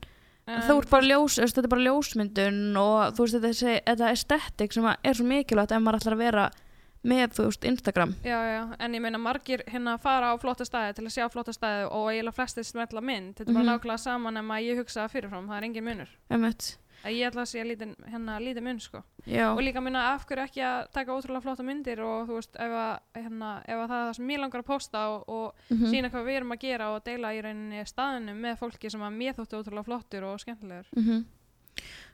En- 0.48 0.62
þú 0.64 0.78
ert 0.80 0.90
bara 0.90 1.04
ljós 1.04 1.36
þetta 1.44 1.64
er 1.66 1.68
bara 1.68 1.82
ljósmyndun 1.84 2.78
og 2.80 3.14
þú 3.18 3.26
veist 3.26 3.36
þetta, 3.36 3.82
er 3.84 3.96
þetta 3.98 4.12
estetik 4.16 4.72
sem 4.74 4.86
er 4.86 5.14
svo 5.14 5.26
mikilvægt 5.28 5.72
ef 5.76 5.82
maður 5.84 6.00
ætlar 6.00 6.14
að 6.16 6.24
vera 6.24 6.46
með 7.04 7.28
þú 7.36 7.44
veist 7.50 7.64
Instagram. 7.68 8.16
Já, 8.24 8.40
já, 8.56 8.62
en 8.80 8.94
ég 8.96 9.02
meina 9.02 9.18
margir 9.20 9.62
hérna 9.68 9.98
fara 10.00 10.32
á 10.32 10.36
flotta 10.40 10.64
staði 10.66 10.96
til 10.96 11.06
að 11.06 11.14
sjá 11.18 11.28
flotta 11.32 11.52
staði 11.54 11.86
og 11.92 12.08
eiginlega 12.12 12.34
flestir 12.40 12.64
smetla 12.64 13.02
mynd, 13.04 13.36
þetta 13.36 13.50
er 13.50 13.54
bara 13.54 13.64
Mhm. 13.64 13.80
nákvæmlega 13.80 14.00
saman 14.00 14.38
en 14.38 14.48
að 14.48 14.64
ég 14.64 14.78
hugsa 14.80 15.08
fyrirfram, 15.12 15.48
það 15.48 15.58
er 15.58 15.64
engin 15.68 15.84
munur 15.84 16.10
ég 17.14 17.28
ætla 17.30 17.42
að 17.44 17.50
sé 17.52 17.64
lítið, 17.64 17.94
hérna, 18.12 18.40
lítið 18.40 18.64
mun 18.64 18.80
sko 18.80 19.02
og 19.54 19.62
líka 19.62 19.82
minna 19.84 20.14
af 20.14 20.26
hverju 20.26 20.44
ekki 20.44 20.62
að 20.64 20.92
taka 20.94 21.14
ótrúlega 21.16 21.42
flotta 21.44 21.64
myndir 21.64 22.00
og 22.04 22.28
þú 22.28 22.38
veist, 22.40 22.56
ef 22.56 22.72
að, 22.72 23.00
hérna, 23.16 23.52
ef 23.68 23.78
að 23.78 23.88
það 23.88 23.98
er 24.02 24.08
það 24.08 24.16
sem 24.18 24.26
mér 24.28 24.40
langar 24.44 24.64
að 24.64 24.70
posta 24.72 25.04
og, 25.10 25.24
og 25.28 25.54
mhm. 25.70 25.86
sína 25.92 26.10
hvað 26.14 26.26
við 26.30 26.36
erum 26.40 26.52
að 26.56 26.60
gera 26.66 26.90
og 26.96 27.04
deila 27.06 27.34
í 27.36 27.42
rauninni 27.42 27.86
staðinu 27.86 28.36
með 28.36 28.58
fólki 28.62 28.90
sem 28.92 29.02
að 29.08 29.18
mér 29.22 29.34
þóttu 29.38 29.62
ótrúlega 29.62 29.88
flottur 29.90 30.24
og 30.24 30.40
skemmtilegur 30.40 30.88
Mhm. 30.98 31.26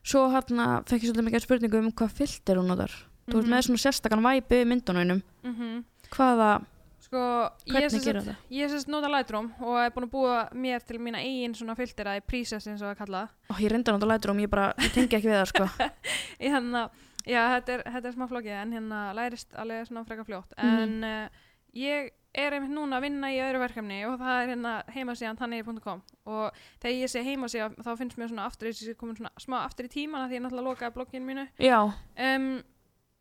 svo 0.04 0.28
hérna 0.34 0.84
fekk 0.86 1.04
ég 1.04 1.10
svolítið 1.14 1.28
mikið 1.30 1.46
spurningu 1.46 1.80
um 1.80 1.92
hvað 1.92 2.12
filter 2.18 2.58
hún 2.60 2.68
notar 2.68 2.92
þú 3.30 3.38
ert 3.40 3.46
Mhm. 3.48 3.54
með 3.54 3.62
svona 3.68 3.84
sérstakann 3.86 4.26
væpi 4.26 4.66
myndunum 4.68 5.22
Mhm. 5.44 5.84
hvaða, 6.12 6.66
Sko, 7.14 7.24
ég 7.70 7.76
hvernig 7.78 8.04
gerir 8.08 8.22
sagt- 8.24 8.30
það? 8.32 8.52
ég 8.58 8.72
sérst 8.74 8.90
nota 8.90 9.10
Lightroom 9.14 9.52
og 9.62 9.76
er 9.84 9.92
búin 9.94 10.08
að 10.08 10.14
búa 10.16 10.38
mér 10.58 10.82
til 10.88 10.98
mína 10.98 11.22
eigin 11.22 11.54
svona 11.54 11.76
filtera 11.78 12.16
í 12.18 12.24
presets 12.26 12.66
eins 12.68 12.82
og 12.82 12.90
það 12.90 12.98
kalla 13.04 13.22
Ó, 13.52 13.54
ég 13.62 13.70
reyndi 13.70 13.92
að 13.92 14.00
nota 14.00 14.10
Lightroom, 14.10 14.42
ég 14.42 14.50
bara, 14.50 14.72
ég 14.82 14.92
tengi 14.96 15.14
ekki 15.20 15.30
við 15.30 15.38
það 15.44 15.52
sko. 15.52 15.70
Í 16.44 16.50
hérna, 16.50 16.88
já 17.30 17.44
þetta 17.54 17.78
er, 17.78 17.86
þetta 17.94 18.10
er 18.10 18.18
smá 18.18 18.26
flókið 18.34 18.58
en 18.64 18.74
hérna 18.80 19.04
lærist 19.14 19.54
alveg 19.56 19.86
svona 19.92 20.06
freka 20.10 20.26
fljótt. 20.26 20.58
Mhm. 20.58 20.82
en 20.82 21.04
uh, 21.04 21.48
ég 21.78 22.10
er 22.34 22.56
einmitt 22.58 22.74
núna 22.74 22.98
að 22.98 23.04
vinna 23.06 23.30
í 23.30 23.38
öðru 23.46 23.60
verkefni 23.62 24.00
og 24.10 24.16
það 24.18 24.40
er 24.42 24.48
hérna 24.56 24.72
heimasíðan 24.90 25.38
þannig.com 25.38 26.00
og 26.34 26.56
þegar 26.82 26.96
ég 26.98 27.12
sé 27.14 27.22
heimasíða 27.22 27.68
þá 27.86 27.92
finnst 28.00 28.18
mér 28.18 28.32
svona 28.32 28.48
aftur 28.50 28.72
þessi 28.72 28.96
komin 28.98 29.20
svona 29.20 29.30
smá 29.38 29.60
aftur 29.68 29.86
í 29.86 29.92
tímana 29.94 30.26
því 30.26 30.40
ég 30.40 30.42
náttúrulega 30.48 30.66
lokaði 30.72 30.96
blogginu 30.96 31.28
mínu. 31.30 31.44
Já, 31.62 31.78
um, 31.86 32.48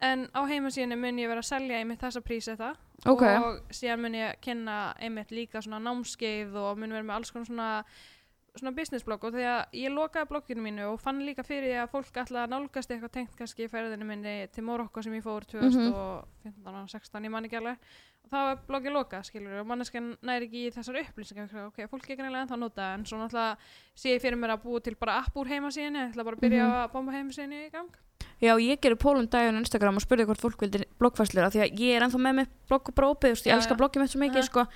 en 0.02 0.26
á 0.34 0.40
heimasíðinu 0.50 0.96
mun 0.98 1.18
ég 1.22 1.30
vera 1.30 1.42
að 1.44 1.50
selja 1.52 1.78
einmitt 1.78 2.02
þessa 2.02 2.20
prísetta. 2.26 2.72
Ok. 3.06 3.22
Og 3.22 3.60
síðan 3.74 4.02
mun 4.02 4.14
ég 4.18 4.40
kynna 4.44 4.94
einmitt 5.00 5.30
líka 5.34 5.62
svona 5.62 5.78
námskeið 5.82 6.54
og 6.58 6.78
mun 6.78 6.92
vera 6.94 7.06
með 7.06 7.16
alls 7.20 7.30
konar 7.34 7.46
svona 7.50 7.70
svona 8.52 8.74
business 8.76 9.04
blog. 9.06 9.22
Og 9.24 9.32
þegar 9.32 9.70
ég 9.72 9.88
lokaði 9.94 10.28
blogginu 10.28 10.60
mínu 10.66 10.86
og 10.92 10.98
fann 11.00 11.22
líka 11.24 11.40
fyrir 11.46 11.70
því 11.70 11.78
að 11.80 11.92
fólk 11.94 12.18
að 12.20 12.50
nálgast 12.52 12.90
eitthvað 12.92 13.12
tengt 13.14 13.36
kannski 13.38 13.64
í 13.64 13.70
ferðinu 13.72 14.04
minni 14.04 14.34
til 14.52 14.64
Morokko 14.66 15.02
sem 15.02 15.14
ég 15.16 15.24
fór 15.24 15.46
2015 15.48 15.94
og 15.96 16.90
16 16.92 17.24
ég 17.24 17.32
man 17.32 17.48
ekki 17.48 17.56
alveg. 17.62 17.78
Og 18.22 18.28
þá 18.30 18.36
var 18.44 18.60
bloggið 18.68 18.92
lokað 18.94 19.24
skilur 19.30 19.56
og 19.62 19.66
manneskjan 19.66 20.12
næri 20.22 20.46
ekki 20.50 20.66
í 20.68 20.74
þessar 20.76 21.00
upplýsingar. 21.00 21.48
Ok, 21.70 21.80
fólk 21.90 22.10
er 22.12 22.20
greinlega 22.20 22.44
ennþá 22.44 22.58
að 22.58 22.62
nota 22.66 22.90
en 22.94 23.06
svo 23.08 23.18
náttúrulega 23.18 23.56
sé 23.98 24.12
ég 24.14 24.20
fyrir 24.22 24.36
mér 24.38 24.54
að 24.58 24.62
búa 24.68 24.84
til 24.84 24.94
bara 25.00 25.16
app 25.24 25.34
úr 25.40 25.48
heimasíðinu, 25.48 26.04
ég 26.04 26.12
ætla 26.12 26.24
bara 26.28 26.36
að 26.36 26.44
byrja 26.44 26.66
Mhm. 26.68 26.76
að 26.84 26.92
bomba 26.92 27.12
heimasíðinu 27.16 27.64
í 27.66 27.70
gang 27.72 27.90
Já, 28.42 28.52
ég 28.58 28.80
gerir 28.82 28.98
pólum 28.98 29.28
daginn 29.30 29.54
á 29.54 29.62
Instagram 29.62 30.00
og 30.00 30.02
spurði 30.02 30.26
hvort 30.26 30.42
fólk 30.42 30.64
vildi 30.64 30.82
bloggfæslur 30.98 31.46
af 31.46 31.54
því 31.54 31.60
að 31.62 31.78
ég 31.84 31.96
er 31.96 32.02
ennþá 32.08 32.18
með 32.24 32.34
mig 32.40 32.48
blogg 32.68 32.88
og 32.90 32.94
bara 32.98 33.12
opið, 33.14 33.36
ég 33.46 33.52
Já, 33.52 33.56
elska 33.60 33.76
já. 33.76 33.78
bloggið 33.78 34.02
mitt 34.02 34.10
svo 34.14 34.20
mikið, 34.24 34.48
sko. 34.50 34.66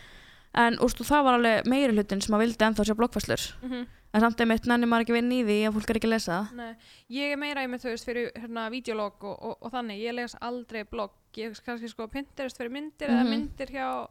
En 0.56 0.78
úrstu, 0.80 1.04
það 1.04 1.24
var 1.26 1.34
alveg 1.40 1.66
meiri 1.68 1.92
hlutin 1.92 2.22
sem 2.24 2.34
að 2.36 2.44
vildi 2.46 2.64
ennþá 2.64 2.84
sjá 2.86 2.94
bloggfæslur 2.96 3.46
mm 3.62 3.70
en 4.16 4.22
samt 4.22 4.40
einmitt 4.40 4.64
nenni 4.70 4.86
maður 4.88 5.02
ekki 5.04 5.12
í 5.34 5.40
því 5.44 5.56
að 5.68 5.74
fólk 5.76 5.90
er 5.90 5.96
ekki 5.98 6.06
að 6.08 6.12
lesa 6.14 6.32
það. 6.32 6.52
Nei, 6.56 6.76
ég 7.12 7.32
er 7.34 7.36
meira 7.36 7.60
einmitt, 7.66 7.82
þú 7.82 7.90
veist, 7.90 8.06
fyrir 8.08 8.30
hérna 8.38 8.70
videolog 8.72 9.24
og, 9.28 9.34
og, 9.44 9.56
og 9.60 9.72
þannig, 9.74 9.98
ég 10.00 10.14
les 10.16 10.36
aldrei 10.40 10.84
blogg, 10.88 11.12
ég 11.36 11.58
kannski 11.66 11.90
sko 11.90 12.06
Pinterest 12.08 12.56
fyrir 12.56 12.72
myndir 12.72 13.10
eða 13.12 13.24
Mhm. 13.26 13.28
myndir 13.34 13.68
hjá 13.74 14.08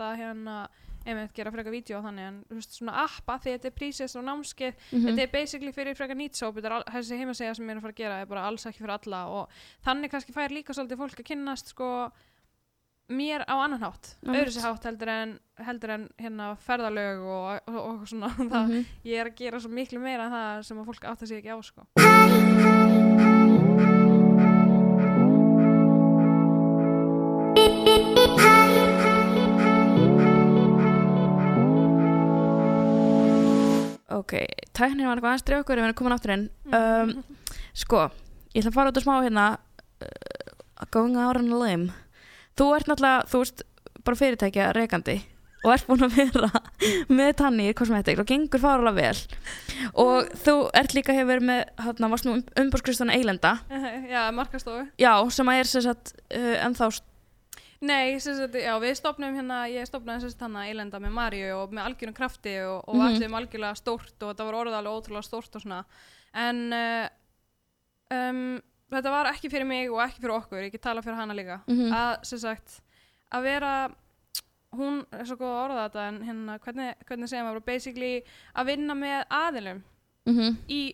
að 0.03 0.17
hérna 0.19 0.67
einmitt 1.05 1.33
gera 1.33 1.51
frekar 1.51 1.71
vídeo 1.71 2.01
þannig 2.03 2.27
en 2.27 2.39
veist, 2.49 2.73
svona 2.77 2.93
appa 3.05 3.37
því 3.39 3.53
þetta 3.57 3.65
er 3.71 3.75
prísist 3.79 4.15
og 4.19 4.23
námskeið 4.27 4.73
Mhm. 4.91 5.05
þetta 5.07 5.21
er 5.21 5.27
basically 5.31 5.71
fyrir 5.71 5.95
frekar 5.95 6.15
nýtsóp 6.19 6.59
þessi 6.61 7.17
heimasegja 7.17 7.55
sem 7.55 7.65
ég 7.67 7.71
er 7.71 7.77
að 7.77 7.81
fara 7.81 7.93
að 7.93 8.01
gera 8.03 8.21
er 8.21 8.25
bara 8.25 8.47
alls 8.47 8.65
ekki 8.65 8.79
fyrir 8.83 8.97
alla 8.99 9.27
og 9.27 9.49
þannig 9.85 10.11
kannski 10.11 10.33
fær 10.33 10.49
líka 10.51 10.73
svolítið 10.73 10.97
fólk 10.97 11.19
að 11.19 11.29
kynnast 11.31 11.67
sko 11.73 12.11
mér 13.09 13.41
á 13.49 13.57
annan 13.57 13.81
hátt, 13.81 14.17
Einmitt. 14.23 14.41
öðru 14.43 14.51
sér 14.53 14.67
hátt 14.69 14.83
heldur 14.85 15.09
en, 15.09 15.39
heldur 15.57 15.89
en 15.89 16.09
hérna 16.19 16.51
ferðalög 16.61 17.23
og, 17.25 17.61
og, 17.67 18.01
og 18.01 18.07
svona 18.07 18.29
það, 18.37 18.67
Mhm. 18.69 18.85
ég 19.05 19.17
er 19.19 19.25
að 19.31 19.35
gera 19.35 19.59
svo 19.59 19.69
miklu 19.73 19.99
meira 19.99 20.25
en 20.27 20.31
það 20.31 20.63
sem 20.65 20.77
að 20.77 20.85
fólk 20.85 21.03
átta 21.09 21.25
sig 21.25 21.43
ekki 21.43 21.49
á 21.49 21.57
sko. 21.63 23.38
Ok, 34.29 34.35
tæknin 34.77 35.07
var 35.09 35.17
eitthvað 35.17 35.41
dreif 35.47 35.63
okkur, 35.63 35.79
við 35.79 35.87
erum 35.87 35.95
komin 35.97 36.13
áttur 36.13 36.35
inn. 36.35 36.43
Um, 36.69 37.15
Sko, 37.73 38.03
ég 38.53 38.61
ætla 38.61 38.69
að 38.69 38.75
fara 38.75 38.91
út 38.91 38.99
og 38.99 39.05
smá 39.07 39.15
hérna 39.23 39.45
uh, 40.05 40.85
Going 40.93 41.17
out 41.17 41.39
on 41.41 41.49
a 41.49 41.57
limb. 41.57 41.89
Þú 42.53 42.67
ert 42.77 42.91
náttúrulega, 42.91 43.25
þú 43.31 43.41
veist, 43.41 43.63
bara 44.05 44.19
fyrirtækja 44.19 44.67
rekandi 44.77 45.17
og 45.65 45.73
ert 45.73 45.87
búin 45.89 46.05
að 46.05 46.13
vera 46.19 46.61
með 47.17 47.31
tanni 47.41 47.65
í 47.71 47.73
kosmetik 47.75 48.21
og 48.21 48.29
gengur 48.29 48.61
fárulega 48.61 49.09
vel. 49.09 49.23
Og 50.05 50.29
þú 50.45 50.55
ert 50.77 50.93
líka 50.95 51.15
hefur 51.17 51.41
með 51.49 51.65
hérna, 51.81 52.11
varst 52.13 52.29
nú 52.29 52.37
umbúrskristuna 52.61 53.17
Eilenda. 53.17 53.57
Já, 54.13 54.29
markastofu. 54.35 54.85
Já, 55.01 55.13
sem 55.33 55.51
að 55.51 55.63
er 55.63 55.71
sem 55.73 55.87
sagt 55.89 56.13
uh, 56.29 56.53
ennþá 56.67 56.93
Nei, 57.79 58.19
sagt, 58.19 58.55
já, 58.59 58.73
við 58.83 58.95
stopnum 58.99 59.35
hérna, 59.37 59.61
ég 59.71 59.87
stopnaði 59.87 60.25
sem 60.25 60.33
sagt 60.33 60.41
hana 60.43 60.65
Eilenda 60.67 60.99
með 60.99 61.13
Maríu 61.15 61.53
og 61.61 61.71
með 61.71 61.85
algjörum 61.87 62.15
krafti 62.17 62.57
og, 62.65 62.81
og 62.87 62.95
mm 62.95 63.15
-hmm. 63.15 63.37
algjörlega 63.39 63.75
stórt 63.75 64.23
og 64.23 64.33
þetta 64.33 64.47
var 64.49 64.57
orðið 64.61 64.79
alveg 64.79 64.97
ótrúlega 64.97 65.23
stórt 65.23 65.55
og 65.55 65.61
svona 65.61 65.85
en 66.33 66.73
uh, 66.73 67.07
um, 68.11 68.61
þetta 68.91 69.13
var 69.13 69.31
ekki 69.31 69.49
fyrir 69.49 69.65
mig 69.65 69.89
og 69.91 70.01
ekki 70.03 70.21
fyrir 70.21 70.35
okkur, 70.35 70.63
ég 70.65 70.71
get 70.71 70.81
tala 70.81 71.01
fyrir 71.01 71.15
hana 71.15 71.33
líka 71.33 71.61
Mhm. 71.67 71.93
að 71.93 72.23
sem 72.23 72.39
sagt 72.39 72.81
að 73.31 73.43
vera 73.43 73.89
hún 74.75 75.05
er 75.11 75.25
svo 75.25 75.35
góð 75.35 75.53
að 75.53 75.63
orða 75.63 75.85
þetta 75.89 76.07
en 76.07 76.19
hérna, 76.27 76.59
hvernig, 76.59 76.95
hvernig 77.07 77.29
segja 77.29 77.43
maður 77.43 77.65
basically 77.65 78.23
að 78.55 78.65
vinna 78.65 78.93
með 78.93 79.23
aðilum 79.29 79.83
mm 80.25 80.35
-hmm. 80.35 80.57
í, 80.69 80.93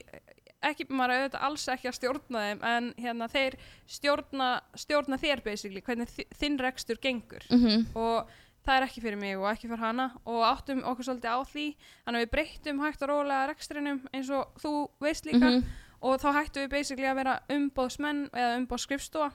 ekki, 0.69 0.87
maður 0.89 1.13
auðvitað 1.15 1.45
alls 1.47 1.67
ekki 1.75 1.87
að 1.91 1.97
stjórna 1.99 2.41
þeim 2.45 2.63
en 2.71 2.89
hérna 2.97 3.27
þeir 3.31 3.55
stjórna, 3.87 4.49
stjórna 4.75 5.17
þér 5.21 5.43
basically, 5.45 5.81
hvernig 5.85 6.09
þi- 6.09 6.27
þinn 6.39 6.57
rekstur 6.59 6.99
gengur. 7.01 7.45
Mhm. 7.51 7.85
og 7.95 8.27
það 8.65 8.77
er 8.79 8.85
ekki 8.87 9.01
fyrir 9.03 9.17
mig 9.21 9.37
og 9.37 9.45
ekki 9.51 9.67
fyrir 9.69 9.77
hana. 9.83 10.11
Og 10.25 10.41
áttum 10.43 10.81
okkur 10.83 11.05
svolítið 11.05 11.29
á 11.29 11.39
því 11.45 11.65
þannig 12.05 12.19
að 12.19 12.23
við 12.25 12.31
breyttum 12.31 12.79
hægt 12.81 13.01
og 13.05 13.09
rólega 13.09 13.47
rekstrinum 13.51 13.99
eins 14.13 14.29
og 14.33 14.55
þú 14.57 14.89
veist 15.01 15.25
líka. 15.25 15.45
Mhm. 15.51 15.63
og 16.01 16.19
þá 16.21 16.33
hættum 16.33 16.63
við 16.65 16.69
basically 16.69 17.07
að 17.07 17.15
vera 17.15 17.39
umbóðsmenn 17.49 18.29
eða 18.31 18.57
umbóðskrifstofa 18.59 19.31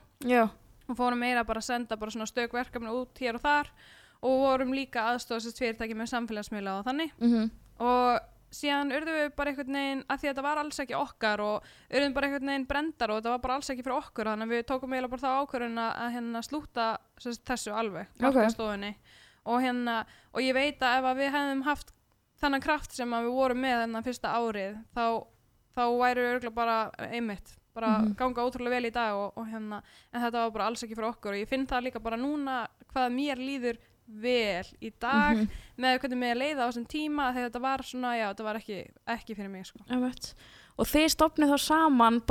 og 0.89 0.95
fórum 0.97 1.19
meira 1.19 1.43
bara 1.43 1.59
að 1.59 1.63
senda 1.63 1.95
bara 1.97 2.11
svona 2.11 2.27
stök 2.27 2.51
verkefni 2.51 2.87
út 2.91 3.15
hér 3.19 3.35
og 3.35 3.41
þar. 3.41 3.67
Og 4.23 4.39
vorum 4.39 4.71
líka 4.71 5.01
aðstofast 5.15 5.57
fyrirtæki 5.57 5.95
með 5.95 6.11
samfélagsmiðla 6.13 6.79
og 6.79 6.85
þannig. 6.85 7.11
Mm 7.19 7.51
og 7.81 8.19
síðan 8.51 8.91
urðum 8.91 9.15
við 9.17 9.29
bara 9.35 9.51
einhvern 9.53 9.77
veginn 9.79 10.03
að 10.11 10.19
því 10.19 10.27
að 10.27 10.31
þetta 10.33 10.43
var 10.47 10.57
alls 10.61 10.79
ekki 10.83 10.95
okkar 10.99 11.43
og 11.45 11.69
urðum 11.95 12.13
bara 12.17 12.27
einhvern 12.27 12.51
veginn 12.51 12.67
brendar 12.67 13.11
og 13.13 13.21
þetta 13.21 13.33
var 13.35 13.43
bara 13.45 13.55
alls 13.59 13.69
ekki 13.71 13.85
fyrir 13.85 13.97
okkur 14.01 14.29
þannig 14.31 14.47
að 14.49 14.53
við 14.55 14.65
tókum 14.71 14.93
eiginlega 14.95 15.13
bara 15.15 15.23
þá 15.23 15.31
ákvörðun 15.45 15.79
að 15.85 16.11
hérna 16.17 16.41
slúta 16.43 16.87
sagt, 17.17 17.45
þessu 17.47 17.71
alveg 17.77 18.07
Ok. 18.11 18.21
markastofunni 18.27 18.91
og 19.45 19.61
hérna 19.63 19.95
og 20.33 20.41
ég 20.43 20.53
veit 20.53 20.83
að 20.83 20.99
ef 20.99 21.09
að 21.13 21.21
við 21.23 21.31
hefðum 21.37 21.63
haft 21.69 21.93
þannig 22.41 22.63
kraft 22.67 22.91
sem 22.97 23.09
við 23.15 23.31
vorum 23.31 23.61
með 23.63 23.79
þennan 23.85 24.05
fyrsta 24.05 24.35
árið 24.35 24.77
þá, 24.95 25.05
þá 25.77 25.81
væri 26.01 26.21
við 26.25 26.31
örgulega 26.35 26.55
bara 26.59 26.77
einmitt 27.07 27.55
bara 27.73 27.87
Mhm. 28.01 28.15
ganga 28.19 28.43
ótrúlega 28.43 28.75
vel 28.75 28.85
í 28.89 28.91
dag 28.91 29.15
og, 29.15 29.31
og 29.37 29.45
hérna 29.47 29.77
en 30.11 30.21
þetta 30.21 30.41
var 30.43 30.51
bara 30.51 30.65
alls 30.67 30.83
ekki 30.83 30.95
fyrir 30.97 31.07
okkur 31.13 31.31
og 31.31 31.39
ég 31.39 31.47
finn 31.47 31.65
það 31.65 31.85
líka 31.87 32.01
bara 32.03 32.17
núna 32.19 32.67
hvað 32.91 33.13
mér 33.15 33.39
líður 33.39 33.77
vel 34.21 34.65
í 34.81 34.91
dag 34.99 35.37
Mhm. 35.37 35.47
með 35.79 35.99
hvernig 35.99 36.17
mér 36.19 36.35
leiða 36.37 36.65
á 36.65 36.69
þessum 36.71 36.87
tíma 36.87 37.33
þegar 37.33 37.49
þetta 37.49 37.61
var 37.61 37.79
svona, 37.83 38.17
já, 38.17 38.27
þetta 38.33 38.43
var 38.43 38.55
ekki, 38.55 38.79
ekki 39.07 39.35
fyrir 39.35 39.49
mig 39.49 39.65
sko. 39.65 39.79
Og 40.77 40.85
þið 40.87 41.07
stopnið 41.15 41.51
þá 41.53 41.59
saman 41.59 42.21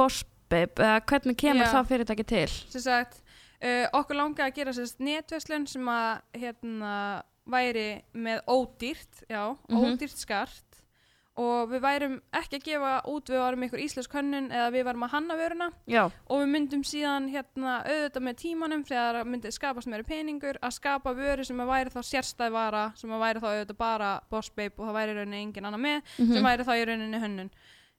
Babe, 0.50 0.74
eða 0.82 1.00
hvernig 1.06 1.36
kemur 1.36 1.64
Já. 1.64 1.72
það 1.72 1.86
fyrirtæki 1.88 2.26
til? 2.26 2.48
sagt, 2.82 3.22
uh, 3.62 3.86
okkur 3.94 4.16
langaði 4.16 4.50
að 4.50 4.54
gera 4.54 4.72
sérst 4.72 4.98
netverslun 4.98 5.68
sem 5.68 5.84
að 5.86 6.20
hérna 6.34 7.22
væri 7.46 8.02
með 8.14 8.40
ódýrt 8.48 9.22
já, 9.30 9.56
Mhm. 9.68 9.78
ódýrt 9.98 10.16
skart 10.16 10.69
og 11.36 11.70
við 11.70 11.80
værum 11.80 12.14
ekki 12.36 12.58
að 12.58 12.64
gefa 12.66 12.92
út 13.08 13.30
við 13.30 13.38
varum 13.40 13.62
ykkur 13.64 13.80
íslensk 13.84 14.12
hönnun 14.18 14.50
eða 14.50 14.70
við 14.74 14.84
varum 14.84 15.04
að 15.06 15.12
hanna 15.14 15.36
vöruna. 15.38 15.68
Já, 15.86 16.02
og 16.28 16.40
við 16.42 16.48
myndum 16.54 16.82
síðan 16.84 17.28
hérna 17.32 17.76
auðvitað 17.86 18.24
með 18.26 18.36
tímanum 18.42 18.84
þegar 18.84 19.14
það 19.20 19.30
myndi 19.30 19.52
skapast 19.54 19.88
meiri 19.88 20.04
peningur 20.04 20.58
að 20.60 20.74
skapa 20.76 21.14
vöru 21.14 21.44
sem 21.46 21.60
að 21.60 21.70
væri 21.70 21.90
þá 21.94 22.00
sérstæð 22.10 22.50
vara 22.52 22.84
sem 22.96 23.10
að 23.14 23.22
væri 23.24 23.40
þá 23.40 23.48
auðvitað 23.52 23.76
bara 23.78 24.10
Boss 24.30 24.50
Babe 24.50 24.74
og 24.76 24.88
það 24.90 24.98
væri 24.98 25.14
rauninni 25.20 25.42
engin 25.46 25.64
annar 25.70 25.80
með 25.80 26.02
Mhm. 26.18 26.34
sem 26.34 26.44
væri 26.44 26.64
þá 26.66 26.72
í 26.76 26.84
rauninni 26.90 27.20
hönnun. 27.24 27.50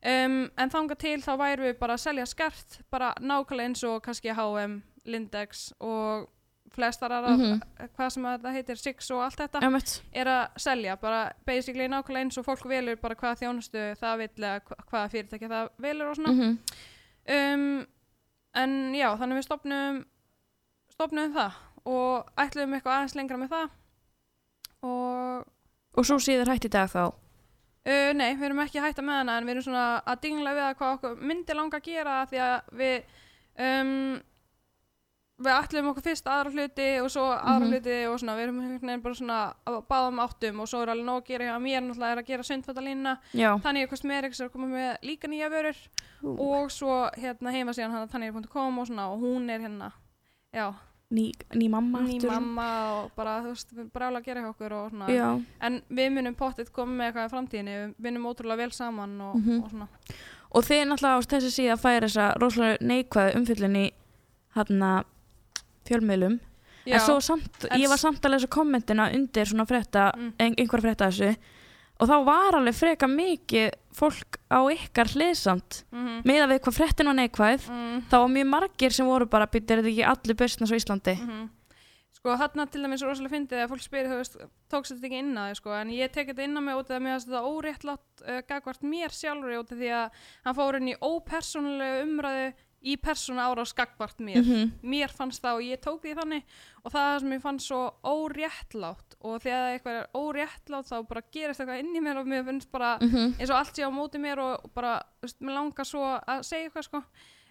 Um, 0.04 0.50
en 0.58 0.70
þanga 0.74 0.96
til 0.98 1.22
þá 1.22 1.32
væri 1.38 1.62
við 1.72 1.80
bara 1.80 1.94
að 1.94 2.00
selja 2.02 2.26
skart 2.26 2.80
bara 2.92 3.14
nákvæmlega 3.22 3.66
eins 3.70 3.84
og 3.84 4.02
kannski 4.04 4.34
H&M, 4.34 4.82
Lindex 5.06 5.74
og 5.80 6.28
flestar 6.72 7.12
aðra, 7.12 7.34
Mhm. 7.38 7.62
hvað 7.98 8.10
sem 8.12 8.24
að 8.24 8.42
það 8.46 8.54
heitir 8.58 8.78
Six 8.80 9.12
og 9.12 9.22
allt 9.26 9.38
þetta 9.42 9.62
emitt 9.68 10.02
er 10.14 10.26
að 10.26 10.48
selja, 10.58 10.96
bara 11.02 11.32
basically 11.46 11.88
nákvæmlega 11.88 12.24
eins 12.26 12.38
og 12.38 12.46
fólk 12.46 12.64
velur 12.70 12.96
bara 13.02 13.16
hvaða 13.16 13.40
þjónustu 13.42 13.82
það 14.00 14.18
vil 14.18 14.30
eða 14.38 14.62
hva- 14.62 14.86
hvaða 14.92 15.10
fyrirtæki 15.12 15.50
það 15.52 15.70
velur 15.80 16.10
og 16.10 16.16
svona 16.16 16.32
Mhm. 16.32 16.60
um, 17.28 17.88
en 18.56 18.94
já, 18.94 19.18
þannig 19.18 19.38
við 19.38 19.44
stopnum 19.50 20.06
stopnum 20.92 21.34
það 21.34 21.52
og 21.86 22.26
ætluðum 22.38 22.76
eitthvað 22.80 22.96
aðeins 22.98 23.16
lengra 23.16 23.38
með 23.38 23.50
það 23.50 23.70
og 24.84 25.46
Og 25.98 26.06
svo 26.08 26.16
síður 26.24 26.48
hætt 26.48 26.66
í 26.66 26.70
dag 26.72 26.88
þá 26.90 27.02
uh, 27.12 28.14
nei, 28.16 28.34
við 28.38 28.44
erum 28.48 28.60
ekki 28.64 28.80
að 28.80 28.86
hætta 28.88 29.04
með 29.04 29.18
hana 29.22 29.38
en 29.38 29.46
við 29.46 29.52
erum 29.58 29.66
svona 29.66 29.86
að 30.08 30.22
dingla 30.22 30.54
við 30.56 30.66
að 30.70 30.76
hvað 30.80 30.94
okkur 30.98 31.16
myndi 31.32 31.54
langa 31.58 31.80
að 31.82 31.84
gera 31.90 32.26
því 32.32 32.40
að 32.46 32.62
við 32.80 33.04
um, 33.60 34.22
við 35.42 35.56
ætluðum 35.58 35.90
okkur 35.92 36.04
fyrst 36.06 36.28
aðra 36.30 36.52
hluti 36.54 36.88
og 37.04 37.10
svo 37.12 37.26
aðra 37.34 37.60
Mhm. 37.60 37.72
hluti 37.72 37.96
og 38.12 38.20
svona, 38.20 38.36
við 38.38 38.44
erum 38.48 39.02
bara 39.04 39.16
svona 39.16 39.54
að 39.68 39.80
báðum 39.88 40.20
áttum 40.26 40.60
og 40.62 40.68
svo 40.68 40.82
er 40.84 40.90
alveg 40.94 41.06
nóg 41.06 41.22
að 41.22 41.28
gera 41.28 41.46
hjá 41.46 41.58
mér 41.62 41.82
náttúrulega 41.82 42.12
er 42.12 42.22
að 42.24 42.28
gera 42.28 42.44
sundfattalínuna 42.44 43.18
Já, 43.34 43.60
Tanja 43.62 43.88
Cosmetics 43.88 44.40
er 44.40 44.48
að 44.48 44.52
koma 44.54 44.68
með 44.68 44.98
líka 45.04 45.28
nýja 45.28 45.50
vörur 45.50 45.78
og 46.24 46.70
svo 46.72 47.10
hérna 47.18 47.52
heima 47.52 47.72
síðan 47.74 47.92
hann 47.92 48.08
tanja.com 48.08 48.80
og 48.80 48.88
svona 48.88 49.10
og 49.12 49.20
hún 49.22 49.50
er 49.50 49.60
hérna 49.60 49.92
já, 50.54 50.74
ný, 51.12 51.32
ný 51.56 51.70
mamma 51.70 52.00
ný 52.00 52.16
aftur. 52.18 52.30
mamma 52.32 52.68
og 53.04 53.12
bara 53.16 53.42
þú 53.42 53.50
veist, 53.56 53.72
við 53.76 53.90
alveg 53.96 54.22
að 54.22 54.26
gera 54.26 54.42
hjá 54.42 54.50
okkur 54.54 54.72
og 54.74 54.92
svona. 54.92 55.08
Já, 55.10 55.44
en 55.62 55.82
við 55.92 56.12
munum 56.14 56.36
pottitt 56.36 56.72
koma 56.72 56.92
með 56.92 57.12
eitthvað 57.14 57.28
í 57.28 57.32
framtíðinni 57.34 57.74
við 57.80 57.96
vinnum 58.00 58.26
ótrúlega 58.30 58.58
vel 58.58 58.72
saman 58.72 59.22
og, 59.22 59.36
Mhm. 59.36 59.64
og 59.64 59.70
svona. 59.72 59.88
Og 60.54 60.64
þið 60.64 60.88
náttúrulega 60.88 61.18
á 61.18 61.28
þessi 61.32 61.52
síða 61.58 61.78
færi 61.80 62.06
þessa 62.08 62.36
rosalega 62.38 62.78
neikvæðu 62.82 63.36
umfyllin 63.36 63.76
í 63.78 63.92
hérna 64.56 65.04
fjölmiðlum. 65.92 66.40
Já, 66.88 66.96
en 66.98 67.04
svo 67.06 67.20
samt, 67.22 67.68
En 67.70 67.78
ég 67.84 67.92
var 67.92 68.00
samt 68.02 68.24
að 68.26 68.34
lesa 68.36 68.48
kommentina 68.50 69.12
undir 69.14 69.46
svona 69.46 69.68
frétta, 69.70 70.12
Mm. 70.18 70.34
ein, 70.40 70.56
einhver 70.58 70.82
frétta 70.82 71.12
þessu. 71.12 71.36
Og 72.02 72.10
þá 72.10 72.16
var 72.26 72.56
alveg 72.58 72.74
freka 72.74 73.06
mikið 73.08 73.72
fólk 73.94 74.40
á 74.50 74.60
ykkar 74.74 75.12
hliðsamt 75.14 75.84
mm 75.92 76.22
með 76.26 76.44
að 76.46 76.52
við 76.56 76.60
hvað 76.66 76.78
fréttin 76.80 77.10
var 77.12 77.18
neikvæð 77.20 77.66
mm, 77.70 77.98
þá 78.10 78.16
var 78.18 78.32
mjög 78.34 78.48
margir 78.50 78.94
sem 78.96 79.06
voru 79.06 79.28
bara 79.30 79.46
býttir 79.52 79.82
þetta 79.82 79.92
ekki 79.92 80.06
allir 80.10 80.38
business 80.40 80.72
á 80.74 80.80
Íslandi? 80.80 81.16
Mm 81.22 81.50
sko 82.22 82.36
þarna 82.38 82.68
til 82.70 82.84
dæmis 82.84 83.02
er 83.02 83.10
rosalega 83.10 83.34
fyndið 83.34 83.62
að 83.64 83.70
fólk 83.72 83.82
spyrir 83.82 84.10
þú 84.12 84.18
veist, 84.20 84.36
tókst 84.70 84.92
þetta 84.94 85.08
ekki 85.08 85.22
inn 85.24 85.38
að 85.42 85.48
þig? 85.50 85.58
Sko 85.58 85.72
en 85.74 85.94
ég 85.96 86.12
tek 86.14 86.28
þetta 86.30 86.44
inn 86.46 86.60
á 86.60 86.62
mig 86.62 86.78
út 86.78 86.92
af 86.92 86.98
að 87.00 87.02
mér 87.02 87.16
finnst 87.16 87.30
þetta 87.32 87.50
óréttlátt 87.50 88.22
uh, 88.28 88.42
gagvart 88.52 88.84
mér 88.86 89.16
sjálfur 89.16 89.56
út 89.58 89.72
af 89.74 89.80
því 89.80 89.90
að 89.98 90.20
hann 90.46 90.58
fór 90.60 90.78
inn 90.78 90.92
í 90.92 90.98
ópersónulega 91.02 92.04
umræðu 92.06 92.52
í 92.84 92.96
persóna 92.98 93.44
ára 93.46 93.62
á 93.62 93.66
skagvart 93.70 94.20
mér 94.20 94.42
-hmm. 94.44 94.72
mér 94.84 95.10
fannst 95.14 95.42
það 95.44 95.56
og 95.56 95.62
ég 95.64 95.80
tók 95.82 96.02
því 96.02 96.16
þannig 96.18 96.44
og 96.84 96.92
það 96.92 97.20
sem 97.20 97.32
ég 97.34 97.42
fannst 97.42 97.68
svo 97.68 97.82
óréttlátt 98.04 99.16
og 99.22 99.42
þegar 99.42 99.74
eitthvað 99.76 100.00
er 100.02 100.08
óréttlátt 100.18 100.88
þá 100.90 101.08
bara 101.08 101.22
gerist 101.32 101.60
eitthvað 101.60 101.80
inn 101.80 101.96
í 101.96 102.02
mér 102.02 102.18
og 102.18 102.26
mér 102.28 102.44
finnst 102.46 102.72
bara 102.72 102.98
Mhm. 103.02 103.36
eins 103.40 103.50
og 103.50 103.56
allt 103.58 103.76
sé 103.78 103.84
á 103.86 103.90
móti 103.92 104.18
mér 104.18 104.40
og 104.40 104.72
bara, 104.74 104.98
þú 105.22 105.22
veist, 105.22 105.40
mér 105.42 105.54
langar 105.54 105.86
svo 105.86 106.02
að 106.28 106.42
segja 106.44 106.70
eitthvað 106.70 106.84
sko 106.84 107.04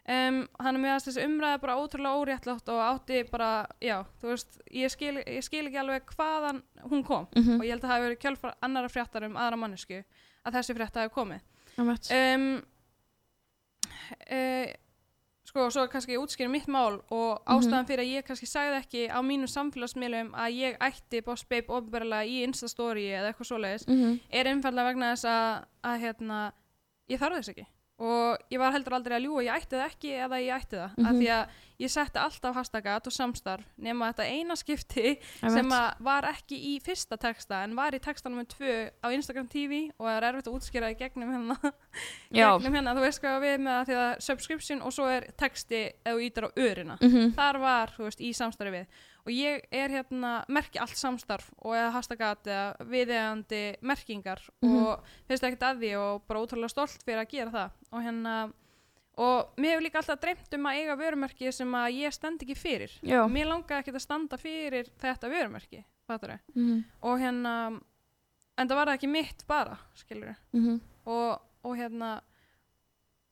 um, 0.09 0.49
þannig 0.59 0.91
að 0.91 1.05
þessi 1.07 1.25
umræða 1.25 1.61
bara 1.61 1.77
ótrúlega 1.77 2.19
óréttlátt 2.19 2.69
og 2.69 2.81
átti 2.81 3.23
bara, 3.31 3.67
já, 3.81 4.05
þú 4.21 4.27
veist 4.29 4.59
ég 4.73 4.91
skil, 4.91 5.15
ég 5.27 5.43
skil 5.45 5.67
ekki 5.67 5.79
alveg 5.79 6.03
hvaðan 6.17 6.63
hún 6.91 7.05
kom 7.05 7.27
Mhm. 7.37 7.61
og 7.61 7.65
ég 7.67 7.71
held 7.71 7.85
að 7.85 7.89
það 7.89 7.95
hafi 7.95 8.07
verið 8.09 8.19
kjölfar 8.19 8.55
annara 8.63 8.89
fréttar 8.89 9.23
um 9.25 9.37
aðra 9.37 9.57
mannesku 9.57 10.03
að 10.45 10.53
þessi 10.55 10.75
frétta 10.75 11.01
hafi 11.03 11.15
komið 11.15 11.41
um, 12.11 12.63
uh, 14.31 14.67
sko, 15.51 15.67
svo 15.75 15.87
kannski 15.91 16.15
ég 16.15 16.23
útskýri 16.23 16.51
mitt 16.53 16.69
mál 16.71 17.01
og 17.11 17.41
ástæðan 17.51 17.89
fyrir 17.89 18.05
að 18.05 18.13
ég 18.15 18.27
kannski 18.29 18.47
sagði 18.47 18.77
ekki 18.81 19.03
á 19.11 19.19
mínum 19.27 19.51
samfélagsmiðlum 19.51 20.31
að 20.39 20.55
ég 20.61 20.77
ætti 20.87 21.23
Boss 21.27 21.43
Babe 21.51 21.67
ofnbærilega 21.75 22.25
í 22.31 22.37
Instastory 22.47 23.09
eða 23.11 23.33
eitthvað 23.33 23.51
svoleiðis 23.51 23.87
Mhm. 23.89 24.21
er 24.31 24.45
einfallega 24.53 24.89
vegna 24.93 25.13
þess 25.15 25.25
að, 25.27 25.65
að 25.91 26.01
hérna, 26.05 26.41
ég 27.11 27.19
þarf 27.19 27.37
þess 27.41 27.49
ekki 27.55 27.67
og 28.01 28.39
ég 28.51 28.59
var 28.59 28.73
heldur 28.73 28.95
aldrei 28.97 29.19
að 29.19 29.27
ljúa 29.27 29.43
ég 29.45 29.57
ætti 29.61 29.77
það 29.77 29.91
ekki 29.91 30.13
eða 30.25 30.39
ég 30.41 30.55
ætti 30.57 30.77
það 30.79 30.91
af 30.91 30.99
Mhm. 31.11 31.19
því 31.21 31.29
að 31.37 31.59
ég 31.81 31.89
setti 31.91 32.19
alltaf 32.21 32.55
hashtagat 32.57 33.07
og 33.07 33.13
samstarf 33.13 33.65
nema 33.79 34.09
þetta 34.13 34.25
eina 34.29 34.55
skipti 34.57 35.05
Einmitt. 35.43 35.53
sem 35.53 35.69
var 36.05 36.23
ekki 36.29 36.57
í 36.61 36.81
fyrsta 36.85 37.17
texta 37.17 37.63
en 37.65 37.75
var 37.77 37.93
í 37.93 38.01
texta 38.01 38.29
nummer 38.29 38.45
tvö 38.45 38.91
á 39.05 39.09
Instagram 39.13 39.49
TV 39.49 39.91
og 39.99 40.07
það 40.07 40.17
er 40.17 40.27
erfitt 40.33 40.49
að 40.49 40.57
útskýra 40.59 40.91
í 40.93 40.99
gegnum 40.99 41.33
hérna 41.33 41.57
gegnum 42.33 42.75
hérna, 42.75 42.95
þú 42.97 43.01
veist 43.05 43.21
hvað 43.23 43.41
við 43.45 43.57
með 43.65 43.73
það 43.79 43.87
því 43.91 43.97
að 44.01 44.21
subscription 44.29 44.83
og 44.83 44.93
svo 44.93 45.09
er 45.09 45.29
texti 45.41 45.83
þú 46.05 46.21
ítar 46.29 46.49
á 46.49 46.51
örina 46.57 46.99
Mhm. 47.01 47.33
þar 47.37 47.61
var, 47.61 47.89
þú 47.97 48.05
veist, 48.09 48.21
í 48.21 48.31
samstarfi 48.37 48.73
við 48.73 48.87
og 49.31 49.37
ég 49.39 49.61
er 49.71 49.93
hérna, 49.95 50.31
merki 50.51 50.81
allt 50.83 50.99
samstarf 50.99 51.51
og 51.63 51.75
eða 51.79 51.93
hashtagat 51.95 52.49
eða 52.51 52.89
viðeigandi 52.91 53.61
merkingar 53.87 54.41
Mhm. 54.63 54.77
og 54.87 55.05
finnst 55.29 55.45
ekkert 55.47 55.63
að 55.69 55.79
því 55.85 55.91
og 56.01 56.27
bara 56.27 56.41
ótrúlega 56.43 56.71
stolt 56.75 57.05
fyrir 57.07 57.23
að 57.23 57.31
gera 57.31 57.51
það 57.51 57.71
og 57.93 58.03
hérna 58.03 58.53
og 59.21 59.51
mér 59.61 59.75
hefur 59.77 59.85
líka 59.85 59.99
alltaf 60.01 60.21
dreymt 60.21 60.55
um 60.55 60.67
að 60.67 60.79
eiga 60.81 60.97
vörumerki 60.97 61.53
sem 61.53 61.73
að 61.73 61.95
ég 62.01 62.13
stend 62.13 62.41
ekki 62.43 62.57
fyrir 62.57 62.91
Já. 63.03 63.27
mér 63.29 63.47
langaði 63.51 63.79
ekki 63.85 63.95
að 63.95 64.01
standa 64.01 64.37
fyrir 64.41 64.89
þetta 64.99 65.31
vörumerki 65.31 65.85
fattur 66.09 66.39
Mhm. 66.55 66.85
og 67.03 67.19
hérna 67.21 67.81
en 68.59 68.69
það 68.69 68.75
var 68.77 68.87
það 68.87 68.99
ekki 68.99 69.09
mitt 69.11 69.47
bara 69.47 69.79
skilur 69.95 70.37
Mhm. 70.53 70.81
og, 71.07 71.41
og 71.65 71.77
hérna 71.77 72.21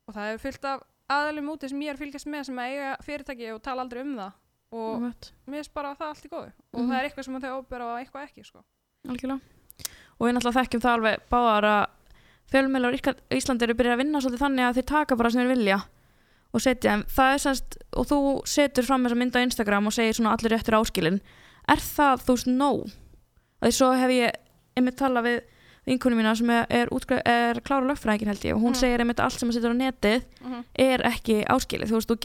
og 0.09 0.15
það 0.15 0.33
hefur 0.33 0.45
fyllt 0.53 0.65
af 0.65 0.83
aðalum 1.11 1.49
úti 1.57 1.69
sem 1.69 1.81
ég 1.81 1.91
er 1.91 1.97
fylgjast 1.97 2.27
með 2.27 2.45
sem 2.47 2.57
að 2.57 2.69
eiga 2.71 2.97
fyrirtæki 3.03 3.55
og 3.55 3.63
tala 3.63 3.83
aldrei 3.83 4.01
um 4.03 4.17
það 4.17 4.33
og 4.73 4.95
Einmitt. 4.99 5.33
mér 5.49 5.55
finnst 5.63 5.75
bara 5.75 5.95
það 5.95 6.09
allt 6.13 6.25
í 6.25 6.29
góðu 6.33 6.51
og 6.75 6.81
Mhm. 6.81 6.89
það 6.91 6.99
er 6.99 7.09
eitthvað 7.09 7.25
sem 7.25 7.41
þau 7.41 7.59
óbera 7.63 7.85
og 7.93 7.99
eitthvað 8.01 8.25
ekki 8.29 8.45
sko. 8.45 8.65
algjörlega 9.09 9.41
og 10.19 10.27
við 10.27 10.33
náttúrulega 10.35 10.59
þekkjum 10.61 10.83
það 10.85 10.97
alveg 10.99 11.21
báðar 11.31 11.65
að 11.65 11.87
fjölmiðlar 12.53 12.95
á 12.95 13.13
Íslandi 13.39 13.63
eru 13.63 13.75
byrjað 13.75 13.95
að 13.95 14.03
vinna 14.03 14.21
svolítið 14.21 14.43
þannig 14.45 14.65
að 14.69 14.75
þeir 14.79 14.87
taka 14.87 15.17
bara 15.17 15.31
sem 15.31 15.41
þeir 15.43 15.55
vilja 15.57 15.79
og 16.55 16.61
setja 16.61 16.91
þeim, 16.93 17.05
það 17.13 17.33
er 17.35 17.39
semst 17.39 17.77
og 17.93 18.07
þú 18.09 18.19
setur 18.49 18.83
fram 18.85 19.05
þessa 19.05 19.17
mynd 19.21 19.37
á 19.37 19.45
Instagram 19.45 19.87
og 19.87 19.93
segir 19.93 20.15
svona 20.17 20.33
allir 20.37 20.53
réttur 20.57 20.79
áskilin 20.81 21.21
er 21.69 21.77
það 21.77 22.25
þú 22.25 22.33
veist 22.37 22.49
nóg 22.49 22.93
því 23.63 23.73
svo 23.73 23.93
hef 23.99 24.11
ég 24.11 24.33
einmitt 24.77 24.97
talað 24.97 25.25
við 25.29 25.41
vinkunum 25.89 26.19
mína 26.21 26.37
sem 26.37 26.51
er, 26.51 26.67
er, 26.71 26.89
er 27.25 27.61
klára 27.61 27.85
lögfræðingin 27.89 28.27
held 28.29 28.45
ég 28.45 28.55
og 28.57 28.61
hún 28.63 28.73
Mhm. 28.73 28.81
segir 28.81 29.01
einmitt 29.01 29.17
að 29.21 29.25
allt 29.25 29.39
sem 29.41 29.49
að 29.49 29.55
setur 29.55 29.73
á 29.73 29.77
netið 29.77 30.25
mm 30.41 30.53
-hmm. 30.53 30.65
er 30.79 30.99
ekki 31.03 31.45
áskilið, 31.49 31.89
þú 31.89 31.97
veist, 31.97 32.09
þú 32.09 32.17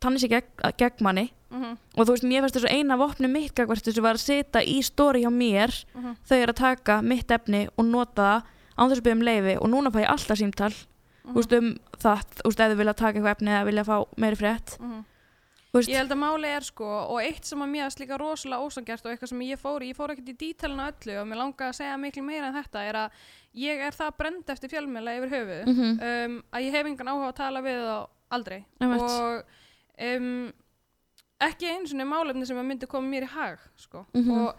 tannis 0.00 0.24
í 0.24 0.28
gegn, 0.32 0.48
gegn 0.78 1.02
manni 1.04 1.30
Mhm. 1.50 1.76
og 1.98 2.06
þú 2.06 2.10
veist, 2.14 2.24
mér 2.24 2.42
finnst 2.44 2.56
þessu 2.56 2.70
eina 2.70 2.96
vopni 2.96 3.28
mitt 3.28 3.54
gagvart 3.54 3.82
þessu 3.82 4.02
var 4.02 4.14
að 4.14 4.22
setja 4.22 4.62
í 4.62 4.78
stóri 4.86 5.22
hjá 5.24 5.30
mér 5.34 5.84
Mhm. 5.94 6.16
þau 6.28 6.36
eru 6.42 6.52
að 6.52 6.56
taka 6.56 7.02
mitt 7.02 7.28
efni 7.28 7.68
og 7.76 7.84
nota 7.84 8.22
það 8.22 8.42
án 8.78 8.88
þess 8.90 9.00
að 9.00 9.04
byggja 9.04 9.12
um 9.18 9.22
leifi 9.22 9.56
og 9.60 9.68
núna 9.70 9.90
fæ 9.90 10.00
ég 10.04 10.08
alltaf 10.08 10.38
símtal 10.38 10.72
Mhm. 11.24 11.34
þú 11.34 11.36
veist, 11.36 11.52
um 11.58 11.78
það, 11.98 12.22
þú 12.38 12.46
veist, 12.48 12.60
ef 12.60 12.70
þau 12.70 12.76
vilja 12.76 12.94
taka 12.96 13.18
eitthvað 13.18 13.36
efni 13.36 13.48
eða 13.50 13.66
vilja 13.66 13.84
fá 13.84 14.06
meiri 14.16 14.36
frétt 14.36 14.78
Mhm. 14.80 15.04
Ég 15.72 15.94
held 15.96 16.10
að 16.10 16.18
máli 16.18 16.46
er 16.46 16.60
sko 16.62 16.84
og 16.84 17.20
eitt 17.22 17.44
sem 17.44 17.58
að 17.60 17.70
mér 17.70 17.86
er 17.86 17.90
líka 18.06 18.18
rosalega 18.18 18.58
ósangjart 18.66 19.06
og 19.06 19.12
eitthvað 19.12 19.28
sem 19.28 19.38
ég 19.40 19.56
fór 19.56 19.80
í, 19.82 19.90
ég 19.92 19.96
fór 19.96 20.10
ekkert 20.10 20.28
í 20.28 20.36
dítalina 20.36 20.90
öllu 20.90 21.20
og 21.20 21.26
mér 21.28 21.36
langaði 21.38 21.68
að 21.70 21.76
segja 21.78 21.96
miklu 21.96 22.22
meira 22.24 22.46
en 22.48 22.54
þetta 22.54 22.80
er 22.88 22.94
að 22.94 23.10
ég 23.54 23.78
er 23.86 23.92
það 23.92 24.16
brend 24.18 24.44
eftir 24.48 24.68
fjölmiðla 24.68 25.14
yfir 25.18 25.30
höfuð 25.30 25.66
Mhm. 25.66 26.02
um, 26.02 26.42
að 26.52 26.62
ég 26.64 26.70
hef 26.72 26.86
engan 26.86 27.06
áhuga 27.06 27.28
að 27.32 27.36
tala 27.36 27.62
við 27.62 27.78
þá 27.86 28.08
aldrei 28.32 28.64
Einmitt. 28.80 29.00
og 29.00 29.44
um, 30.00 30.52
ekki 31.40 31.68
eins 31.70 31.92
og 31.94 31.98
málefni 32.08 32.46
sem 32.46 32.56
myndi 32.66 32.86
koma 32.90 33.08
mér 33.08 33.26
í 33.28 33.32
hag 33.34 33.58
sko. 33.80 34.06
Mhm. 34.14 34.30
og 34.30 34.56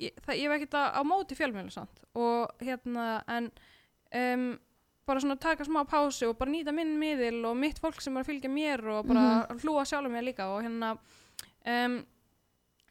ég, 0.00 0.14
það, 0.24 0.34
ég 0.38 0.46
hef 0.48 0.56
ekkert 0.56 0.74
á 0.78 1.02
móti 1.04 1.36
samt 1.70 2.00
og 2.14 2.50
hérna 2.60 3.22
en 3.28 3.50
um, 4.14 4.58
bara 5.06 5.20
svona 5.20 5.36
taka 5.40 5.64
smá 5.64 5.82
pásu 5.88 6.28
og 6.30 6.38
bara 6.38 6.50
nýta 6.50 6.72
minn 6.72 6.98
miðil 6.98 7.44
og 7.46 7.56
mitt 7.56 7.78
fólk 7.82 8.00
sem 8.00 8.16
er 8.16 8.22
að 8.24 8.30
fylgja 8.30 8.50
mér 8.50 8.84
og 8.98 9.06
bara 9.08 9.46
Mhm. 9.50 9.60
hlúa 9.64 9.84
sjálfur 9.84 10.10
mér 10.12 10.24
líka 10.24 10.46
og 10.54 10.62
hérna 10.62 10.98
um, 11.66 12.04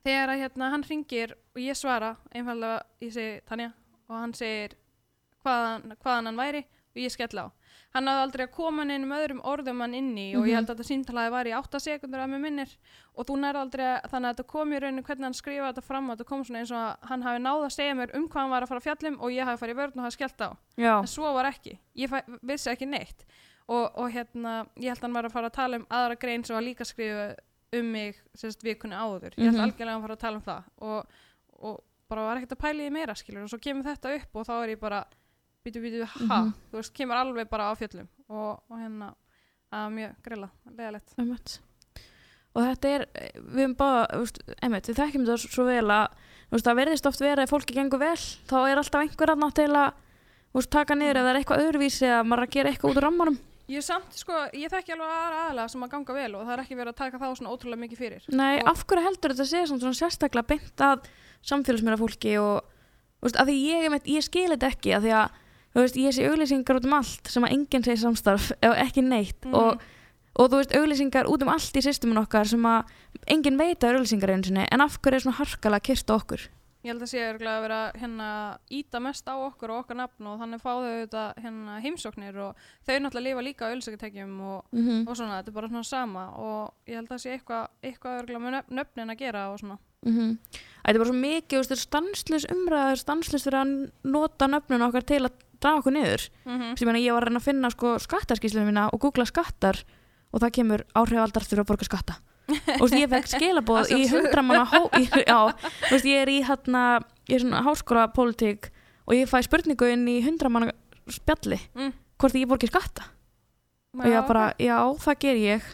þegar 0.04 0.30
að 0.34 0.42
hérna 0.44 0.70
hann 0.72 0.84
ringir 0.84 1.32
og 1.56 1.62
ég 1.62 1.76
svara 1.76 2.16
einfallega, 2.34 2.84
ég 3.02 3.12
segi 3.14 3.42
Tanja 3.46 3.74
og 4.10 4.16
hann 4.18 4.34
segir 4.34 4.76
hvaðan, 5.44 5.96
hvaðan 6.04 6.26
hann 6.26 6.38
væri 6.38 6.64
og 6.66 6.96
ég 6.96 7.12
skell 7.12 7.40
á 7.40 7.48
hann 7.94 8.06
hafði 8.06 8.22
aldrei 8.24 8.46
að 8.46 8.52
koma 8.54 8.84
inn 8.86 9.04
um 9.04 9.12
öðrum 9.18 9.40
orðum 9.50 9.80
hann 9.82 9.94
inni 9.98 10.36
og 10.38 10.44
Mhm. 10.44 10.50
ég 10.50 10.56
held 10.60 10.70
að 10.70 10.76
þetta 10.78 10.90
símtalaði 10.90 11.32
var 11.32 11.46
í 11.46 11.54
8 11.58 11.80
sekundur 11.82 12.20
að 12.22 12.30
mér 12.30 12.42
minnir. 12.44 12.76
Og 13.18 13.26
þú 13.26 13.38
nærði 13.40 13.60
aldrei 13.64 13.86
að, 13.86 14.10
þannig 14.12 14.30
að 14.30 14.36
þetta 14.36 14.48
kom 14.48 14.70
í 14.74 14.80
rauninu 14.80 15.04
hvernig 15.04 15.24
hann 15.24 15.34
skrifaði 15.34 15.74
þetta 15.74 15.84
fram 15.84 16.10
og 16.10 16.18
þetta 16.18 16.28
kom 16.30 16.44
svona 16.44 16.60
eins 16.60 16.72
og 16.72 16.78
að 16.78 17.10
hann 17.10 17.22
hafi 17.24 17.40
náð 17.42 17.66
að 17.66 17.74
segja 17.74 17.96
mér 17.98 18.16
um 18.16 18.28
hvað 18.30 18.42
hann 18.42 18.50
var 18.52 18.62
að 18.64 18.68
fara 18.70 18.80
fjallum 18.86 19.18
og 19.22 19.30
ég 19.32 19.44
hafi 19.46 19.58
farið 19.66 19.76
í 19.76 19.80
vörn 19.82 19.98
og 19.98 20.04
hafi 20.06 20.18
skellt 20.20 20.42
á. 20.46 20.50
Já, 20.78 21.00
en 21.00 21.08
svo 21.08 21.34
var 21.34 21.46
ekki, 21.46 21.80
ég 21.98 22.10
fæ, 22.10 22.22
vissi 22.44 22.70
ekki 22.70 22.88
neitt. 22.88 23.26
Og, 23.70 23.92
og 23.98 24.12
hérna 24.12 24.68
ég 24.78 24.90
held 24.90 24.98
að 24.98 25.02
hann 25.02 25.14
var 25.14 25.24
að 25.26 25.32
fara 25.32 25.50
að 25.50 25.54
tala 25.54 25.76
um 25.78 25.86
aðra 25.90 26.16
grein 26.20 26.44
sem 26.46 26.56
var 26.56 26.64
líka 26.64 26.86
skrifa 26.86 27.36
um 27.74 27.92
mig 27.92 28.16
sérst 28.38 28.62
vikunni 28.64 28.96
áður. 28.98 29.34
Ég 29.38 29.46
held 29.50 29.58
Mhm. 29.58 29.66
algjörlega 29.66 29.90
að 29.90 29.94
hann 29.94 30.02
fara 30.02 30.16
að 30.16 30.20
tala 30.20 30.36
um 30.36 30.42
það. 30.42 30.64
Og, 30.82 31.06
og 31.62 31.84
bara 32.10 32.22
var 32.22 32.38
ekkert 32.38 32.56
að 32.58 32.64
pæla 32.66 32.88
í 32.88 32.92
meira 32.92 33.14
skilur 33.14 33.44
og 33.44 33.50
svo 33.50 33.60
kemur 33.62 33.84
þetta 33.86 34.16
upp 34.16 34.36
og 34.36 34.46
þá 34.48 34.64
er 34.64 34.70
ég 34.76 34.80
bara 34.80 35.06
býtu 35.66 35.82
býtu 35.84 36.06
ha, 36.06 36.40
Mhm. 36.42 36.54
þú 36.72 36.78
veist, 36.80 36.94
kemur 36.96 37.16
alveg 37.20 37.50
bara 37.50 37.72
á 37.72 37.74
fjöllum 37.76 38.08
og, 38.30 38.62
og 38.70 38.78
hérna 38.80 39.14
að 39.74 39.90
mjög 39.94 40.14
grilla, 40.24 40.50
leðalegt 40.78 41.14
einmitt. 41.20 41.60
Og 42.56 42.64
þetta 42.66 42.88
er, 42.96 43.06
við 43.38 43.60
erum 43.62 43.76
bara 43.78 44.08
við 44.18 44.94
þekkjum 44.98 45.26
þetta 45.26 45.38
svo 45.38 45.66
vel 45.68 45.86
að 45.86 46.08
veist, 46.52 46.66
það 46.66 46.80
verðist 46.80 47.06
oft 47.06 47.20
verið 47.22 47.44
að 47.46 47.52
fólki 47.54 47.76
gengur 47.78 48.00
vel 48.02 48.16
þá 48.50 48.58
er 48.72 48.78
alltaf 48.82 49.02
einhver 49.04 49.30
annað 49.36 49.54
til 49.60 49.70
að 49.70 49.94
veist, 50.56 50.70
taka 50.74 50.96
niður 50.96 51.20
ef 51.20 51.24
það 51.28 51.30
er 51.36 51.40
eitthvað 51.44 51.64
öðruvísi 51.68 52.08
eða 52.10 52.24
maður 52.26 52.42
er 52.42 52.48
að 52.48 52.56
gera 52.56 52.70
eitthvað 52.72 52.90
út 52.92 52.98
úr 52.98 53.06
rammanum. 53.06 53.38
Ég 53.70 53.84
samt, 53.86 54.16
sko, 54.18 54.34
ég 54.58 54.72
þekki 54.74 54.96
alveg 54.96 55.12
aðra 55.14 55.42
aðalega 55.46 55.70
sem 55.70 55.84
að 55.86 55.90
ganga 55.92 56.14
vel 56.18 56.36
og 56.40 56.42
það 56.48 56.54
er 56.56 56.62
ekki 56.64 56.78
verið 56.80 56.90
að 56.90 56.96
taka 57.04 57.20
þá 57.22 57.28
svona 57.38 57.52
ótrúlega 57.54 57.82
mikið 57.84 57.98
fyrir. 58.02 58.24
Nei, 58.34 58.58
Og- 58.64 58.68
af 58.72 58.82
hverju 58.88 59.04
heldur 59.06 59.30
þetta 59.36 59.46
sé 59.46 59.62
svona, 59.68 59.84
svona 59.84 60.00
sérstaklega 60.00 60.48
beint 60.48 60.82
að 60.82 61.06
samfélagsmeira 61.46 62.00
fólki 62.02 62.34
og 62.42 62.64
veist, 63.22 63.38
að 63.38 63.46
því 63.52 63.58
ég, 63.70 64.02
ég 64.10 64.24
skil 64.26 64.50
þetta 64.50 64.72
ekki 64.74 64.96
að 64.98 65.06
því 65.06 65.14
að 65.22 65.30
þú 65.76 65.84
veist, 65.84 65.96
ég 65.98 66.14
sé 66.16 66.28
auglýsingar 66.30 66.76
út 66.80 66.86
um 66.86 66.94
allt 66.94 67.28
sem 67.28 67.44
að 67.44 67.52
enginn 67.56 67.84
segir 67.86 68.02
samstarf 68.04 68.52
eða 68.62 68.78
ekki 68.88 69.02
neitt 69.06 69.46
Mhm. 69.46 69.54
og, 69.56 69.82
og 70.36 70.50
þú 70.52 70.56
veist, 70.62 70.76
auglýsingar 70.76 71.26
út 71.30 71.42
um 71.44 71.50
allt 71.50 71.76
í 71.78 71.82
systemun 71.82 72.18
okkar 72.26 72.48
sem 72.48 72.62
að 72.66 72.86
enginn 73.28 73.58
veit 73.58 73.80
að 73.84 73.96
auglýsingar 74.00 74.30
einu 74.34 74.44
sinni 74.44 74.68
en 74.72 74.82
af 74.82 75.00
hverju 75.02 75.16
er 75.16 75.20
svona 75.26 75.38
harkalega 75.38 75.80
kyrst 75.90 76.10
á 76.10 76.16
okkur 76.16 76.48
Ég 76.80 76.94
held 76.94 77.02
að 77.04 77.10
sé 77.12 77.20
að 77.20 77.62
vera 77.62 77.92
hérna 77.92 78.58
íta 78.72 79.02
mest 79.04 79.28
á 79.28 79.36
okkur 79.36 79.70
og 79.70 79.80
okkar 79.84 79.98
nafn 80.00 80.28
og 80.32 80.40
þannig 80.40 80.62
fá 80.64 80.70
þau 80.80 81.04
þetta 81.04 81.24
hérna 81.44 81.82
heimsóknir 81.84 82.38
og 82.40 82.56
þau 82.88 83.00
náttúrulega 83.04 83.26
lifa 83.26 83.42
líka 83.44 83.68
á 83.68 83.74
ölsökutekjum 83.76 84.40
og, 84.40 84.64
mm 84.72 84.88
-hmm. 84.88 85.10
og 85.10 85.18
svona, 85.18 85.42
þetta 85.44 85.50
er 85.52 85.54
bara 85.60 85.68
svona 85.68 85.84
sama 85.84 86.24
og 86.40 86.72
ég 86.88 86.96
held 86.96 87.10
að 87.12 87.20
sé 87.20 87.30
eitthvað 87.36 87.68
eitthvað 87.84 88.32
með 88.40 88.52
nöfn- 88.56 88.72
nöfnin 88.72 89.12
að 89.12 89.18
gera 89.20 89.52
og 89.52 89.60
svona. 89.60 89.78
Þetta 90.06 90.96
er 90.96 90.98
bara 90.98 91.10
svo 91.10 91.14
mikið, 91.20 91.60
þú 91.60 91.68
veist, 91.70 91.84
stanslus 91.84 92.46
umræður 92.50 92.96
stanslus 92.98 93.44
fyrir 93.44 93.60
að 93.60 93.92
nota 94.06 94.48
nöfnun 94.48 94.88
okkar 94.88 95.04
til 95.04 95.20
að 95.26 95.32
draga 95.62 95.82
okkur 95.82 95.96
niður. 95.96 96.26
Mm 96.46 96.60
Þessi, 96.70 96.82
ég, 96.84 96.88
meina, 96.90 97.00
ég 97.04 97.14
var 97.16 97.24
að 97.24 97.30
reyna 97.30 97.40
að 97.42 97.48
finna 97.50 97.70
sko, 97.74 97.94
skattaskíslunum 98.00 98.70
mína 98.72 98.88
og 98.94 99.00
googla 99.04 99.26
skattar 99.30 99.82
og 100.34 100.42
það 100.44 100.54
kemur 100.60 100.84
áhrifaldar 100.96 101.44
þurfa 101.48 101.64
að 101.66 101.70
borga 101.72 101.88
skatta. 101.90 102.18
Og 102.82 102.94
ég 102.98 103.10
fekk 103.12 103.28
skilabóð 103.36 103.92
í 103.94 104.08
hundramanna 104.10 104.66
já, 105.32 105.40
ég 106.06 106.22
er 106.24 106.30
í 106.34 106.40
hérna, 106.48 106.84
ég 107.30 107.36
er 107.40 107.46
svona 107.46 107.64
háskóla 107.66 108.08
pólitík 108.14 108.72
og 109.06 109.14
ég 109.18 109.30
fæ 109.30 109.42
spurningu 109.46 109.90
inn 109.94 110.08
í 110.10 110.20
hundramanna 110.26 110.72
spjalli 111.10 111.60
Mm. 111.76 111.94
hvort 112.20 112.36
ég 112.38 112.48
borgi 112.50 112.68
skatta. 112.70 113.06
Og 113.98 114.06
ég 114.06 114.26
bara, 114.28 114.54
já, 114.62 114.78
það 115.02 115.20
ger 115.24 115.38
ég 115.42 115.70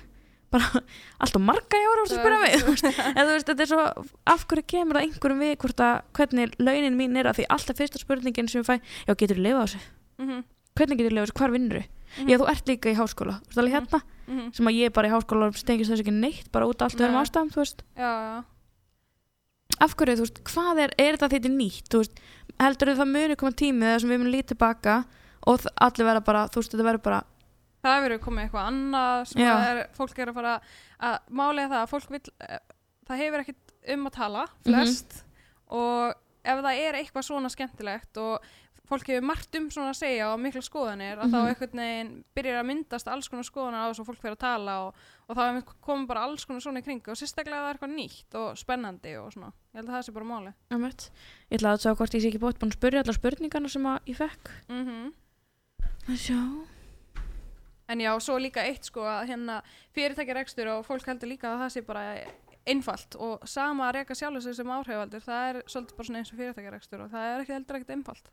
bara, 0.52 0.82
allt 1.24 1.36
og 1.36 1.41
marga 1.41 1.80
ég 1.82 1.89
voru 1.91 2.04
að 2.06 2.12
spyrja 2.14 2.39
mig 2.41 2.54
en 2.56 3.26
þú 3.26 3.32
veist, 3.34 3.48
þetta 3.50 3.62
er 3.66 3.72
svo 3.72 3.86
af 4.36 4.46
hverju 4.48 4.66
kemur 4.68 4.96
það 5.00 5.06
einhverjum 5.08 5.39
við 5.46 5.56
hvort 5.64 5.84
að 5.86 5.96
hvernig 6.20 6.56
launin 6.60 6.98
mín 7.00 7.18
er 7.20 7.26
að 7.32 7.39
því 7.39 7.46
alltaf 7.50 7.78
fyrsta 7.82 8.00
spurningin 8.02 8.48
sem 8.52 8.62
ég 8.62 8.68
fæ, 8.70 8.76
já, 9.08 9.14
getur 9.16 9.38
þú 9.39 9.46
lifað 9.48 9.62
á 9.62 9.66
þessu? 9.66 9.82
Mm 10.18 10.28
-hmm. 10.30 10.43
hvernig 10.76 10.98
getur 10.98 11.12
þú 11.12 11.16
lifað 11.16 11.26
á 11.26 11.28
þessu, 11.28 11.39
hvar 11.39 11.52
vinnur 11.52 11.78
þú 11.82 11.86
Mhm. 12.16 12.30
já, 12.30 12.38
þú 12.39 12.46
ert 12.48 12.68
líka 12.70 12.89
í 12.91 12.96
háskóla, 12.96 13.34
þú 13.43 13.48
veist 13.50 13.58
alveg 13.60 13.74
Mhm. 13.74 13.80
hérna. 13.86 14.02
Mhm. 14.28 14.54
sem 14.56 14.66
að 14.66 14.74
ég 14.80 14.86
er 14.86 14.89
bara 14.91 15.08
í 15.08 15.12
háskóla 15.12 15.48
og 15.48 15.56
stengist 15.58 15.91
þessu 15.91 16.04
ekki 16.06 16.14
neitt 16.14 16.52
bara 16.52 16.66
út 16.66 16.82
af 16.82 16.93
allt 16.93 17.02
öðrum 17.02 17.20
ástæðum, 17.22 17.52
þú 17.52 17.60
veist. 17.60 17.84
Já, 17.98 18.12
já. 18.24 18.43
af 19.82 19.96
hverju, 19.96 20.16
þú 20.16 20.24
veist, 20.24 20.43
hvað 20.43 20.80
er, 20.80 20.91
er 20.98 21.18
þetta 21.18 21.30
þetta 21.30 21.50
nýtt, 21.52 21.89
þú 21.89 21.98
veist, 22.00 22.20
heldur 22.60 22.88
þú 22.88 22.96
það 23.02 23.12
muni 23.12 23.36
Það 27.86 27.95
hefur 28.01 28.17
komið 28.25 28.43
eitthvað 28.47 28.67
annað 28.71 29.23
sem 29.31 29.43
er, 29.69 29.83
fólk 29.99 30.19
er 30.25 30.31
að 30.33 30.38
fara 30.41 30.57
að 31.05 31.31
málega 31.41 31.69
það 31.75 31.81
að 31.86 31.89
fólk 31.93 32.11
vil 32.15 32.21
eh, 32.49 32.59
það 33.05 33.23
hefur 33.23 33.45
ekkert 33.45 33.73
um 33.95 34.05
að 34.09 34.15
tala 34.19 34.45
flest 34.65 35.17
og 35.69 36.13
ef 36.45 36.61
það 36.65 36.83
er 36.86 36.99
eitthvað 36.99 37.25
svona 37.27 37.49
skemmtilegt 37.53 38.17
og 38.21 38.53
fólk 38.86 39.07
hefur 39.09 39.23
margt 39.25 39.55
um 39.57 39.63
svona 39.73 39.91
að 39.95 39.97
segja 39.97 40.25
og 40.29 40.38
mikla 40.41 40.61
skoðanir 40.61 41.17
að 41.17 41.23
Mhm. 41.25 41.33
þá 41.33 41.39
einhvern 41.49 41.79
veginn 41.81 42.11
byrjar 42.38 42.59
að 42.61 42.67
myndast 42.69 43.07
alls 43.09 43.29
konar 43.29 43.47
skoðanir 43.47 43.81
á 43.81 43.89
þess 43.89 44.01
að 44.03 44.09
fólk 44.11 44.19
fyrir 44.21 44.36
að 44.36 44.43
tala 44.45 44.75
og, 44.86 44.99
og 45.29 45.36
þá 45.39 45.41
komið 45.88 46.07
bara 46.11 46.25
alls 46.27 46.45
konar 46.45 46.61
svona 46.61 46.81
í 46.83 46.86
kringu 46.86 47.09
og 47.09 47.17
sérstaklega 47.17 47.63
það 47.63 47.69
er 47.71 47.79
eitthvað 47.79 47.95
nýtt 47.97 48.38
og 48.41 48.57
spennandi 48.61 49.15
og 49.17 49.31
svona, 49.33 49.49
ég 49.73 49.79
held 49.81 49.89
að 49.89 49.95
það 49.97 50.05
sé 50.05 50.13
bara 50.13 50.29
máli. 50.29 50.53
Ég 51.49 51.57
ætla 51.57 51.73
að 51.73 51.81
sjá 51.81 51.95
hvort 51.97 52.13
ég 52.13 52.21
sé 52.21 52.29
ekki 52.29 52.43
bótt 52.45 52.59
búin 52.61 52.69
að 52.73 52.77
spyrja 52.77 53.01
allar 53.01 53.17
spurningarna 53.17 53.69
sem 53.73 53.89
að 53.89 53.99
ég 54.13 54.17
fekk. 54.21 54.53
mm 54.69 55.13
Að 56.13 56.17
sjá. 56.21 56.39
En 57.88 58.01
já, 58.01 58.11
svo 58.19 58.38
líka 58.41 58.63
eitt 58.65 58.88
sko 58.88 59.03
að 59.05 59.27
hérna 59.29 59.59
fyrirtækjarekstur 59.93 60.71
og 60.73 60.86
fólk 60.88 61.05
heldur 61.09 61.29
líka 61.29 61.51
að 61.51 61.61
það 61.65 61.73
sé 61.75 61.86
bara 61.86 62.05
einfalt 62.65 63.17
og 63.21 63.45
sama 63.45 63.89
að 63.89 63.99
reka 63.99 64.17
sjálfur 64.17 64.41
sig 64.41 64.57
sem 64.57 64.71
áhrifaldur, 64.73 65.21
það 65.21 65.49
er 65.49 65.61
svolítið 65.69 65.99
bara 65.99 66.17
eins 66.19 66.31
og 66.33 66.39
fyrirtækjarekstur 66.39 67.05
og 67.05 67.13
það 67.13 67.27
er 67.29 67.43
ekki 67.43 67.55
heldur 67.59 67.79
ekkert 67.79 67.93
einfalt. 67.93 68.31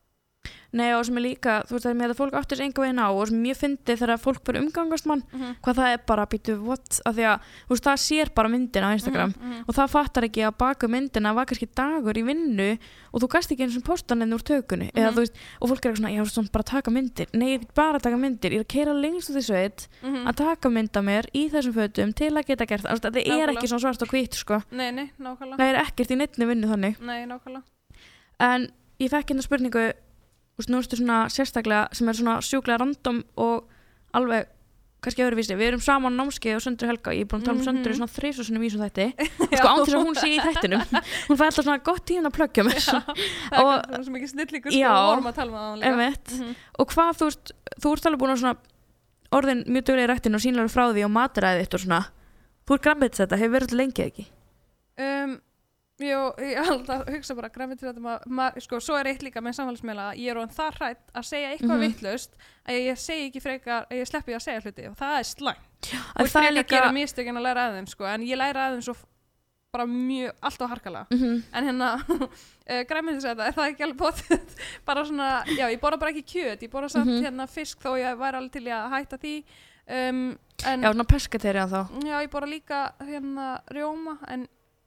Nei 0.73 0.93
og 0.97 1.05
sem 1.05 1.17
er 1.19 1.23
líka, 1.27 1.55
þú 1.69 1.75
veist 1.77 1.85
það 1.85 1.91
er 1.93 1.97
með 2.01 2.13
að 2.15 2.17
fólk 2.23 2.33
áttur 2.39 2.57
sig 2.57 2.65
enga 2.67 2.81
veginn 2.83 3.01
á 3.05 3.09
og 3.13 3.27
sem 3.29 3.43
ég 3.45 3.57
fyndi 3.61 3.97
þegar 4.01 4.21
fólk 4.23 4.41
fyrir 4.47 4.63
umgangast 4.63 5.07
mann, 5.07 5.23
Mm 5.33 5.41
-hmm. 5.41 5.55
hvað 5.63 5.75
það 5.77 5.93
er 5.93 5.99
bara 6.07 6.25
býtu, 6.27 6.55
what, 6.65 7.01
af 7.05 7.15
því 7.17 7.25
að 7.29 7.39
þú 7.69 7.73
veist 7.75 7.85
það 7.85 7.99
sér 8.09 8.29
bara 8.35 8.49
myndina 8.49 8.87
á 8.89 8.97
Instagram 8.97 9.35
Mhm, 9.37 9.65
og 9.69 9.75
það 9.75 9.89
fattar 9.91 10.25
ekki 10.25 10.43
að 10.49 10.57
baka 10.59 10.89
myndina 10.89 11.35
var 11.35 11.45
kannski 11.47 11.69
dagur 11.77 12.17
í 12.17 12.25
vinnu 12.25 12.79
og 13.13 13.21
þú 13.21 13.29
gast 13.29 13.51
ekki 13.53 13.63
eins 13.63 13.77
og 13.77 13.85
posta 13.85 14.15
henni 14.15 14.35
úr 14.35 14.43
tökunni. 14.43 14.91
Eða 14.95 15.11
Mhm. 15.11 15.15
þú 15.15 15.21
veist, 15.21 15.35
og 15.61 15.69
fólk 15.69 15.85
er 15.85 15.91
eitthvað 15.93 16.01
svona, 16.01 16.17
já, 16.17 16.25
svona 16.25 16.49
bara 16.53 16.63
taka 16.65 16.91
myndir. 16.91 17.27
Nei, 17.35 17.49
ég 17.49 17.55
er 17.55 17.61
ekki 17.61 17.75
bara 17.75 17.99
að 17.99 18.03
taka 18.03 18.17
myndir, 18.17 18.51
ég 18.53 18.61
er 18.61 18.65
að 18.65 18.69
keira 18.69 18.93
lengst 18.95 19.31
út 19.31 19.37
í 19.37 19.43
sveit 19.45 19.89
mhm. 20.03 20.27
að 20.27 20.35
taka 20.37 20.69
mynd 20.71 20.97
af 20.97 21.05
mér 21.05 21.25
í 21.35 21.51
þessum 21.51 21.73
fötum 21.75 22.15
til 22.15 22.31
að 22.33 22.47
geta 22.47 22.67
gert 22.67 22.83
það, 22.83 23.01
það 23.01 23.17
er 23.17 23.49
ekki 23.53 23.69
svona 23.69 23.81
svart 23.81 24.03
og 24.03 24.09
hvít 24.09 24.35
sko, 24.35 24.63
Nei, 24.73 24.91
nei, 24.91 25.11
er 30.59 30.63
og 30.63 30.67
snústu 30.67 30.97
svona 31.01 31.27
sérstaklega 31.33 31.89
sem 31.97 32.09
er 32.09 32.19
svona 32.19 32.41
sjúklega 32.45 32.79
random 32.83 33.23
og 33.37 33.69
alveg 34.15 34.47
kannski 35.03 35.25
öðruvísi, 35.25 35.57
við 35.59 35.67
erum 35.73 35.81
saman 35.83 36.15
á 36.15 36.19
námskeið 36.23 36.55
og 36.55 36.63
Söndru 36.63 36.87
Helga, 36.87 37.11
ég 37.11 37.25
er 37.25 37.27
búin 37.27 37.41
að 37.43 37.47
tala 37.49 37.59
um 37.59 37.65
Söndru 37.67 37.91
Mhm. 37.91 37.97
svona 37.99 38.13
þrísosunum 38.15 38.63
í 38.63 38.69
þessum 38.71 38.83
þætti. 38.87 39.07
Sko 39.59 39.67
án 39.67 39.81
þess 39.83 39.97
að 39.99 40.05
hún 40.07 40.15
sé 40.21 40.29
í 40.31 40.39
þættinum. 40.39 40.85
Hún 41.27 41.39
fæ 41.41 41.43
alltaf 41.49 41.65
svona 41.67 41.83
gott 41.83 42.05
tíðan 42.07 42.29
að 42.31 42.37
plöggja 42.37 42.63
mér 42.69 42.79
það 42.79 43.09
er 43.11 43.83
kannski 43.83 44.05
svo 44.07 44.15
mikið 44.15 44.31
snillíkur 44.31 44.71
sko, 44.71 44.79
við 44.79 45.09
vorum 45.11 45.27
að 45.27 45.35
tala 45.41 45.51
um 45.51 45.59
það 45.59 45.81
líka. 45.83 45.91
Emmett, 45.91 46.31
Mhm. 46.39 46.55
og 46.79 46.87
hvað 46.95 47.11
þú 47.19 47.25
veist 47.33 47.53
þú 47.83 47.93
ert 47.97 48.07
alveg 48.07 48.21
búin 48.23 48.35
að 48.37 48.41
svona 48.45 48.57
orðin 49.33 49.65
mjög 49.67 49.85
duglega 49.91 50.07
í 50.07 50.11
rættin 50.13 50.35
og 50.39 50.45
sínlega 50.47 50.71
frá 50.71 50.85
því 50.95 51.05
og 51.09 51.13
maturæðið 51.19 51.63
þitt 51.67 51.75
og 51.75 51.81
svona. 51.83 52.01
Þú 52.63 52.75
ert 52.79 52.83
grammið 52.87 53.11
þetta, 53.19 53.39
hefur 53.43 53.55
verið 53.57 53.67
alltaf 53.67 53.81
lengi 53.83 54.03
eða 54.03 54.11
ekki? 54.13 54.27
Um, 55.03 55.41
jú, 56.03 56.21
ég 56.43 56.65
held 56.67 56.87
að 56.91 57.09
hugsa 57.15 57.35
bara 57.35 57.51
ma- 58.01 58.21
ma- 58.27 58.53
sko, 58.59 58.81
svo 58.81 58.97
er 58.99 59.07
eitt 59.07 59.23
líka 59.23 59.41
með 59.41 59.55
samfélagsmiðla 59.59 60.11
að 60.13 60.19
ég 60.23 60.31
er 60.31 60.37
orðin 60.37 60.57
það 60.57 60.75
hrætt 60.79 61.13
að 61.15 61.25
segja 61.25 61.51
eitthvað 61.53 61.79
Mhm. 61.79 61.87
vitlaust 61.87 62.37
að 62.69 62.75
ég 62.81 62.99
segi 62.99 63.31
ekki 63.31 63.41
frekar, 63.43 63.87
að 63.91 63.97
ég 64.01 64.07
sleppi 64.11 64.35
að 64.35 64.43
segja 64.43 64.61
hluti 64.63 64.89
og 64.89 64.97
það 64.97 65.19
er 65.19 65.25
slæmt 65.25 65.91
að 65.93 66.21
og 66.23 66.27
það 66.29 66.47
er 66.47 66.53
líka 66.53 66.69
gera 66.69 66.93
mistökin 66.93 67.37
að 67.37 67.43
læra 67.43 67.67
að 67.69 67.75
þeim 67.79 67.89
sko, 67.89 68.05
en 68.05 68.21
ég 68.23 68.37
læra 68.37 68.67
að 68.69 68.75
þeim 68.77 68.83
svo 68.83 68.95
f- 68.95 69.07
bara 69.73 69.87
mjög, 69.87 70.33
alltaf 70.43 70.69
harkalega 70.71 71.07
Mhm. 71.11 71.43
en 71.55 71.65
hérna, 71.65 71.89
uh, 72.71 72.83
græmið 72.85 73.23
þetta 73.25 73.47
er 73.47 73.53
það 73.53 73.71
ekki 73.73 73.85
alveg 73.87 73.97
bótið 73.97 74.57
bara 74.87 75.05
svona, 75.05 75.45
já, 75.47 75.67
ég 75.73 75.81
borða 75.81 75.99
bara 75.99 76.11
ekki 76.13 76.25
kjöt 76.29 76.61
ég 76.63 76.71
borða 76.71 76.91
samt 76.91 77.07
Mhm. 77.09 77.25
hérna 77.25 77.49
fisk 77.49 77.79
þó 77.81 77.97
ég 77.97 78.17
væri 78.19 78.37
alveg 78.37 78.53
til 78.53 78.65
að 78.69 78.91
hætta 78.91 79.19
því 79.19 79.45
um, 79.89 80.39
en 80.67 80.83
já, 80.83 80.93
svona 80.93 81.05
peskateri 81.05 81.59
þá 81.67 81.81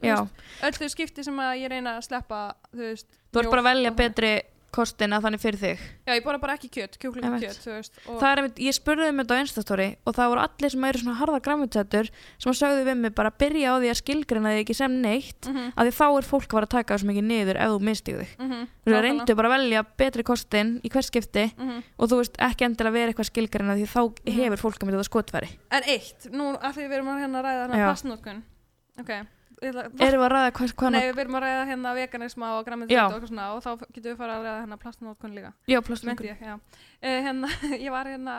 þú 0.01 0.27
öll 0.63 0.71
þau 0.81 0.89
skipti 0.89 1.23
sem 1.23 1.37
að 1.39 1.53
ég 1.63 1.69
reyna 1.71 1.97
að 1.99 2.03
sleppa 2.09 2.55
þú 2.73 2.83
veist 2.89 3.07
þú 3.31 3.39
ert 3.39 3.49
bara 3.51 3.61
að 3.61 3.71
velja 3.73 3.91
betri 3.95 4.33
kostina 4.75 5.21
þannig 5.23 5.39
fyrir 5.39 5.55
þig. 5.55 5.79
Já, 6.03 6.11
ég 6.17 6.23
borða 6.25 6.39
bara 6.41 6.53
ekki 6.57 6.67
kjöt, 6.67 6.97
kjúkling 6.99 7.23
Ég 7.23 7.31
og 7.31 7.39
veit. 7.39 7.43
kjöt 7.47 7.63
þú 7.63 7.71
veist 7.77 7.93
og 8.11 8.17
það 8.19 8.25
er 8.33 8.39
einmitt, 8.41 8.57
ég 8.59 8.73
spurði 8.75 9.05
um 9.07 9.19
þetta 9.21 9.31
á 9.31 9.39
Instastory 9.39 9.85
og 10.03 10.15
það 10.17 10.27
voru 10.33 10.41
allir 10.43 10.69
sem 10.73 10.83
eru 10.83 10.99
svona 10.99 11.15
harða 11.15 11.39
græmitsettur 11.45 12.09
sem 12.11 12.51
að 12.51 12.57
sögðu 12.59 12.81
við 12.89 12.97
mig 13.05 13.13
bara 13.15 13.31
byrja 13.31 13.71
á 13.71 13.75
því 13.79 13.87
að 13.93 13.99
skilgrina 14.01 14.51
þig 14.51 14.59
ekki 14.65 14.75
sem 14.75 14.97
neitt 15.01 15.47
Mhm, 15.47 15.71
að 15.79 15.87
því 15.87 15.93
þá 15.95 16.07
er 16.17 16.27
fólk 16.27 16.43
að 16.49 16.51
fara 16.57 16.67
að 16.67 16.75
taka 16.75 16.97
svo 16.99 17.07
mikið 17.07 17.23
niður 17.29 17.55
ef 17.55 17.69
þú 17.71 17.79
mistíð 17.87 18.19
þig. 18.19 18.35
Mhm, 18.35 18.51
þú 18.51 18.59
veist, 18.59 18.83
nákvæmlega. 18.83 19.01
reyndu 19.07 19.35
bara 19.39 19.47
að 19.47 19.55
velja 19.55 19.85
betri 20.03 20.23
kostin 20.27 20.81
í 20.83 20.89
hvers 20.91 21.07
skipti 21.07 21.45
Mhm. 21.55 21.83
og 21.97 22.09
þú 22.09 22.15
veist 22.19 22.35
ekki 22.35 22.65
endilega 22.67 22.91
vera 22.91 23.11
eitthvað 23.13 23.31
skilgrina 23.31 23.75
því 23.79 23.87
þá 23.87 24.01
Mhm. 24.27 24.35
hefur 24.43 24.59
fólk 24.59 24.79
að 24.83 24.85
mynda 24.91 24.99
það 24.99 25.07
skotfæri. 25.07 25.49
En 25.71 25.83
eitt, 25.87 26.27
nú 26.35 26.51
að 26.59 26.73
því 26.75 26.83
við 26.83 26.91
erum 26.99 27.07
að 27.07 27.21
hérna 27.23 27.39
ræða 27.47 29.25
Erum 29.61 29.91
við 29.99 30.25
að 30.25 30.31
ræða 30.33 30.51
hvað, 30.57 30.73
hvað 30.79 30.91
Nei, 30.95 31.01
við 31.11 31.21
erum 31.23 31.37
að 31.37 31.45
ræða 31.45 31.65
hérna 31.69 31.93
veganisma 31.95 32.51
og 32.57 32.65
græmið 32.67 32.91
Já. 32.91 33.01
og 33.05 33.13
eitthvað 33.13 33.29
svona 33.31 33.47
og 33.53 33.61
þá 33.63 33.69
getum 33.85 34.07
við 34.09 34.17
fara 34.19 34.37
að 34.37 34.47
ræða 34.47 34.61
hérna 34.63 34.77
plastnótkun 34.81 35.35
líka. 35.35 35.51
já, 35.67 35.79
plastungur 35.81 36.25
ég. 36.27 36.41
Uh, 36.45 37.19
hérna, 37.27 37.51
ég 37.85 37.91
var 37.91 38.09
hérna, 38.11 38.37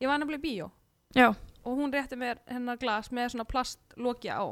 ég 0.00 0.10
var 0.10 0.22
nefnilega 0.22 0.42
í 0.42 0.46
bíó 0.46 0.70
já, 1.16 1.28
og 1.62 1.78
hún 1.78 1.94
rétti 1.94 2.18
mér 2.18 2.42
hérna 2.46 2.76
glas 2.76 3.10
með 3.10 3.34
svona 3.34 3.48
plastlókja 3.48 4.38
á. 4.38 4.44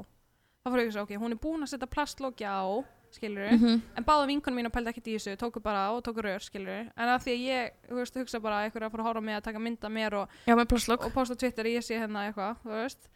Þá 0.61 0.71
fór 0.71 0.81
ég 0.81 0.89
að 0.91 0.95
segja, 0.95 1.05
ok, 1.07 1.13
hún 1.23 1.35
er 1.35 1.41
búin 1.41 1.65
að 1.65 1.73
setja 1.73 1.89
plastlókja 1.91 2.51
á, 2.53 2.65
skilur 3.11 3.51
mm 3.51 3.59
-hmm. 3.59 3.81
en 3.97 4.05
báða 4.05 4.27
vinkunum 4.27 4.57
mín 4.59 4.71
pældi 4.71 4.91
ekkert 4.91 5.07
í 5.07 5.15
þessu, 5.17 5.37
tóku 5.37 5.61
bara 5.61 5.89
á 5.89 5.91
og 5.91 6.03
tóku 6.03 6.23
rör, 6.23 6.39
skilur 6.39 6.91
en 6.97 7.09
af 7.09 7.25
því 7.25 7.31
að 7.31 7.45
ég, 7.47 7.71
þú 7.89 7.95
veist, 7.95 8.17
hugsa 8.17 8.41
bara 8.41 8.65
eitthvað 8.65 8.87
að 8.87 8.91
fara 8.91 9.03
að 9.03 9.07
horfa 9.07 9.21
mig 9.21 9.35
að 9.35 9.43
taka 9.43 9.59
mynda 9.59 9.89
mér 9.89 10.15
og, 10.15 10.29
já, 10.47 10.55
með 10.55 10.91
og 11.07 11.13
posta 11.13 11.35
Twitter 11.35 11.67
ég 11.67 11.83
sé 11.83 11.99
hérna 11.99 12.27
eitthvað, 12.27 12.57
þú 12.63 12.71
veist 12.71 13.11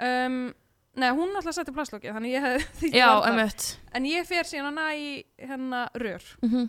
um, 0.00 0.54
Nei, 0.98 1.10
hún 1.14 1.34
alltaf 1.38 1.54
setti 1.54 1.72
plastlókið, 1.76 2.14
þannig 2.16 2.32
ég 2.34 2.42
hefði 2.46 2.64
því 2.80 2.92
já, 2.98 3.08
emitt 3.30 3.66
En 3.94 4.04
ég 4.08 4.26
fer 4.26 4.44
síðan 4.48 4.72
hana 4.72 4.88
í 4.98 5.24
hérna 5.38 5.84
rör. 5.94 6.24
mm 6.42 6.48
-hmm. 6.50 6.68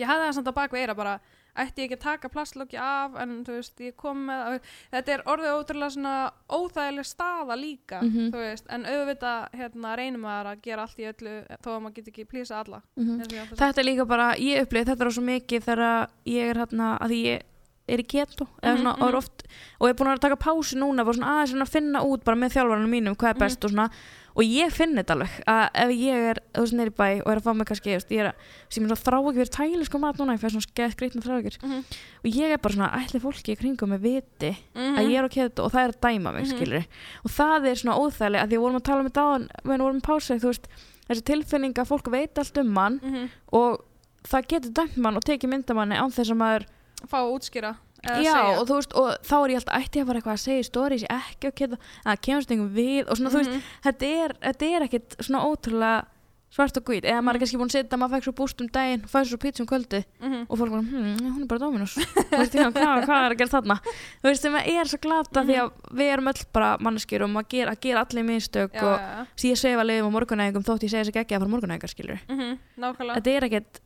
Ég 0.00 0.08
hafði 0.08 0.24
það 0.26 0.32
samt 0.38 0.48
á 0.48 0.54
baku 0.56 0.76
eira 0.80 0.94
bara, 0.96 1.18
ætti 1.60 1.82
ég 1.82 1.90
ekki 1.90 1.96
að 1.98 2.02
taka 2.02 2.28
plastlokki 2.32 2.78
af, 2.80 3.16
en 3.20 3.44
þú 3.44 3.52
veist, 3.58 3.80
ég 3.84 3.96
kom 3.96 4.22
með, 4.30 4.60
þetta 4.94 5.12
er 5.12 5.22
orðið 5.28 5.56
ótrúlega 5.58 5.90
svona 5.90 6.14
óþægileg 6.48 7.04
staða 7.04 7.56
líka, 7.60 8.00
Mhm. 8.00 8.30
þú 8.32 8.38
veist, 8.40 8.64
en 8.70 8.84
auðvitað 8.86 9.50
hérna 9.52 9.96
reynum 9.96 10.20
maður 10.24 10.46
að 10.54 10.62
gera 10.62 10.82
allt 10.82 10.98
í 10.98 11.04
öllu 11.12 11.34
þó 11.62 11.68
að 11.76 11.80
maður 11.82 11.94
get 11.94 12.08
ekki 12.08 12.24
plýsa 12.24 12.64
alla. 12.64 12.80
Átti 12.96 13.36
að 13.36 13.56
þetta 13.58 13.78
er 13.78 13.84
líka 13.84 14.06
bara, 14.06 14.34
ég 14.38 14.62
upplýði 14.64 14.86
þetta 14.88 15.04
er 15.06 15.10
svo 15.10 15.22
mikið 15.22 15.60
þegar 15.68 16.08
ég 16.24 16.50
er 16.50 16.56
hérna 16.56 16.98
að 16.98 17.10
ég 17.10 17.42
er 17.90 17.98
í 18.02 18.06
keto 18.06 18.46
Mhm, 18.62 18.76
svona, 18.78 18.92
og, 19.00 19.08
mhm. 19.08 19.16
oft, 19.18 19.42
og 19.80 19.88
ég 19.88 19.90
er 19.90 19.98
búin 19.98 20.12
að 20.14 20.20
taka 20.20 20.36
pásu 20.36 20.78
núna 20.78 21.04
svona 21.04 21.42
að 21.42 21.68
finna 21.68 22.02
út 22.04 22.24
bara 22.24 22.36
með 22.36 22.54
þjálfarnir 22.56 22.88
mínum 22.88 23.16
hvað 23.16 23.30
er 23.30 23.34
Mhm. 23.34 23.38
best 23.40 23.64
og 23.64 23.70
svona 23.70 23.90
og 24.36 24.44
ég 24.46 24.70
finn 24.70 24.94
þetta 24.94 25.10
alveg 25.16 25.30
að 25.44 25.70
ef 25.74 25.90
ég 25.90 26.14
er 26.30 26.36
þú 26.54 26.60
veist 26.62 26.72
neyri 26.78 26.90
bæ 26.94 27.22
og 27.26 27.32
er 27.32 27.36
að 27.40 27.42
fá 27.42 27.54
mig 27.56 27.66
kannski 27.66 27.90
ég 27.90 28.20
er 28.20 28.30
að 28.30 29.02
þrá 29.02 29.18
ekki 29.18 29.40
verið 29.40 29.50
tæli 29.56 29.84
sko 29.84 29.98
mat 29.98 30.16
núna 30.16 30.36
ég 30.36 30.40
fæ 30.40 30.50
svona 30.54 30.68
skeitt 30.70 30.96
greitna 30.96 31.20
þrá 31.20 31.42
ekki 31.42 31.58
Mhm. 31.62 31.84
og 32.24 32.30
ég 32.30 32.52
er 32.52 32.58
bara 32.58 32.74
svona 32.74 32.92
ætli 32.94 33.20
fólki 33.20 33.52
í 33.52 33.58
kringum 33.58 33.90
með 33.90 34.00
viti 34.00 34.56
Mhm. 34.76 34.96
að 34.96 35.08
ég 35.10 35.18
er 35.18 35.24
á 35.24 35.28
keto 35.28 35.64
og 35.64 35.72
það 35.72 35.84
er 35.84 35.92
að 35.92 36.00
dæma 36.00 36.32
mig 36.32 36.46
Mhm. 36.46 36.56
skilur 36.56 36.86
og 37.24 37.30
það 37.30 37.66
er 37.66 37.74
svona 37.74 37.98
óþægilega 37.98 38.42
að 38.44 38.48
því 38.50 38.56
að 38.56 38.60
vorum 38.60 38.76
að 38.76 38.84
tala 38.84 39.00
um 39.00 39.08
þetta 39.10 39.22
áðan 39.26 39.48
meðan 39.64 39.80
vorum 39.82 40.00
í 40.00 40.06
pásu 40.06 40.38
þú 40.38 40.46
veist 40.46 40.66
þessi 41.10 41.22
tilfinning 41.24 41.74
að 41.74 41.88
fólk 41.88 42.10
veit 42.10 42.38
allt 42.38 42.58
um 42.58 42.68
mann 42.72 43.00
Mhm. 43.02 43.28
og 43.52 43.80
það 44.22 44.46
getur 44.46 44.70
dæmt 44.72 44.96
mann 44.96 45.16
og 45.16 45.24
tekið 45.24 45.48
myndamanni 45.50 45.96
án 45.98 46.12
þess 46.12 46.30
að 46.30 46.36
maður 46.36 46.66
Fá 47.08 47.18
að 47.22 47.32
útskýra. 47.36 47.76
já 48.24 48.56
og 48.58 48.64
þú 48.68 48.74
veist 48.78 48.94
og 48.96 49.08
þá 49.28 49.34
er 49.44 49.50
ég 49.50 49.58
alltaf 49.60 49.82
ætti 49.84 50.00
að 50.00 50.06
fara 50.06 50.18
eitthvað 50.20 50.32
að 50.38 50.44
segja 50.46 50.60
í 50.60 50.64
stories 50.64 51.02
ekki 51.04 51.48
að 51.50 51.54
geta 51.60 51.76
að 52.06 52.20
kemur 52.24 52.42
stengum 52.46 52.70
við 52.72 53.02
og 53.10 53.16
svona 53.18 53.30
þú 53.30 53.38
veist 53.42 53.50
Mhm. 53.50 53.62
þetta 53.84 54.06
er, 54.24 54.32
þetta 54.40 54.64
er 54.76 54.82
ekkit 54.88 55.16
svona 55.20 55.44
ótrúlega 55.44 56.04
svart 56.50 56.76
og 56.80 56.82
hvít 56.88 57.04
eða 57.04 57.20
maður 57.22 57.36
er 57.36 57.38
Mhm. 57.38 57.42
kannski 57.44 57.58
búin 57.60 57.68
að 57.70 57.76
setja 57.76 57.98
maður 58.00 58.14
fekk 58.16 58.24
svo 58.24 58.32
búst 58.40 58.60
um 58.60 58.68
daginn 58.72 59.02
fæði 59.06 59.28
svo 59.30 59.38
pizza 59.38 59.62
um 59.62 59.66
kvöldi 59.68 60.00
Mhm. 60.20 60.46
og 60.48 60.58
fólk 60.58 60.70
bara 60.70 60.82
hm, 60.82 61.18
hún 61.20 61.42
er 61.42 61.46
bara 61.46 61.60
já, 61.60 62.72
hvað, 62.72 63.04
hvað 63.04 63.20
er 63.26 63.30
að 63.34 63.38
gera 63.38 63.52
þarna 63.60 63.76
þú 63.84 64.26
veist 64.30 64.40
sem 64.42 64.54
er 64.56 64.84
svo 64.88 64.98
glata 65.00 65.44
því 65.44 65.54
að 65.60 65.70
við 65.92 66.12
erum 66.14 66.26
öll 66.32 66.44
bara 66.52 66.78
manneskjur 66.80 67.22
og 67.22 67.30
maður 67.30 67.48
gera, 67.52 67.70
að 67.76 67.80
gera 67.80 68.00
allir 68.04 68.24
mistök 68.24 68.72
Já, 68.72 68.82
og 68.82 69.26
ég 69.44 69.56
svefa 69.60 69.84
liðum 69.84 70.08
á 70.08 70.16
morgunæðingum 70.16 70.64
þótt 70.64 70.82
ég 70.82 70.90
segja 70.90 71.04
þess 71.04 71.16
ekki 71.20 71.36
að 71.36 71.40
fara 71.44 71.52
morgunæðingar 71.52 71.92
skilur 71.94 72.20
Mhm. 72.28 72.58
Nákvæmlega. 72.78 73.14
þetta 73.20 73.30
er 73.36 73.42
ekkert 73.50 73.80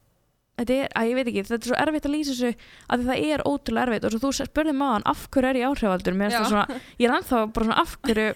þetta 0.59 0.75
er, 0.79 0.89
að 0.95 1.09
ég 1.11 1.15
veit 1.19 1.29
ekki, 1.33 1.43
þetta 1.49 1.61
er 1.65 1.69
svo 1.71 1.79
erfitt 1.85 2.07
að 2.09 2.15
lýsa 2.15 2.33
þessu 2.35 2.51
að 2.89 3.01
því 3.01 3.07
það 3.11 3.29
er 3.35 3.45
ótrúlega 3.51 3.87
erfitt 3.89 4.05
og 4.05 4.13
svo 4.15 4.21
þú 4.25 4.33
spurði 4.39 4.75
maðan 4.79 5.07
af 5.11 5.25
hverju 5.35 5.49
er 5.51 5.59
ég 5.61 5.69
áhrifaldur 5.71 6.15
mér 6.21 6.31
það 6.35 6.51
svona, 6.53 6.81
ég 7.01 7.09
er 7.09 7.15
ennþá 7.19 7.41
bara 7.55 7.67
svona 7.69 7.81
af 7.83 7.97
hverju 8.05 8.35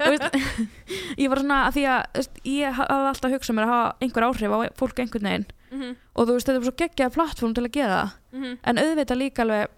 veist, 0.00 0.38
ég 1.22 1.30
var 1.30 1.40
svona 1.42 1.58
að 1.68 1.74
því 1.76 1.84
að 1.94 2.00
veist, 2.18 2.40
ég 2.48 2.78
hafði 2.80 3.10
alltaf 3.12 3.34
hugsað 3.36 3.56
mér 3.58 3.66
að 3.68 3.74
hafa 3.74 3.92
einhver 4.06 4.26
áhrif 4.30 4.54
á 4.56 4.58
fólk 4.80 5.02
einhvern 5.04 5.28
veginn 5.30 5.48
Mhm. 5.70 5.90
og 6.18 6.26
þú 6.26 6.32
veist, 6.34 6.48
þetta 6.48 6.58
er 6.58 6.64
svo 6.66 6.72
geggjað 6.80 7.12
plattform 7.14 7.52
til 7.54 7.62
að 7.62 7.70
gera 7.76 7.98
það 8.00 8.40
Mhm. 8.40 8.56
en 8.64 8.80
auðvitað 8.82 9.20
líka 9.20 9.42
alveg 9.44 9.68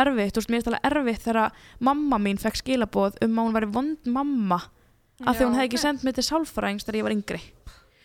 erfitt, 0.00 0.32
þú 0.32 0.40
veist, 0.40 0.48
mér 0.48 0.62
finnst 0.62 0.70
alveg 0.70 0.86
erfitt 0.88 1.24
þegar 1.26 1.50
mamma 1.84 2.16
mín 2.24 2.38
fekk 2.40 2.56
skilaboð 2.62 3.18
um 3.20 3.36
að 3.36 3.44
hún 3.44 3.56
væri 3.58 3.68
vond 3.74 3.98
mamma 4.06 4.58
því 5.20 5.34
Já, 5.36 5.44
hún 5.44 5.52
hefði 5.58 5.66
ekki 5.68 5.76
ok. 5.76 5.82
sendt 5.84 6.04
mig 6.08 6.14
til 6.16 6.24
sálfræðings 6.24 6.86
þegar 6.88 6.96
ég 6.96 7.02
var 7.04 7.12
yngri 7.12 7.42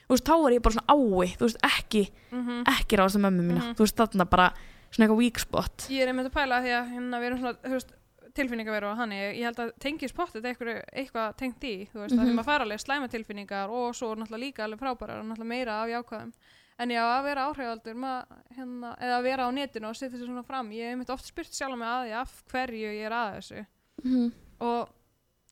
þú 0.07 0.15
veist, 0.15 0.25
þá 0.25 0.35
er 0.47 0.53
ég 0.57 0.61
bara 0.63 0.75
svona 0.75 0.95
ái 0.95 1.35
þú 1.37 1.45
veist, 1.47 1.61
ekki, 1.63 2.03
Mhm. 2.31 2.63
ekki 2.65 2.97
ráðast 2.97 3.15
um 3.15 3.21
mömmu 3.27 3.43
mína 3.43 3.61
Mhm. 3.63 3.75
þú 3.75 3.83
veist, 3.85 3.95
þarna 3.97 4.29
bara 4.29 4.53
svona 4.91 5.07
eitthvað 5.07 5.17
weak 5.17 5.39
spot 5.39 5.87
Ég 5.89 6.01
er 6.01 6.07
einmitt 6.13 6.27
að 6.31 6.33
pæla 6.33 6.61
því 6.63 6.71
að 6.79 6.91
hérna 6.93 7.19
við 7.19 7.25
erum 7.31 7.39
svona, 7.39 7.57
þú 7.63 7.71
veist, 7.77 7.91
tilfinningaveru 8.37 8.91
og 8.91 8.97
þannig, 8.97 9.21
ég 9.39 9.43
held 9.43 9.55
að 9.57 9.71
tengi 9.79 10.07
spottið 10.07 10.43
eitthvað, 10.45 10.83
eitthvað 10.93 11.35
tengt 11.37 11.59
í, 11.65 11.89
þú 11.89 11.97
veist, 12.03 12.13
mm 12.13 12.19
-hmm. 12.19 12.21
að 12.21 12.25
því 12.25 12.29
Mhm. 12.29 12.35
maður 12.39 12.45
fara 12.45 12.63
alveg 12.65 12.79
slæma 12.79 13.07
tilfinningar 13.09 13.69
og 13.69 13.95
svo 13.95 14.15
náttúrulega 14.15 14.45
líka 14.45 14.63
alveg 14.63 14.79
frábærar 14.79 15.19
og 15.19 15.25
náttúrulega 15.25 15.45
meira 15.47 15.71
af 15.83 15.89
jákvæðum. 15.89 16.33
En 16.79 16.89
já, 16.89 17.01
að 17.01 17.23
vera 17.23 17.47
áhrifaldur, 17.49 17.95
maður, 17.95 18.25
hérna, 18.55 18.95
eða 19.01 19.17
að 19.17 19.23
vera 19.23 19.47
á 19.47 19.51
netinu 19.51 19.87
og 19.89 19.95
setja 19.95 20.19
sér 20.19 20.27
svona 20.27 20.45
fram, 20.45 20.69
ég 20.69 20.83
hef 20.83 20.91
einmitt 20.93 21.09
oft 21.09 21.25
spurt 21.25 21.47
sjálf 21.51 21.75
mig 21.75 21.87
að 21.87 22.05
því 22.05 22.13
af 22.21 22.43
hverju 22.51 22.93
ég 22.93 23.05
er 23.07 23.11
að 23.11 23.35
þessu 23.37 23.65
mm. 24.05 24.31
og 24.61 24.89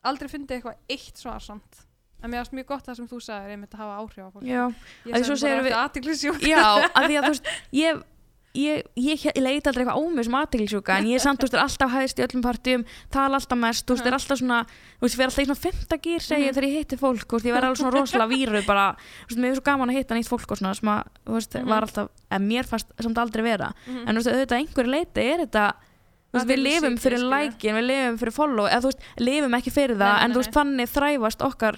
aldrei 0.03 0.27
fundið 0.29 0.61
eitthvað 0.61 0.75
eitt 0.87 1.17
svar 1.17 1.39
samt. 1.41 1.85
En 2.25 2.31
mér 2.33 2.41
finnst 2.43 2.57
mjög 2.57 2.67
gott 2.73 2.87
það 2.89 2.95
sem 2.99 3.07
þú 3.13 3.21
sagðir, 3.21 3.53
einmitt 3.55 3.75
að 3.77 3.85
hafa 3.85 4.01
áhrif 4.01 4.25
á 4.25 4.29
fólk. 4.33 4.43
já, 4.49 4.63
Ég 5.05 5.13
sagði 5.29 5.45
bara 5.45 5.61
við- 5.61 5.71
eftir 5.71 5.79
athyglisjúk. 5.85 6.39
já, 6.41 6.65
af 6.89 7.03
því 7.05 7.15
að 7.21 7.23
þú 7.29 7.33
veist 7.35 7.55
ég 7.71 8.03
Ég, 8.55 8.85
ég, 8.95 9.19
ég 9.19 9.35
leita 9.43 9.67
aldrei 9.67 9.83
eitthvað 9.83 9.99
á 9.99 10.03
mig 10.15 10.23
sem 10.23 10.35
aðteglisjúka 10.39 10.93
en 10.95 11.07
ég 11.11 11.15
er 11.15 11.19
samt, 11.19 11.41
þú 11.41 11.43
veist, 11.43 11.55
er 11.57 11.63
alltaf 11.65 11.89
hæðist 11.91 12.19
í 12.21 12.23
öllum 12.23 12.41
partíum 12.45 12.85
tala 13.11 13.35
alltaf 13.35 13.57
mest, 13.59 13.83
þú 13.83 13.97
veist, 13.97 14.05
er 14.07 14.15
alltaf 14.15 14.39
svona 14.39 14.59
þú 14.63 15.01
veist, 15.03 15.11
ég 15.11 15.19
fer 15.19 15.25
alltaf 15.27 15.43
í 15.43 15.47
svona 15.49 15.59
fymta 15.65 15.97
gýr, 15.99 16.21
segi 16.23 16.39
ég 16.39 16.47
Mhm. 16.47 16.55
þegar 16.55 16.67
ég 16.69 16.77
hitti 16.79 16.95
fólk, 17.01 17.25
þú 17.27 17.35
veist, 17.35 17.45
ég 17.49 17.51
verð 17.51 17.67
alveg 17.67 17.79
svona 17.81 17.91
rosalega 17.99 18.31
víru 18.31 18.61
bara, 18.65 18.85
þú 18.95 19.27
veist, 19.27 19.39
mér 19.43 19.51
er 19.51 19.55
svo 19.59 19.63
gaman 19.67 19.89
að 19.91 19.97
hitta 19.99 20.15
nýtt 20.15 20.31
fólk 20.31 20.51
og 20.51 20.57
svona, 20.57 20.71
sem 20.79 20.87
að, 20.87 21.03
þú 21.27 21.33
veist, 21.35 21.51
Mhm. 21.59 21.67
var 21.67 21.81
alltaf 21.83 22.07
en 22.31 22.41
mér 22.47 22.63
fannst 22.63 22.87
samt 23.03 23.17
aldrei 23.17 23.43
vera 23.43 23.73
Mhm. 23.91 24.07
en 24.07 24.15
veist, 24.15 24.27
er 24.31 24.45
veist, 26.39 26.47
við 26.47 26.63
lifum 26.63 26.95
fyrir 26.97 27.19
lækin, 27.27 27.75
við 27.75 27.85
lifum 27.91 28.17
fyrir 28.23 28.31
follow 28.33 28.65
eða 28.71 28.81
veist, 28.87 29.03
lifum 29.19 29.51
ekki 29.51 29.71
fyrir 29.75 29.97
það 29.99 29.99
Nei, 29.99 30.15
nei, 30.15 30.23
en 30.23 30.29
nei, 30.31 30.35
þú 30.35 30.39
veist, 30.39 30.55
þannig 30.55 30.87
þræfast 30.95 31.41
okkar 31.43 31.75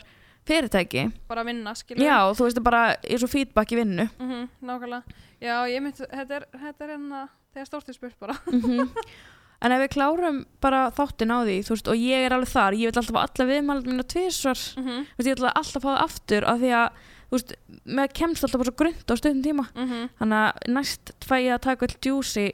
fyrirtæki 0.47 1.05
bara 1.29 1.43
vinna, 1.47 1.73
skilur. 1.75 2.03
já, 2.03 2.17
þú 2.33 2.47
veist, 2.47 2.57
það 2.57 2.63
bara 2.69 2.83
er 3.03 3.17
svo 3.21 3.27
feedback 3.31 3.71
í 3.73 3.79
vinnu 3.81 4.09
Mm 4.19 4.49
nákvæmlega. 4.63 5.03
Já, 5.41 5.55
ég 5.69 5.81
myndi, 5.85 6.05
þetta 6.09 6.35
er, 6.39 6.45
þetta 6.57 6.83
er 6.85 6.89
hérna, 6.95 7.23
þegar 7.53 7.65
stórt 7.69 7.89
er 7.89 7.93
spurt 7.93 8.19
bara. 8.19 8.37
Mhm. 8.51 8.89
En 9.59 9.71
ef 9.73 9.79
við 9.81 9.89
klárum 9.95 10.35
bara 10.61 10.91
þáttin 10.93 11.31
á 11.33 11.41
því, 11.41 11.55
þú 11.65 11.71
veist, 11.73 11.87
og 11.89 11.95
ég 11.97 12.25
er 12.27 12.33
alveg 12.35 12.49
þar, 12.51 12.75
ég 12.77 12.91
vil 12.91 12.99
alltaf 13.01 13.15
fá 13.15 13.23
alla 13.25 13.45
viðmælum 13.49 13.87
mína 13.89 14.03
tvisvar, 14.05 14.59
Mm 14.77 14.83
-hmm. 14.85 14.99
þú 15.01 15.17
veist, 15.17 15.29
ég 15.31 15.39
vil 15.39 15.49
alltaf 15.49 15.81
fá 15.81 15.89
það 15.89 16.03
aftur 16.03 16.43
af 16.45 16.59
því 16.61 16.69
að, 16.77 16.89
þú 17.25 17.33
veist, 17.33 17.53
með 17.97 18.13
kemst 18.13 18.43
alltaf 18.43 18.59
bara 18.61 18.69
svo 18.69 18.75
grund 18.77 19.09
á 19.09 19.13
stundin 19.17 19.43
tíma. 19.43 19.65
Þannig 20.19 20.37
að 20.45 20.51
næst 20.69 21.11
fæ 21.25 21.35
ég 21.41 21.53
að 21.57 21.61
taka 21.65 21.85
all 21.89 21.95
djúsi, 22.01 22.51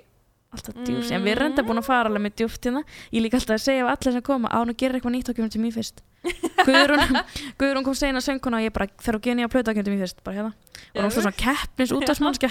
alltaf 0.54 0.76
djúsi, 0.86 1.12
en 1.14 1.24
við 1.24 1.32
erum 1.36 1.44
reynda 1.44 1.64
búin 1.68 1.78
að 1.84 1.90
fara 1.92 2.08
alveg 2.10 2.22
með 2.24 2.36
djúft 2.40 2.64
hérna. 2.64 2.84
Ég 3.12 3.22
líka 3.22 3.36
alltaf 3.36 3.56
að 3.60 3.66
segja 3.68 3.84
af 3.84 3.92
allir 4.00 4.12
sem 4.14 4.22
koma, 4.22 4.48
á 4.48 4.60
nú 4.64 4.74
gerir 4.74 4.96
eitthvað 4.96 5.12
nýtt 5.12 5.30
og 5.30 5.36
kemur 5.36 5.52
til 5.52 5.62
mér 5.62 5.74
fyrst. 5.76 6.00
Guðrún, 6.68 7.18
Guðrún 7.60 7.84
kom 7.84 7.96
segina 7.98 8.22
sönguna 8.24 8.60
og 8.62 8.64
ég 8.64 8.74
bara, 8.76 8.88
þegar 9.02 9.18
þú 9.18 9.22
gerir 9.26 9.38
nýja 9.40 9.50
plöta 9.52 9.74
kemur 9.76 9.88
til 9.88 9.94
mér 9.94 10.04
fyrst, 10.06 10.22
bara 10.24 10.36
hérna. 10.38 10.54
Og 10.94 11.00
það 11.00 11.08
var 11.08 11.16
svona 11.18 11.32
keppnis 11.44 11.92
út 11.98 12.10
af 12.10 12.18
smannskja. 12.20 12.50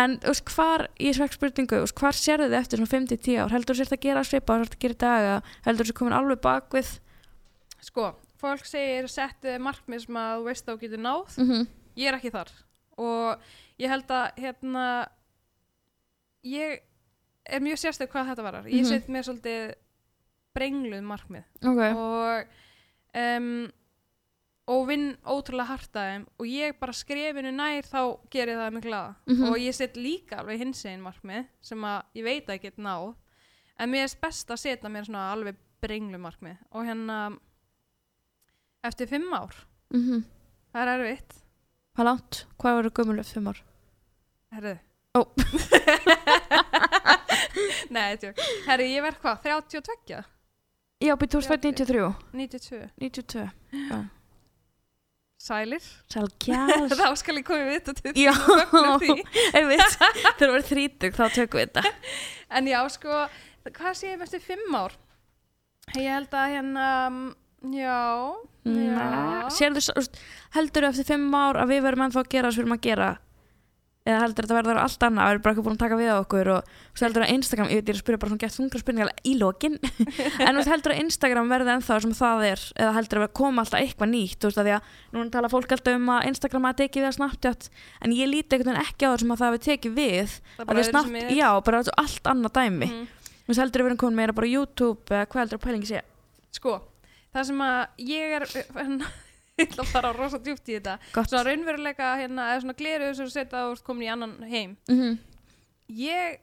En, 0.00 0.16
þú 0.20 0.32
veist, 0.34 0.52
hvar, 0.54 0.84
ég 1.00 1.16
svekk 1.16 1.36
spurningu, 1.38 1.78
þú 1.86 1.94
hvar 2.00 2.18
sérðu 2.18 2.48
þið 2.50 2.58
eftir 2.60 2.82
svona 2.82 2.92
5-10 2.92 3.38
ár? 3.40 3.54
Heldur 3.54 3.74
þú 3.74 3.78
sért 3.80 3.94
að 3.96 4.02
gera 4.04 4.24
svipa, 4.28 4.58
sért 4.60 4.74
að 4.76 4.82
gera 4.84 4.96
í 4.96 5.00
dag, 5.04 5.28
eða 5.30 5.38
heldur 5.68 5.84
þú 5.84 5.92
sért 5.92 5.98
komin 6.02 6.16
alveg 6.18 6.42
bakvið? 6.44 6.90
Sko, 7.80 8.06
fólk 8.40 8.64
segir 8.68 9.08
settu 9.08 9.56
markmið 9.64 10.04
sem 10.04 10.20
að 10.20 10.34
þú 10.36 10.44
veist 10.50 10.66
þú 10.68 10.76
getur 10.84 10.98
náð. 11.06 11.38
Mm 11.38 11.48
-hmm. 11.50 11.66
Ég 11.96 12.08
er 12.08 12.14
ekki 12.18 12.30
þar. 12.30 12.50
Og 12.98 13.38
ég 13.78 13.88
held 13.88 14.08
að, 14.10 14.26
hérna, 14.36 15.08
ég 16.44 16.80
er 17.50 17.60
mjög 17.64 17.78
sérstök 17.80 18.12
hvað 18.12 18.28
þetta 18.32 18.42
varar. 18.44 18.64
Ég 18.66 18.82
Mhm. 18.82 18.88
set 18.88 19.08
mér 19.08 19.24
svolítið 19.24 19.74
brengluð 20.54 21.02
markmið. 21.02 21.44
Ok. 21.62 21.82
Og, 21.96 22.46
um, 23.14 23.70
og 24.70 24.84
vinn 24.86 25.16
ótrúlega 25.26 25.66
hart 25.66 25.96
að 25.98 26.06
þeim 26.10 26.24
og 26.38 26.46
ég 26.46 26.76
bara 26.80 26.92
skrefinu 26.94 27.50
nær 27.52 27.82
þá 27.90 28.02
gerir 28.30 28.56
það 28.60 28.72
mig 28.76 28.82
glaða 28.84 29.14
Mhm. 29.26 29.44
og 29.50 29.56
ég 29.58 29.74
set 29.74 29.94
líka 29.96 30.36
alveg 30.38 30.58
hins 30.58 30.84
einn 30.86 31.02
markmið 31.02 31.46
sem 31.60 31.80
að 31.82 32.02
ég 32.14 32.24
veit 32.24 32.46
að 32.46 32.54
ég 32.54 32.62
get 32.62 32.76
náð 32.78 33.14
en 33.78 33.90
mér 33.90 34.04
er 34.04 34.16
best 34.22 34.48
að 34.50 34.56
setja 34.62 34.88
mér 34.90 35.04
svona 35.08 35.32
alveg 35.32 35.56
brenglu 35.82 36.18
markmið 36.18 36.56
og 36.72 36.84
hérna 36.86 37.38
eftir 38.84 39.06
fimm 39.08 39.32
ár 39.34 39.54
Mm 39.90 40.00
-hmm. 40.06 40.22
það 40.72 40.86
er 40.86 41.00
erfitt 41.00 41.34
Hvað 41.96 42.04
langt? 42.04 42.46
Hvað 42.58 42.76
verður 42.76 42.92
gömul 42.94 43.18
eftir 43.18 43.34
fimm 43.34 43.48
ár? 43.48 43.62
herðu 44.52 44.78
Ó. 45.18 45.20
nei, 47.90 48.16
tjók 48.16 48.36
herðu, 48.66 48.84
ég 48.86 49.02
verð 49.02 49.18
hvað, 49.24 49.42
32 49.42 50.24
Já, 51.00 51.14
býttu 51.16 51.38
úr 51.40 51.46
fætt 51.48 51.64
93. 51.64 52.10
92 52.36 52.90
92. 53.00 53.46
sælir 55.40 55.84
Sæl 56.12 56.28
kjæls. 56.44 56.92
þá 57.00 57.06
skal 57.16 57.38
ég 57.40 57.46
koma 57.48 57.70
við 57.70 57.86
þetta 57.88 58.12
Já, 58.20 58.32
því. 59.00 59.14
einmitt. 59.56 59.94
Þegar 59.96 60.34
þú 60.42 60.50
verður 60.50 60.66
þrítug, 60.68 61.16
þá 61.16 61.24
tökum 61.38 61.62
við 61.62 61.70
þetta. 61.70 61.94
En 62.58 62.66
já, 62.68 62.80
sko, 62.92 63.22
hvað 63.70 63.96
sé 63.96 64.10
ég 64.10 64.22
eftir 64.26 64.42
fimm 64.42 64.74
ár? 64.76 64.96
Ég 65.96 66.10
held 66.10 66.34
að 66.34 66.52
hérna, 66.56 66.86
mm, 67.08 67.28
Já, 67.70 67.96
já. 68.64 69.48
Sérðu, 69.52 69.82
heldur 70.56 70.84
þú 70.86 70.90
eftir 70.90 71.06
fimm 71.14 71.34
ár 71.36 71.58
að 71.60 71.72
við 71.74 71.82
verðum 71.86 72.04
ennþá 72.06 72.22
að 72.24 72.30
gera 72.34 72.48
það 72.48 72.56
sem 72.56 72.60
við 72.60 72.66
erum 72.66 72.76
að 72.76 72.84
gera 72.86 73.08
eða 74.08 74.20
heldur 74.22 74.46
þetta 74.46 74.56
verður 74.56 74.78
allt 74.80 75.04
annað 75.04 75.26
við 75.26 75.34
erum 75.34 75.42
bara 75.44 75.52
ekki 75.54 75.64
búin 75.66 75.74
að 75.76 75.82
taka 75.82 75.96
við 76.00 76.08
á 76.08 76.16
okkur 76.22 76.48
og 76.54 76.70
svo 76.96 77.04
heldur 77.04 77.24
að 77.26 77.32
Instagram, 77.34 77.68
ég 77.68 77.80
veit 77.80 77.84
ég 77.84 77.92
er 77.92 77.98
að 77.98 78.00
spyrja 78.00 78.20
bara 78.22 78.30
svona 78.30 78.42
gett 78.44 78.56
þungra 78.56 78.80
spurningar 78.80 79.10
í 79.28 79.34
lokin. 79.36 79.76
En 80.48 80.60
heldur 80.70 80.94
að 80.94 81.02
Instagram 81.04 81.52
verði 81.52 81.74
ennþá 81.74 81.98
sem 82.06 82.14
það 82.16 82.44
er 82.48 82.64
eða 82.80 82.94
heldur 82.96 83.22
að 83.26 83.32
koma 83.40 83.64
alltaf 83.64 83.82
eitthvað 83.84 84.12
nýtt 84.14 84.40
þú 84.40 84.50
veist 84.50 84.62
að 84.62 84.68
því 84.70 84.74
að 84.78 84.90
núna 85.16 85.34
tala 85.36 85.52
fólk 85.52 85.74
alltaf 85.76 85.98
um 86.00 86.10
að 86.16 86.28
Instagram 86.30 86.68
að 86.70 86.78
tekið 86.80 87.04
við 87.04 87.10
að 87.10 87.16
Snapchat 87.18 87.70
en 88.00 88.16
ég 88.16 88.30
líti 88.32 88.56
einhvern 88.56 88.72
veginn 88.72 88.88
ekki 88.88 89.04
á 89.04 89.10
það 89.12 89.20
sem 89.24 89.34
að 89.36 89.42
það 89.44 89.54
við 89.56 89.64
tekið 89.68 89.96
við 90.00 90.36
Það 90.56 90.64
að 90.64 90.70
því 90.70 90.80
öðru 90.80 90.90
Snap, 90.90 91.10
sem 91.10 91.20
er. 91.20 91.32
já, 91.36 91.48
bara 91.68 91.82
allt 92.00 92.30
annað 92.32 92.56
dæmi. 92.56 92.90
Þú 93.40 93.52
veist 93.52 93.62
heldur 93.64 93.82
að 93.82 93.84
við 93.84 93.90
erum 93.92 94.00
komin 94.00 94.20
meira 94.20 94.36
bara 94.36 94.48
YouTube 94.50 95.12
eða 95.12 95.26
hvað 95.28 95.42
heldur 95.44 95.60
að 95.60 95.66
pælingi 95.66 95.90
sé? 95.90 96.02
Sko, 96.54 96.76
það 97.34 97.50
sem 97.50 97.64
að 97.66 98.06
ég 98.10 98.36
er, 98.40 98.46
ég 99.60 99.66
ætla 99.68 99.84
að 99.86 99.92
fara 99.94 100.12
rosa 100.16 100.40
djúpt 100.42 100.68
í 100.68 100.76
þetta. 100.78 100.98
Gott. 101.14 101.30
Svona 101.30 101.46
raunveruleika, 101.48 102.12
hérna, 102.20 102.52
eða 102.52 102.62
svona 102.64 102.78
gleru 102.78 103.10
sem 103.14 103.26
þú 103.28 103.34
setja 103.34 103.64
ert 103.70 103.84
komin 103.86 104.06
í 104.06 104.14
annan 104.14 104.38
heim. 104.50 104.78
mm 104.90 105.18
Ég, 105.90 106.36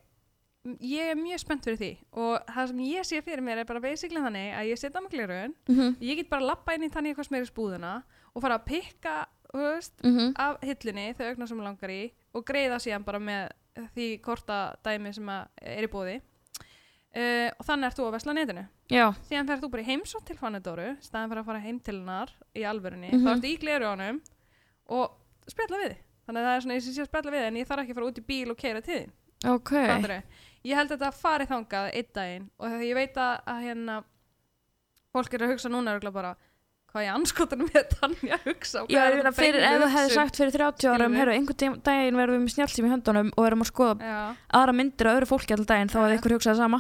ég 0.84 1.10
er 1.14 1.16
mjög 1.16 1.40
spennt 1.40 1.64
fyrir 1.64 1.78
því 1.80 1.92
og 2.20 2.50
það 2.52 2.66
sem 2.68 2.80
ég 2.84 3.06
sé 3.08 3.22
fyrir 3.24 3.44
mér 3.46 3.62
er 3.62 3.68
bara 3.70 3.80
basically 3.80 4.20
þannig 4.20 4.50
að 4.60 4.72
ég 4.74 4.82
setja 4.82 5.00
með 5.00 5.14
glerun, 5.14 5.54
-hmm. 5.70 5.94
ég 6.04 6.20
get 6.20 6.30
bara 6.30 6.50
lappa 6.50 6.76
inn 6.76 6.84
í 6.84 6.90
þannig 6.92 7.14
eitthvað 7.14 7.28
sem 7.30 7.38
er 7.38 7.46
í 7.46 7.52
spúðuna 7.52 7.94
og 8.34 8.44
fara 8.44 8.58
að 8.60 8.66
pikka, 8.68 9.16
veist, 9.54 9.96
Mm 10.04 10.34
af 10.36 10.60
hillunni 10.62 11.14
þau 11.16 11.30
augna 11.30 11.48
sem 11.48 11.64
langar 11.64 11.90
í 11.90 12.12
og 12.34 12.44
greiða 12.46 12.82
síðan 12.84 13.06
bara 13.06 13.20
með 13.20 13.52
því 13.96 14.08
korta 14.22 14.76
dæmi 14.84 15.14
sem 15.14 15.30
er 15.30 15.84
í 15.84 15.92
bóði 15.92 16.22
uh, 17.16 17.50
og 17.54 17.68
þannig 17.68 17.90
ert 17.90 18.00
þú 18.00 18.08
að 18.08 18.18
vesla 18.18 18.36
netinu. 18.38 18.66
Já, 18.92 19.06
síðan 19.30 19.52
ferð 19.52 19.64
þú 19.64 19.72
bara 19.76 19.86
í 19.86 19.88
heimsótt 19.92 20.28
til 20.28 20.40
Fannidóru 20.40 20.90
staðan 21.04 21.32
fyrir 21.32 21.44
að 21.44 21.50
fara 21.52 21.64
heim 21.64 21.80
til 21.80 21.96
hennar 22.00 22.34
í 22.56 22.66
alvörunni. 22.68 23.14
Mhm. 23.14 23.24
þá 23.24 23.32
ertu 23.36 23.52
í 23.52 23.62
glerjónum 23.62 24.20
og 24.98 25.16
spjalla 25.48 25.82
við 25.86 25.96
þannig 26.28 26.42
að 26.42 26.48
það 26.48 26.56
er 26.56 26.66
svona 26.66 26.78
og 26.78 26.96
sé 26.98 27.02
að 27.02 27.10
spjalla 27.12 27.32
við 27.38 27.48
en 27.48 27.62
ég 27.62 27.68
þarf 27.68 27.84
ekki 27.84 27.96
að 27.96 28.00
fara 28.00 28.12
út 28.12 28.22
í 28.22 28.28
bíl 28.28 28.52
og 28.52 28.58
keira 28.58 28.82
til 28.82 29.00
þín. 29.00 29.16
Ok. 29.48 29.72
Fattarðu? 29.72 30.22
ég 30.68 30.76
held 30.78 30.92
að 30.92 31.00
þetta 31.00 31.12
fari 31.16 31.48
þangað 31.48 31.90
einn 31.94 32.14
daginn 32.16 32.48
og 32.58 32.68
þegar 32.68 32.86
ég 32.88 32.98
veit 32.98 33.20
að, 33.22 33.36
hérna 33.64 33.98
fólk 35.16 35.34
er 35.34 35.46
að 35.46 35.54
hugsa 35.54 35.72
núna 35.72 35.96
bara 36.14 36.34
hvað 36.98 37.06
ég 37.08 37.16
anskotanum 37.16 37.70
með 37.72 37.96
að 38.04 38.46
hugsa 38.50 38.82
og 38.84 38.92
Já, 38.92 39.00
ég 39.00 39.08
er 39.08 39.18
þetta 39.22 39.34
fyrir, 39.38 39.62
ef 39.70 39.82
þú 39.86 39.90
hefði 39.96 40.14
sagt 40.18 40.40
fyrir 40.42 40.56
30 40.58 40.92
árum, 40.94 41.18
herru, 41.22 41.36
einhvern 41.38 41.60
dag- 41.64 41.82
daginn 41.88 42.18
verðum 42.20 42.38
við 42.40 42.46
með 42.48 42.54
snjálfsým 42.58 42.88
í 42.90 42.94
höndunum 42.98 43.30
og 43.38 43.48
erum 43.48 43.64
að 43.66 43.70
skoða 43.72 44.12
Já. 44.12 44.20
aðra 44.60 44.76
myndir 44.82 45.10
af 45.12 45.18
öðru 45.22 45.30
fólki 45.32 45.54
alltaf 45.56 45.70
daginn, 45.72 45.92
þá 45.94 46.00
hefði 46.04 46.18
ykkur 46.20 46.36
hugsað 46.38 46.56
það 46.58 46.64
sama. 46.66 46.80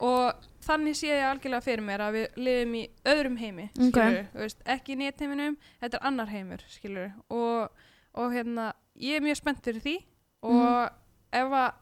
og 0.00 0.46
þannig 0.64 0.96
sé 0.96 1.08
ég 1.12 1.24
algjörlega 1.28 1.64
fyrir 1.64 1.84
mér 1.84 2.00
að 2.06 2.14
við 2.16 2.38
lifum 2.46 2.74
í 2.78 2.82
öðrum 3.12 3.36
heimi 3.40 3.66
skilur, 3.76 4.26
veist, 4.40 4.60
ekki 4.64 4.94
í 4.94 4.98
netheiminum 5.00 5.56
þetta 5.82 5.98
er 6.00 6.06
annar 6.08 6.30
heimur 6.32 6.62
skilur, 6.72 7.10
og, 7.28 7.68
og 8.16 8.32
hérna, 8.32 8.70
ég 8.96 9.16
er 9.20 9.24
mjög 9.24 9.36
spennt 9.42 9.60
fyrir 9.64 9.80
því 9.84 9.96
og 10.42 10.54
Mhm. 10.56 10.88
ef, 11.32 11.52
að, 11.52 11.72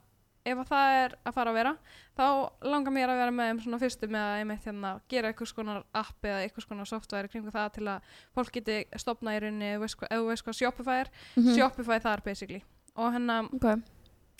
ef 0.48 0.58
að 0.62 0.70
það 0.72 0.94
er 1.02 1.14
að 1.28 1.34
fara 1.36 1.50
að 1.52 1.58
vera 1.58 1.72
þá 2.18 2.24
langar 2.72 2.92
mér 2.96 3.12
að 3.12 3.20
vera 3.22 3.34
með 3.38 3.50
þeim 3.50 3.60
svona 3.64 3.78
fyrstu 3.82 4.08
með 4.10 4.24
að 4.28 4.38
einmitt 4.42 4.64
hérna, 4.68 4.92
gera 5.12 5.28
einhvers 5.32 5.52
konar 5.54 5.82
app 5.94 6.22
eða 6.28 6.40
einhvers 6.46 6.66
konar 6.68 6.88
software 6.90 7.28
kringu 7.32 7.52
það 7.54 7.68
til 7.76 7.84
að 7.92 8.08
fólk 8.34 8.52
geti 8.58 8.78
stopna 8.98 9.36
í 9.36 9.42
rauninni 9.44 9.70
ef 9.74 9.80
þú 10.10 10.26
veist 10.28 10.44
hvað- 10.44 10.58
Shopify 10.58 10.96
er 11.04 11.08
Mhm. 11.36 11.54
Shopify 11.58 11.98
þar 12.00 12.24
basically 12.24 12.62
og 12.96 13.12
hérna, 13.14 13.44
Ok. 13.54 13.64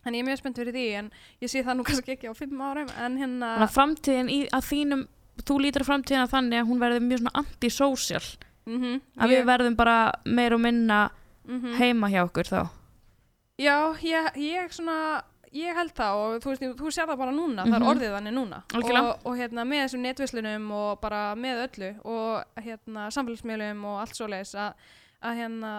en 0.07 0.15
ég 0.15 0.21
er 0.21 0.27
mjög 0.27 0.39
spennt 0.39 0.57
fyrir 0.59 0.73
því 0.75 0.87
en 0.99 1.11
ég 1.43 1.49
sé 1.51 1.63
það 1.63 1.77
nú 1.79 1.85
kannski 1.85 2.17
ekki 2.17 2.29
á 2.31 2.35
fimm 2.35 2.59
árum 2.61 2.89
en 2.99 3.17
hérna 3.19 3.55
Þannig 3.59 3.69
að 3.69 3.77
framtíðin 3.79 4.31
í, 4.31 4.49
að 4.51 4.67
þínum, 4.73 5.07
þú 5.45 5.61
lítur 5.63 5.83
á 5.87 5.91
framtíðina 5.91 6.29
þannig 6.29 6.59
að 6.63 6.69
hún 6.69 6.81
verður 6.83 7.07
mjög 7.07 7.19
svona 7.23 7.39
anti-social, 7.45 8.27
mm 8.67 9.01
að 9.19 9.29
við 9.31 9.45
verðum 9.47 9.77
bara 9.77 10.13
meir 10.27 10.53
og 10.55 10.61
minna 10.61 11.11
mm 11.47 11.77
heima 11.79 12.09
hjá 12.11 12.25
okkur 12.29 12.45
þá. 12.51 12.71
Já, 13.59 13.95
ég, 14.03 14.37
ég 14.37 14.71
svona 14.71 15.23
ég 15.53 15.75
held 15.75 15.93
það 15.97 16.15
og 16.23 16.39
þú, 16.43 16.51
veist, 16.53 16.63
þú 16.79 16.91
sér 16.93 17.07
það 17.09 17.19
bara 17.19 17.33
núna 17.33 17.63
það 17.65 17.69
Mhm. 17.69 17.83
er 17.83 17.89
orðið 17.93 18.15
þannig 18.17 18.35
núna 18.39 18.63
Algjörlega. 18.75 19.09
og, 19.09 19.27
og 19.27 19.37
hérna 19.39 19.65
með 19.65 19.83
þessum 19.85 20.03
netvislunum 20.07 20.71
og 20.73 21.01
bara 21.01 21.21
með 21.35 21.63
öllu 21.69 21.91
og 22.05 22.45
hérna 22.65 23.07
samfélagsmiðlum 23.15 23.85
og 23.85 24.01
allt 24.03 24.15
svoleiðis 24.19 24.55
að, 24.55 24.75
að 25.23 25.37
hérna 25.43 25.73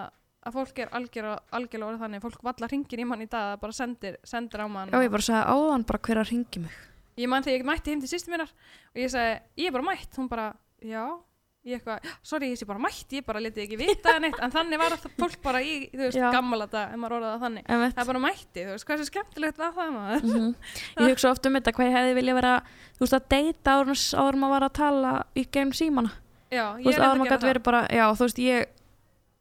að 0.47 0.53
fólk 0.55 0.79
er 0.79 0.89
algjör, 0.95 1.25
algjörlega 1.51 1.89
orðið 1.91 2.03
þannig 2.05 2.21
fólk 2.23 2.43
valla 2.43 2.67
ringir 2.71 2.99
í 2.99 3.05
mann 3.05 3.21
í 3.21 3.27
dag 3.29 3.53
það 3.53 3.59
bara 3.61 3.73
sendir, 3.75 4.15
sendir 4.23 4.61
á 4.63 4.67
mann 4.71 4.89
Já, 4.89 5.01
ég 5.03 5.11
bara 5.11 5.21
sagði 5.21 5.51
áðan 5.51 5.85
bara 5.85 5.99
hver 5.99 6.17
að 6.23 6.29
ringi 6.31 6.59
mig. 6.63 6.71
ég 7.19 7.27
man 7.27 7.43
þegar 7.43 7.59
ég 7.59 7.65
mætti 7.67 7.91
heim 7.91 7.99
til 8.01 8.07
sýstu 8.09 8.29
minnar 8.31 8.47
og 8.95 8.95
ég 8.95 9.09
sagði, 9.11 9.41
ég 9.59 9.67
er 9.67 9.71
bara 9.75 9.83
mætt 9.91 10.15
hún 10.15 10.29
bara, 10.29 10.53
já 10.81 11.03
ég 11.67 11.75
eitthvað, 11.75 12.05
sorry, 12.23 12.49
ég 12.53 12.57
sé 12.57 12.65
bara 12.65 12.79
mætt, 12.79 13.11
ég 13.11 13.25
bara 13.27 13.39
letið 13.43 13.63
ekki 13.65 13.77
vita 13.81 14.13
neitt, 14.23 14.37
en 14.41 14.51
þannig 14.53 14.79
var 14.79 14.93
það 14.95 15.11
fólk 15.19 15.41
bara 15.43 15.59
í, 15.61 15.89
þú 15.91 15.99
veist, 16.05 16.17
Já. 16.17 16.29
gammal 16.31 16.61
þetta, 16.63 16.83
ef 16.93 16.99
maður 17.01 17.15
orðað 17.17 17.33
það 17.33 17.43
þannig 17.45 17.65
Einmitt. 17.75 17.95
það 17.97 18.03
er 18.03 18.09
bara 18.09 18.21
mætti, 18.23 18.63
þú 18.63 18.71
veist, 18.71 18.85
hvað 18.87 18.95
er 18.95 19.01
svo 19.01 19.07
skemmtilegt 19.09 19.57
var 19.59 19.73
það 19.75 19.91
maður 19.97 20.23
Mhm. 20.29 20.55
Ég 21.03 21.09
hugsa 21.11 21.31
oft 21.33 21.45
um 21.49 21.53
þetta 21.59 21.73
hvað 21.75 21.89
ég 21.89 21.97
hefði 21.99 22.15
vilja 22.19 22.35
vera, 22.39 22.53
þú 22.95 23.03
veist, 23.03 23.17
að 23.19 23.27
deyta 23.35 23.75
áður 23.75 23.91
en- 23.91 24.33
en 24.33 24.39
maður 24.39 24.53
var 24.55 24.65
að 24.69 24.73
tala 24.79 25.11
í 25.35 25.43
gegnum 25.51 25.73
símana. 25.75 26.11
já, 26.49 26.65
Þú 26.73 26.79
ég 26.79 26.85
veist, 26.85 26.99
áður 26.99 27.11
en 27.11 27.19
maður 27.19 27.27
að 27.27 27.35
gæti 27.39 27.49
verið 27.51 27.63
bara, 27.63 27.81
já, 27.91 28.05
þú 28.15 28.23
veist, 28.29 28.39
ég 28.39 28.65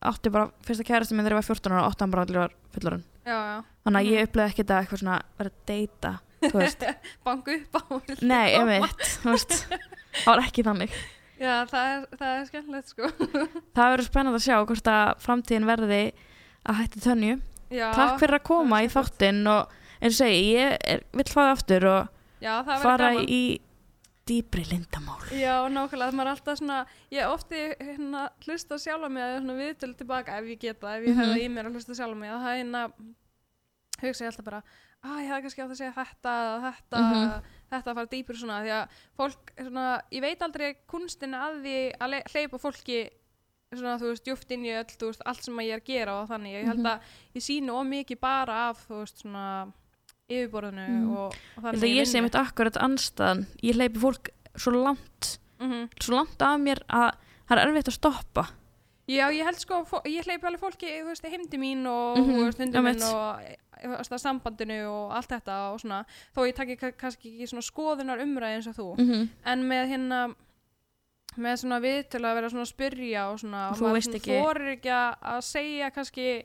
átti 0.03 0.31
bara, 0.33 0.51
fyrsta 0.67 0.85
kærasti 0.91 1.15
minn 1.15 1.25
þegar 1.27 1.39
ég 1.39 1.43
var 1.43 1.49
14 1.55 1.73
ára, 1.73 1.87
átti 1.89 2.01
hann 2.03 2.11
bara 2.11 2.23
allir 2.27 2.39
var 2.43 2.53
fullorinn. 2.75 3.05
já, 3.27 3.39
já, 3.39 3.65
Þannig 3.87 3.99
að 3.99 4.05
Mhm. 4.05 4.13
ég 4.13 4.27
uppleði 4.27 4.49
ekki 4.51 4.65
þetta 4.67 4.79
eitthvað 4.83 5.01
svona 5.01 5.23
verið 5.39 5.53
að 5.55 5.67
deyta, 5.71 6.11
þú 6.43 6.59
veist. 6.59 6.83
banku 7.25 7.51
upp 7.55 7.75
á 7.79 7.83
Nei, 8.23 8.49
koma. 8.59 8.73
einmitt, 8.75 9.07
þú 9.23 9.31
veist, 9.33 9.55
það 10.25 10.27
var 10.27 10.43
ekki 10.45 10.63
þannig. 10.67 10.91
Já, 11.39 11.55
það 11.71 11.93
er, 11.95 12.07
það 12.19 12.33
er 12.39 12.49
skemmtilegt 12.51 12.89
sko 12.93 13.11
Það 13.77 13.93
verður 13.93 14.09
spennandi 14.09 14.41
að 14.41 14.47
sjá 14.49 14.57
hvort 14.65 14.91
að 14.95 15.13
framtíðin 15.25 15.69
verði 15.69 16.01
að 16.69 16.79
hætti 16.83 17.01
tönju. 17.05 17.39
já, 17.71 17.87
Takk 17.95 18.19
fyrir 18.21 18.39
að 18.41 18.47
koma 18.51 18.79
það 18.81 18.89
í 18.89 18.93
þáttinn 18.97 19.47
og 19.55 19.77
eins 19.99 20.15
og 20.15 20.19
segi, 20.23 20.43
ég 20.57 20.77
er, 20.95 21.03
vill 21.17 21.29
fá 21.31 21.41
það 21.45 21.53
aftur 21.55 21.87
og 21.93 22.09
já, 22.45 22.53
það 22.67 22.83
fara 22.85 23.09
gaman 23.15 23.29
í 23.29 23.43
dýbri 24.29 24.63
lindamál. 24.69 25.23
Já, 25.33 25.55
nákvæmlega, 25.73 26.13
maður 26.13 26.29
er 26.29 26.35
alltaf 26.35 26.59
svona, 26.61 26.79
ég 27.15 27.31
ofti 27.33 27.63
hérna 27.81 28.27
hlusta 28.45 28.77
sjálfa 28.77 29.09
mig 29.09 29.25
að 29.25 29.47
viðtölu 29.57 29.97
tilbaka 29.97 30.35
ef 30.37 30.51
ég 30.53 30.59
geta, 30.67 30.91
ef 30.99 31.07
ég 31.07 31.15
Mhm. 31.15 31.23
hefði 31.23 31.33
það 31.39 31.45
í 31.47 31.49
mér 31.55 31.65
að 31.71 31.79
hlusta 31.79 31.97
sjálfa 31.97 32.19
mig, 32.21 32.31
að 32.35 32.43
það 32.45 32.53
er 32.53 32.59
hérna, 32.61 32.83
hugsa 34.03 34.25
ég 34.27 34.31
alltaf 34.33 34.45
bara, 34.51 34.61
að 35.03 35.23
ég 35.23 35.31
hefði 35.33 35.43
kannski 35.47 35.63
átt 35.65 35.73
að 35.73 35.81
segja 35.81 35.95
þetta, 35.97 36.35
eða 36.45 36.73
þetta, 36.77 37.01
Mhm. 37.01 37.43
Þetta 37.71 37.91
að 37.93 37.95
fara 38.01 38.07
dýpur 38.13 38.37
svona, 38.41 38.63
því 38.65 38.73
að 38.79 38.89
fólk, 39.17 39.53
svona, 39.59 39.87
ég 40.13 40.21
veit 40.25 40.43
aldrei 40.43 40.75
kunstin 40.89 41.35
að 41.35 41.63
því 41.65 41.77
að 42.01 42.11
le- 42.11 42.23
hleypa 42.33 42.59
fólki 42.59 43.01
svona, 43.75 43.99
þú 44.01 44.09
veist, 44.13 44.25
djúft 44.25 44.51
inn 44.57 44.65
í 44.65 44.73
öll, 44.73 44.97
veist, 45.01 45.23
allt 45.27 45.43
sem 45.45 45.59
ég 45.61 45.73
er 45.75 45.81
að 45.83 45.85
gera 45.85 46.15
og 46.23 46.29
þannig, 46.31 46.55
ég 46.57 46.65
held 46.67 46.79
Mhm. 46.79 46.87
að 46.87 47.01
ég 47.35 47.43
sínu 47.45 47.71
ómikið 47.77 48.21
bara 48.21 48.69
af, 48.71 48.87
þú 48.89 49.03
veist, 49.03 49.19
svona, 49.23 49.73
yfirborðinu 50.29 50.89
Mhm. 50.89 51.17
og, 51.17 51.27
og 51.27 51.35
Ég 51.35 51.63
þannig 51.63 51.83
að 51.83 51.97
ég 51.97 52.07
sé 52.09 52.23
mitt 52.23 52.35
akkurat 52.37 52.77
anstæðan. 52.77 53.47
Ég 53.63 53.75
hleypi 53.77 53.99
fólk 54.01 54.29
svo 54.57 54.73
langt, 54.73 55.39
mm 55.61 55.89
svo 56.01 56.15
langt 56.17 56.41
af 56.43 56.61
mér 56.61 56.79
að 56.89 57.15
það 57.49 57.57
er 57.59 57.67
erfitt 57.69 57.89
að 57.89 57.97
stoppa. 57.99 58.49
Já, 59.09 59.25
ég 59.33 59.45
held 59.49 59.57
sko, 59.63 59.81
ég 60.05 60.27
hleypi 60.27 60.45
alveg 60.47 60.61
fólki, 60.61 60.89
þú 61.01 61.07
veist, 61.09 61.25
heimdi 61.33 61.57
mín 61.59 61.87
og, 61.89 62.19
Mhm, 62.19 62.35
þú 62.53 62.59
hundi 62.61 62.83
minn 62.85 63.03
og 63.03 63.41
þú 63.83 63.95
veist, 63.97 64.13
að 64.13 64.21
sambandinu 64.21 64.79
og 64.91 65.13
allt 65.17 65.29
þetta 65.33 65.57
og 65.73 65.81
svona, 65.81 66.05
þó 66.37 66.41
ég 66.49 66.55
takki 66.59 66.77
ka- 66.79 66.93
kannski 66.93 67.31
ekki 67.33 67.49
svona 67.49 67.65
skoðunar 67.65 68.21
umræði 68.21 68.57
eins 68.59 68.67
og 68.69 68.75
þú, 68.77 68.99
Mm 68.99 69.09
-hmm. 69.11 69.29
en 69.47 69.63
með 69.69 69.89
hérna, 69.89 70.35
með 71.39 71.57
svona 71.63 71.81
við 71.81 72.09
til 72.11 72.21
að 72.21 72.35
vera 72.35 72.49
svona 72.51 72.67
að 72.67 72.75
spyrja 72.75 73.31
og 73.33 73.39
svona, 73.39 73.71
þú 73.73 73.93
veist 73.93 74.15
ekki- 74.15 74.43
þorir 74.43 74.77
ekki 74.77 74.91
að- 74.91 75.17
að 75.23 75.41
segja 75.43 75.91
kannski 75.91 76.45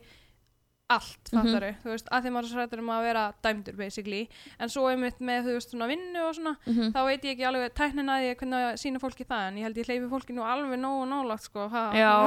allt, 0.92 1.30
Mhm. 1.32 1.40
fattaru, 1.42 1.70
þú 1.84 1.90
veist, 1.94 2.08
að 2.12 2.24
því 2.24 2.30
maður 2.34 2.44
er 2.44 2.50
svo 2.52 2.60
hrættur 2.60 2.80
um 2.80 2.90
að 2.92 3.02
vera 3.04 3.34
dæmdur, 3.44 3.76
basically, 3.78 4.30
en 4.60 4.70
svo 4.70 4.84
einmitt 4.92 5.20
með, 5.20 5.44
þú 5.48 5.54
veist, 5.56 5.72
svona 5.72 5.88
vinnu 5.88 6.20
og 6.28 6.36
svona, 6.36 6.58
þá 6.92 7.00
veit 7.08 7.22
ég 7.24 7.32
ekki 7.38 7.48
alveg 7.48 7.74
tæknin 7.74 8.10
að 8.12 8.26
ég 8.28 8.38
hvernig 8.38 8.60
að 8.68 8.78
sína 8.84 9.00
fólki 9.00 9.26
það 9.26 9.48
en 9.48 9.56
ég 9.58 9.64
held 9.64 9.76
ég 9.78 9.86
hleypi 9.88 10.10
fólki 10.12 10.34
nú 10.36 10.44
alveg 10.44 10.78
nógu 10.80 11.08
nálagt 11.08 11.44
sko, 11.48 11.70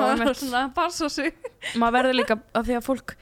maður 0.00 0.20
einmitt. 0.26 0.36
svona 0.40 0.64
að 0.70 0.74
passa 0.74 1.08
sig 1.10 1.34
Maður 1.76 1.92
verður 1.92 2.14
líka 2.16 2.40
að 2.54 2.64
því 2.64 2.76
að 2.80 2.84
fólk, 2.88 3.14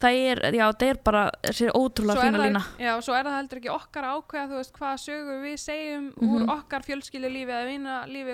það 0.00 0.18
er, 0.32 0.38
já, 0.56 0.66
það 0.72 0.88
er 0.88 0.98
bara, 1.04 1.30
þessi 1.42 1.70
ótrúlega 1.74 2.24
er 2.24 2.32
það- 2.32 2.46
lína. 2.48 2.62
Já, 2.78 2.92
svo 3.02 3.14
er 3.14 3.24
það 3.24 3.38
heldur 3.38 3.58
ekki 3.60 3.74
okkar 3.76 4.04
að 4.08 4.16
ákveða 4.22 4.48
þú 4.48 4.56
veist 4.58 4.72
hvað 4.72 4.94
sögur 5.04 5.38
við 5.44 5.56
segjum 5.58 6.12
Mhm. 6.16 6.34
úr 6.34 6.46
okkar 6.58 6.82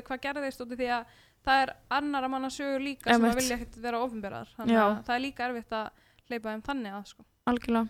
hvað 0.06 0.20
gerðist 0.22 0.60
út 0.60 0.72
af 0.72 0.78
því 0.78 0.88
að 0.88 1.04
það 1.44 1.62
er 1.66 1.74
annara 1.90 2.28
manna 2.30 2.48
sögur 2.48 2.80
líka 2.80 3.12
sem 3.12 3.20
Einmitt. 3.20 3.32
að 3.32 3.36
vilja 3.42 3.56
ekkert 3.58 3.82
vera 3.82 3.98
ofinberaðar 3.98 4.48
þannig 4.56 4.78
að 4.80 5.04
það 5.04 5.14
er 5.16 5.20
líka 5.20 5.48
erfitt 5.50 5.72
að 5.72 5.90
hleypa 6.30 6.54
þeim 6.54 6.64
þannig 6.64 6.96
að 6.96 7.06
sko 7.12 7.24
Algjörlega. 7.50 7.88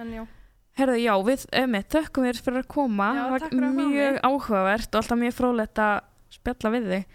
en 0.00 0.12
já, 0.16 0.24
Herðu, 0.76 0.96
já, 1.00 1.12
við, 1.24 1.46
emitt, 1.56 1.88
þökkum 1.94 2.26
þér 2.26 2.38
fyrir 2.44 2.60
að 2.60 2.66
koma. 2.68 3.06
Já, 3.16 3.22
takk 3.32 3.46
fyrir 3.54 3.64
að 3.64 3.78
fá 3.78 3.86
mjög 3.94 4.18
áhugavert 4.28 4.90
og 4.90 4.98
alltaf 5.00 5.20
mjög 5.22 5.34
frólætt 5.38 5.80
að 5.80 5.94
spjalla 6.36 6.72
við 6.74 6.90
þig. 6.90 7.06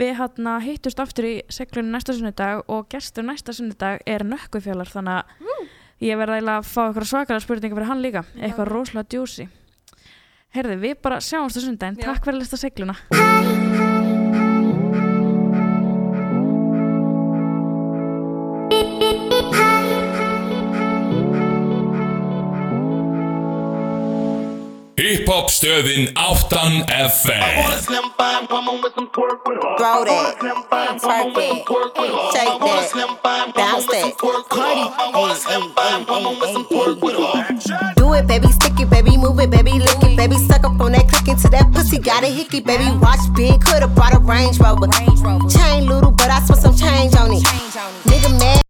Við 0.00 0.12
hérna 0.16 0.54
hittust 0.64 1.02
aftur 1.04 1.28
í 1.28 1.34
seglunni 1.52 1.92
næsta 1.92 2.16
sunnudag 2.16 2.62
og 2.72 2.88
gestur 2.94 3.26
næsta 3.28 3.52
sunnudag 3.52 4.00
er 4.08 4.24
nökkufjallar 4.24 4.88
þannig 4.88 5.20
að 5.20 5.68
ég 6.08 6.20
verði 6.22 6.40
að 6.48 6.70
fá 6.70 6.80
eitthvað 6.86 7.10
svakalega 7.12 7.44
spurningar 7.44 7.76
fyrir 7.76 7.92
hann 7.92 8.04
líka. 8.06 8.24
Eitthvað 8.40 8.72
rosalega 8.72 9.12
djúsi. 9.12 9.48
Herðu, 10.56 10.80
við 10.80 10.96
bara 11.04 11.20
sjáumst 11.20 11.60
á 11.60 11.64
sunnudaginn. 11.66 12.00
Já. 12.00 12.08
Takk 12.08 12.24
fyrir 12.24 12.40
að 12.40 12.44
lista 12.46 12.64
segluna. 12.64 13.89
With 29.46 29.56
her. 29.56 29.78
I 35.00 35.10
want 35.14 35.32
a 35.32 35.36
slim 35.36 35.72
fine 35.72 36.04
woman 36.04 36.38
with 36.38 36.52
some 36.52 36.66
twerk 36.66 37.00
with 37.00 37.16
her. 37.16 37.94
Do 37.96 38.12
it, 38.12 38.26
baby, 38.26 38.48
stick 38.48 38.78
it, 38.78 38.90
baby, 38.90 39.16
move 39.16 39.40
it, 39.40 39.48
baby, 39.48 39.72
lick 39.72 40.02
it, 40.02 40.18
baby, 40.18 40.36
suck 40.36 40.64
up 40.64 40.78
on 40.78 40.92
that 40.92 41.08
click 41.08 41.28
into 41.28 41.48
that 41.48 41.72
pussy, 41.72 41.98
got 41.98 42.22
a 42.22 42.26
hickey, 42.26 42.60
baby, 42.60 42.84
watch 42.98 43.20
big, 43.34 43.58
coulda 43.64 43.88
brought 43.88 44.14
a 44.14 44.18
Range 44.18 44.58
Rover. 44.60 44.86
Chain 45.48 45.86
little, 45.86 46.10
but 46.10 46.28
I 46.30 46.40
spent 46.44 46.60
some 46.60 46.76
change 46.76 47.16
on 47.16 47.32
it. 47.32 48.69